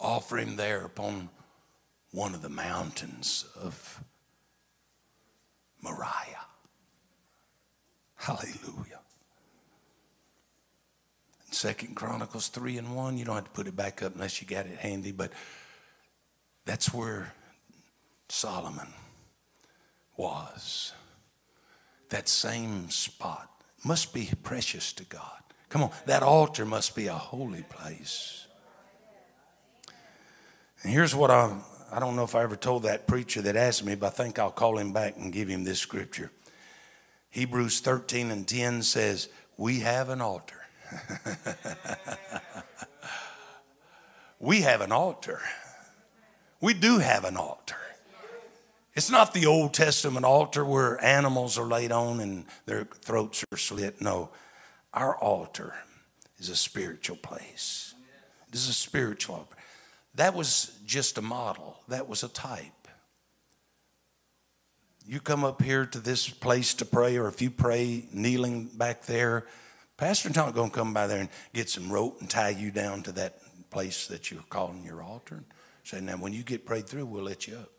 offer 0.00 0.38
him 0.38 0.56
there 0.56 0.84
upon 0.84 1.28
one 2.10 2.34
of 2.34 2.42
the 2.42 2.48
mountains 2.48 3.46
of 3.60 4.02
Moriah. 5.80 6.46
Hallelujah. 8.16 9.00
Second 11.50 11.96
Chronicles 11.96 12.48
3 12.48 12.78
and 12.78 12.96
1. 12.96 13.18
You 13.18 13.24
don't 13.24 13.34
have 13.34 13.44
to 13.44 13.50
put 13.50 13.66
it 13.66 13.76
back 13.76 14.02
up 14.02 14.14
unless 14.14 14.40
you 14.40 14.46
got 14.46 14.66
it 14.66 14.78
handy, 14.78 15.12
but 15.12 15.32
that's 16.64 16.94
where 16.94 17.32
Solomon 18.28 18.88
was. 20.16 20.92
That 22.12 22.28
same 22.28 22.90
spot 22.90 23.48
must 23.84 24.12
be 24.12 24.28
precious 24.42 24.92
to 24.92 25.04
God. 25.04 25.40
Come 25.70 25.82
on, 25.84 25.90
that 26.04 26.22
altar 26.22 26.66
must 26.66 26.94
be 26.94 27.06
a 27.06 27.14
holy 27.14 27.62
place. 27.62 28.46
And 30.82 30.92
here's 30.92 31.14
what 31.14 31.30
I 31.30 31.56
I 31.90 32.00
don't 32.00 32.14
know 32.14 32.24
if 32.24 32.34
I 32.34 32.42
ever 32.42 32.56
told 32.56 32.82
that 32.82 33.06
preacher 33.06 33.40
that 33.42 33.56
asked 33.56 33.84
me, 33.84 33.94
but 33.94 34.06
I 34.06 34.10
think 34.10 34.38
I'll 34.38 34.50
call 34.50 34.78
him 34.78 34.92
back 34.92 35.16
and 35.16 35.32
give 35.32 35.48
him 35.48 35.64
this 35.64 35.78
scripture. 35.78 36.30
Hebrews 37.30 37.80
13 37.80 38.30
and 38.30 38.46
10 38.46 38.82
says, 38.82 39.28
We 39.56 39.80
have 39.80 40.10
an 40.10 40.20
altar 40.20 40.62
we 44.40 44.60
have 44.60 44.80
an 44.80 44.92
altar. 44.92 45.40
We 46.60 46.74
do 46.74 46.98
have 46.98 47.24
an 47.24 47.36
altar. 47.36 47.76
It's 48.94 49.10
not 49.10 49.32
the 49.32 49.46
Old 49.46 49.72
Testament 49.72 50.24
altar 50.24 50.64
where 50.64 51.02
animals 51.02 51.56
are 51.56 51.66
laid 51.66 51.92
on 51.92 52.20
and 52.20 52.44
their 52.66 52.84
throats 52.84 53.44
are 53.50 53.56
slit. 53.56 54.02
No, 54.02 54.30
our 54.92 55.16
altar 55.16 55.74
is 56.38 56.50
a 56.50 56.56
spiritual 56.56 57.16
place. 57.16 57.94
This 58.50 58.64
is 58.64 58.68
a 58.70 58.74
spiritual 58.74 59.36
altar. 59.36 59.56
That 60.14 60.34
was 60.34 60.78
just 60.84 61.16
a 61.16 61.22
model, 61.22 61.80
that 61.88 62.06
was 62.06 62.22
a 62.22 62.28
type. 62.28 62.88
You 65.06 65.20
come 65.20 65.42
up 65.42 65.62
here 65.62 65.86
to 65.86 65.98
this 65.98 66.28
place 66.28 66.74
to 66.74 66.84
pray, 66.84 67.16
or 67.16 67.26
if 67.28 67.40
you 67.40 67.50
pray 67.50 68.06
kneeling 68.12 68.66
back 68.66 69.06
there, 69.06 69.46
Pastor's 69.96 70.36
not 70.36 70.54
going 70.54 70.70
to 70.70 70.76
come 70.76 70.92
by 70.92 71.06
there 71.06 71.20
and 71.20 71.28
get 71.54 71.70
some 71.70 71.90
rope 71.90 72.20
and 72.20 72.28
tie 72.28 72.50
you 72.50 72.70
down 72.70 73.02
to 73.04 73.12
that 73.12 73.40
place 73.70 74.06
that 74.08 74.30
you're 74.30 74.42
calling 74.50 74.84
your 74.84 75.02
altar. 75.02 75.42
Say, 75.82 76.00
now 76.00 76.18
when 76.18 76.32
you 76.32 76.42
get 76.42 76.66
prayed 76.66 76.86
through, 76.86 77.06
we'll 77.06 77.24
let 77.24 77.48
you 77.48 77.56
up. 77.56 77.70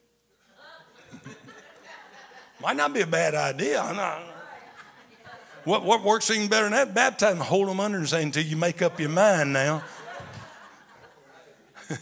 Might 2.61 2.75
not 2.77 2.93
be 2.93 3.01
a 3.01 3.07
bad 3.07 3.35
idea. 3.35 3.81
What, 5.65 5.83
what 5.83 6.03
works 6.03 6.31
even 6.31 6.47
better 6.47 6.63
than 6.63 6.73
that? 6.73 6.93
Baptize 6.93 7.33
them, 7.33 7.39
hold 7.39 7.67
them 7.67 7.79
under 7.79 7.97
and 7.97 8.07
say, 8.07 8.23
until 8.23 8.43
you 8.43 8.55
make 8.57 8.81
up 8.81 8.99
your 8.99 9.09
mind 9.09 9.53
now. 9.53 9.83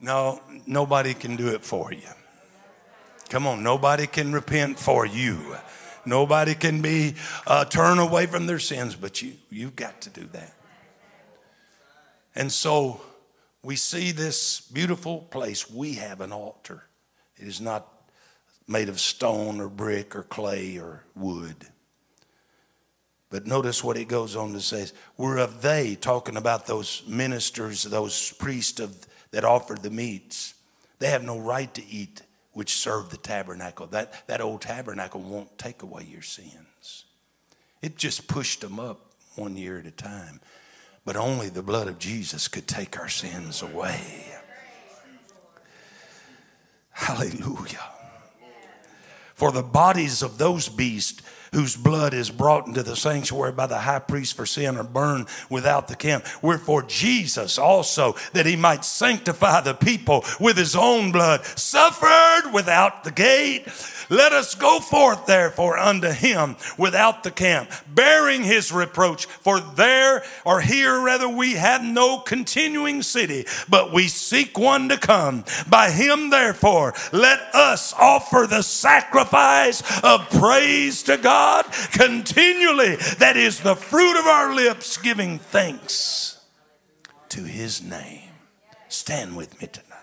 no, 0.00 0.40
nobody 0.66 1.14
can 1.14 1.36
do 1.36 1.48
it 1.48 1.64
for 1.64 1.92
you. 1.92 2.08
Come 3.28 3.46
on, 3.46 3.62
nobody 3.62 4.06
can 4.06 4.32
repent 4.32 4.78
for 4.78 5.06
you. 5.06 5.56
Nobody 6.04 6.54
can 6.54 6.80
be 6.80 7.14
uh, 7.46 7.64
turn 7.66 7.98
away 7.98 8.26
from 8.26 8.46
their 8.46 8.58
sins, 8.58 8.96
but 8.96 9.20
you. 9.20 9.34
You've 9.50 9.76
got 9.76 10.00
to 10.02 10.10
do 10.10 10.24
that. 10.32 10.54
And 12.34 12.50
so 12.50 13.00
we 13.62 13.76
see 13.76 14.12
this 14.12 14.60
beautiful 14.60 15.22
place. 15.30 15.70
We 15.70 15.94
have 15.94 16.20
an 16.20 16.32
altar. 16.32 16.84
It 17.36 17.48
is 17.48 17.60
not 17.60 17.86
made 18.66 18.88
of 18.88 19.00
stone 19.00 19.60
or 19.60 19.68
brick 19.68 20.14
or 20.14 20.22
clay 20.22 20.78
or 20.78 21.04
wood. 21.16 21.56
But 23.30 23.46
notice 23.46 23.84
what 23.84 23.96
it 23.96 24.08
goes 24.08 24.36
on 24.36 24.52
to 24.52 24.60
say. 24.60 24.86
We're 25.16 25.38
of 25.38 25.60
they, 25.60 25.96
talking 25.96 26.36
about 26.36 26.66
those 26.66 27.02
ministers, 27.06 27.82
those 27.82 28.32
priests 28.32 28.80
of, 28.80 29.06
that 29.32 29.44
offered 29.44 29.82
the 29.82 29.90
meats. 29.90 30.54
They 30.98 31.08
have 31.08 31.22
no 31.22 31.38
right 31.38 31.72
to 31.74 31.86
eat 31.86 32.22
which 32.58 32.74
served 32.74 33.12
the 33.12 33.16
tabernacle. 33.16 33.86
That, 33.86 34.26
that 34.26 34.40
old 34.40 34.62
tabernacle 34.62 35.20
won't 35.20 35.56
take 35.58 35.82
away 35.82 36.08
your 36.10 36.22
sins. 36.22 37.04
It 37.82 37.96
just 37.96 38.26
pushed 38.26 38.62
them 38.62 38.80
up 38.80 39.12
one 39.36 39.56
year 39.56 39.78
at 39.78 39.86
a 39.86 39.92
time. 39.92 40.40
But 41.08 41.16
only 41.16 41.48
the 41.48 41.62
blood 41.62 41.88
of 41.88 41.98
Jesus 41.98 42.48
could 42.48 42.66
take 42.66 42.98
our 42.98 43.08
sins 43.08 43.62
away. 43.62 44.26
Hallelujah. 46.90 47.88
For 49.32 49.50
the 49.50 49.62
bodies 49.62 50.20
of 50.22 50.36
those 50.36 50.68
beasts 50.68 51.22
whose 51.52 51.76
blood 51.76 52.14
is 52.14 52.30
brought 52.30 52.66
into 52.66 52.82
the 52.82 52.96
sanctuary 52.96 53.52
by 53.52 53.66
the 53.66 53.78
high 53.78 53.98
priest 53.98 54.36
for 54.36 54.46
sin 54.46 54.76
are 54.76 54.84
burned 54.84 55.26
without 55.48 55.88
the 55.88 55.96
camp. 55.96 56.24
Wherefore 56.42 56.82
Jesus 56.82 57.58
also, 57.58 58.14
that 58.32 58.46
he 58.46 58.56
might 58.56 58.84
sanctify 58.84 59.60
the 59.60 59.74
people 59.74 60.24
with 60.40 60.56
his 60.56 60.76
own 60.76 61.12
blood, 61.12 61.44
suffered 61.44 62.52
without 62.52 63.04
the 63.04 63.10
gate. 63.10 63.66
Let 64.10 64.32
us 64.32 64.54
go 64.54 64.80
forth 64.80 65.26
therefore 65.26 65.78
unto 65.78 66.10
him 66.10 66.56
without 66.78 67.24
the 67.24 67.30
camp, 67.30 67.70
bearing 67.94 68.42
his 68.42 68.72
reproach. 68.72 69.26
For 69.26 69.60
there 69.60 70.24
or 70.46 70.60
here 70.60 70.98
rather 70.98 71.28
we 71.28 71.54
have 71.54 71.82
no 71.82 72.18
continuing 72.18 73.02
city, 73.02 73.44
but 73.68 73.92
we 73.92 74.08
seek 74.08 74.58
one 74.58 74.88
to 74.88 74.96
come. 74.96 75.44
By 75.68 75.90
him 75.90 76.30
therefore 76.30 76.94
let 77.12 77.54
us 77.54 77.92
offer 77.98 78.46
the 78.48 78.62
sacrifice 78.62 79.82
of 80.02 80.30
praise 80.30 81.02
to 81.04 81.18
God 81.18 81.37
continually. 81.92 82.96
That 83.18 83.36
is 83.36 83.60
the 83.60 83.76
fruit 83.76 84.18
of 84.18 84.26
our 84.26 84.54
lips, 84.54 84.96
giving 84.96 85.38
thanks 85.38 86.40
to 87.30 87.44
his 87.44 87.82
name. 87.82 88.30
Stand 88.88 89.36
with 89.36 89.60
me 89.60 89.68
tonight. 89.68 89.98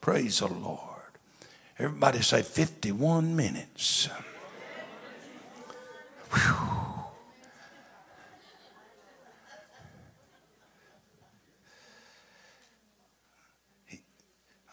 Praise 0.00 0.38
the 0.38 0.48
Lord. 0.48 0.80
Everybody 1.78 2.22
say 2.22 2.42
51 2.42 3.36
minutes. 3.36 4.08
Whew. 6.32 6.76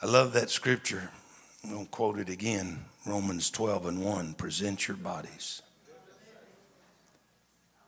I 0.01 0.05
love 0.05 0.33
that 0.33 0.49
scripture. 0.49 1.09
I'm 1.63 1.71
going 1.71 1.85
to 1.85 1.89
quote 1.91 2.19
it 2.19 2.29
again 2.29 2.83
Romans 3.05 3.49
12 3.49 3.85
and 3.85 4.03
1. 4.03 4.33
Present 4.33 4.87
your 4.87 4.97
bodies. 4.97 5.62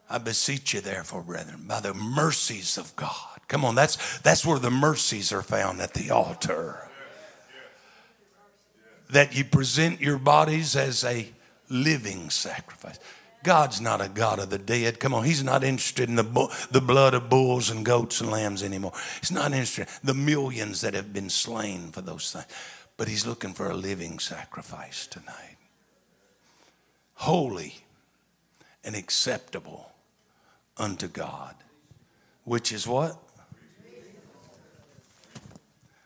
I 0.09 0.19
beseech 0.19 0.73
you, 0.73 0.81
therefore, 0.81 1.23
brethren, 1.23 1.65
by 1.67 1.79
the 1.79 1.93
mercies 1.93 2.77
of 2.77 2.95
God. 2.95 3.39
Come 3.47 3.65
on, 3.65 3.75
that's, 3.75 4.19
that's 4.19 4.45
where 4.45 4.59
the 4.59 4.71
mercies 4.71 5.31
are 5.31 5.41
found 5.41 5.81
at 5.81 5.93
the 5.93 6.11
altar. 6.11 6.89
That 9.09 9.35
you 9.35 9.43
present 9.43 10.01
your 10.01 10.17
bodies 10.17 10.75
as 10.75 11.03
a 11.03 11.29
living 11.69 12.29
sacrifice. 12.29 12.99
God's 13.43 13.79
not 13.79 14.01
a 14.01 14.09
God 14.09 14.39
of 14.39 14.49
the 14.49 14.57
dead. 14.57 14.99
Come 14.99 15.13
on, 15.13 15.23
He's 15.23 15.43
not 15.43 15.63
interested 15.63 16.09
in 16.09 16.15
the, 16.15 16.67
the 16.71 16.81
blood 16.81 17.13
of 17.13 17.29
bulls 17.29 17.69
and 17.69 17.85
goats 17.85 18.19
and 18.19 18.31
lambs 18.31 18.63
anymore. 18.63 18.93
He's 19.19 19.31
not 19.31 19.51
interested 19.51 19.87
in 20.01 20.07
the 20.07 20.13
millions 20.15 20.81
that 20.81 20.95
have 20.95 21.13
been 21.13 21.29
slain 21.29 21.91
for 21.91 22.01
those 22.01 22.31
things. 22.31 22.45
But 22.97 23.07
He's 23.07 23.27
looking 23.27 23.53
for 23.53 23.69
a 23.69 23.75
living 23.75 24.17
sacrifice 24.17 25.05
tonight. 25.05 25.57
Holy 27.15 27.75
and 28.83 28.95
acceptable 28.95 29.91
unto 30.77 31.07
God, 31.07 31.55
which 32.43 32.71
is 32.71 32.87
what? 32.87 33.17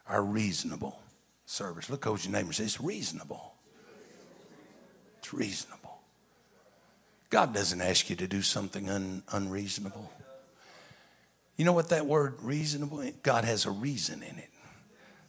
Our 0.07 0.23
reasonable 0.23 0.99
service. 1.45 1.89
Look 1.89 2.07
over 2.07 2.21
your 2.21 2.31
neighbor 2.31 2.47
and 2.47 2.55
say, 2.55 2.63
It's 2.63 2.81
reasonable. 2.81 3.53
It's 5.19 5.33
reasonable. 5.33 5.99
God 7.29 7.53
doesn't 7.53 7.81
ask 7.81 8.09
you 8.09 8.15
to 8.15 8.27
do 8.27 8.41
something 8.41 8.89
un, 8.89 9.23
unreasonable. 9.31 10.11
You 11.57 11.65
know 11.65 11.73
what 11.73 11.89
that 11.89 12.05
word 12.05 12.35
reasonable? 12.41 13.03
God 13.21 13.43
has 13.43 13.65
a 13.65 13.71
reason 13.71 14.23
in 14.23 14.37
it. 14.37 14.49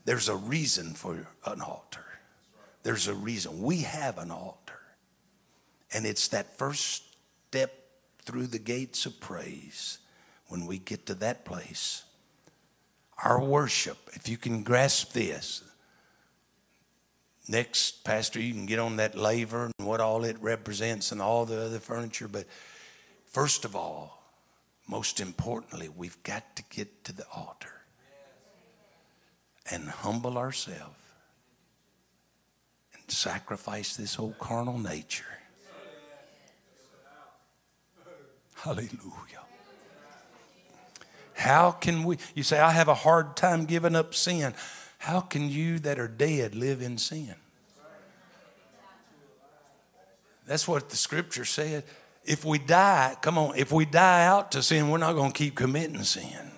There's 0.05 0.29
a 0.29 0.37
reason 0.37 0.95
for 0.95 1.27
an 1.45 1.61
altar. 1.61 2.05
There's 2.83 3.09
a 3.09 3.15
reason. 3.15 3.61
We 3.63 3.79
have 3.83 4.17
an 4.17 4.31
altar. 4.31 4.81
And 5.93 6.07
it's 6.07 6.29
that 6.29 6.57
first 6.57 7.03
step 7.49 7.80
through 8.25 8.47
the 8.47 8.59
gates 8.59 9.07
of 9.07 9.21
praise 9.21 9.99
when 10.49 10.67
we 10.67 10.79
get 10.79 11.07
to 11.07 11.15
that 11.17 11.45
place. 11.45 12.05
Our 13.25 13.43
worship, 13.43 13.99
if 14.15 14.29
you 14.29 14.37
can 14.37 14.63
grasp 14.63 15.13
this, 15.13 15.63
Next, 17.51 18.05
Pastor, 18.05 18.41
you 18.41 18.55
can 18.55 18.65
get 18.65 18.79
on 18.79 18.99
that 18.99 19.17
laver 19.17 19.65
and 19.65 19.87
what 19.89 20.01
all 20.01 20.23
it 20.23 20.37
represents 20.41 21.11
and 21.11 21.21
all 21.21 21.45
the 21.45 21.61
other 21.61 21.81
furniture. 21.81 22.29
But 22.29 22.47
first 23.27 23.65
of 23.65 23.75
all, 23.75 24.23
most 24.87 25.19
importantly, 25.19 25.89
we've 25.89 26.23
got 26.23 26.55
to 26.55 26.63
get 26.71 27.03
to 27.05 27.13
the 27.13 27.27
altar 27.35 27.83
and 29.69 29.89
humble 29.89 30.39
ourselves 30.39 30.95
and 32.95 33.11
sacrifice 33.11 33.97
this 33.97 34.17
old 34.17 34.39
carnal 34.39 34.79
nature. 34.79 35.40
Hallelujah. 38.63 39.41
How 41.33 41.71
can 41.71 42.05
we? 42.05 42.19
You 42.35 42.43
say, 42.43 42.61
I 42.61 42.73
have 42.73 42.89
a 42.89 42.95
hard 42.95 43.37
time 43.37 43.65
giving 43.65 43.97
up 43.97 44.15
sin. 44.15 44.55
How 44.99 45.21
can 45.21 45.49
you 45.49 45.79
that 45.79 45.99
are 45.99 46.09
dead 46.09 46.55
live 46.55 46.83
in 46.83 46.99
sin? 46.99 47.35
That's 50.47 50.69
what 50.69 50.91
the 50.91 50.97
scripture 50.97 51.47
said. 51.47 51.85
If 52.25 52.45
we 52.45 52.59
die, 52.59 53.17
come 53.23 53.39
on, 53.39 53.57
if 53.57 53.73
we 53.73 53.87
die 53.87 54.27
out 54.27 54.53
to 54.53 54.63
sin, 54.63 54.91
we're 54.91 54.99
not 54.99 55.15
going 55.15 55.33
to 55.33 55.39
keep 55.39 55.55
committing 55.55 56.03
sin. 56.03 56.51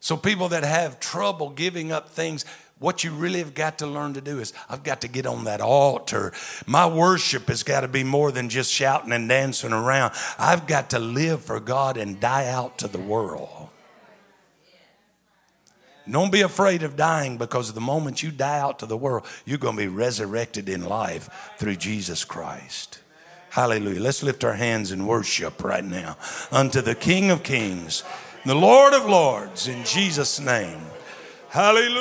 So, 0.00 0.16
people 0.16 0.48
that 0.48 0.64
have 0.64 1.00
trouble 1.00 1.48
giving 1.48 1.92
up 1.92 2.10
things, 2.10 2.44
what 2.82 3.04
you 3.04 3.12
really 3.12 3.38
have 3.38 3.54
got 3.54 3.78
to 3.78 3.86
learn 3.86 4.14
to 4.14 4.20
do 4.20 4.40
is 4.40 4.52
I've 4.68 4.82
got 4.82 5.00
to 5.02 5.08
get 5.08 5.26
on 5.26 5.44
that 5.44 5.60
altar. 5.60 6.32
My 6.66 6.86
worship 6.86 7.48
has 7.48 7.62
got 7.62 7.80
to 7.82 7.88
be 7.88 8.04
more 8.04 8.32
than 8.32 8.48
just 8.48 8.72
shouting 8.72 9.12
and 9.12 9.28
dancing 9.28 9.72
around. 9.72 10.12
I've 10.38 10.66
got 10.66 10.90
to 10.90 10.98
live 10.98 11.42
for 11.42 11.60
God 11.60 11.96
and 11.96 12.20
die 12.20 12.48
out 12.48 12.78
to 12.78 12.88
the 12.88 12.98
world. 12.98 13.68
Don't 16.10 16.32
be 16.32 16.40
afraid 16.40 16.82
of 16.82 16.96
dying 16.96 17.38
because 17.38 17.72
the 17.72 17.80
moment 17.80 18.22
you 18.22 18.32
die 18.32 18.58
out 18.58 18.80
to 18.80 18.86
the 18.86 18.96
world, 18.96 19.24
you're 19.44 19.58
going 19.58 19.76
to 19.76 19.82
be 19.82 19.88
resurrected 19.88 20.68
in 20.68 20.84
life 20.84 21.52
through 21.58 21.76
Jesus 21.76 22.24
Christ. 22.24 23.00
Hallelujah. 23.50 24.00
Let's 24.00 24.22
lift 24.22 24.44
our 24.44 24.54
hands 24.54 24.90
and 24.90 25.06
worship 25.06 25.62
right 25.62 25.84
now 25.84 26.16
unto 26.50 26.80
the 26.80 26.94
King 26.94 27.30
of 27.30 27.42
Kings, 27.42 28.02
the 28.44 28.54
Lord 28.54 28.94
of 28.94 29.04
Lords, 29.04 29.68
in 29.68 29.84
Jesus' 29.84 30.40
name. 30.40 30.80
Hallelujah. 31.50 32.00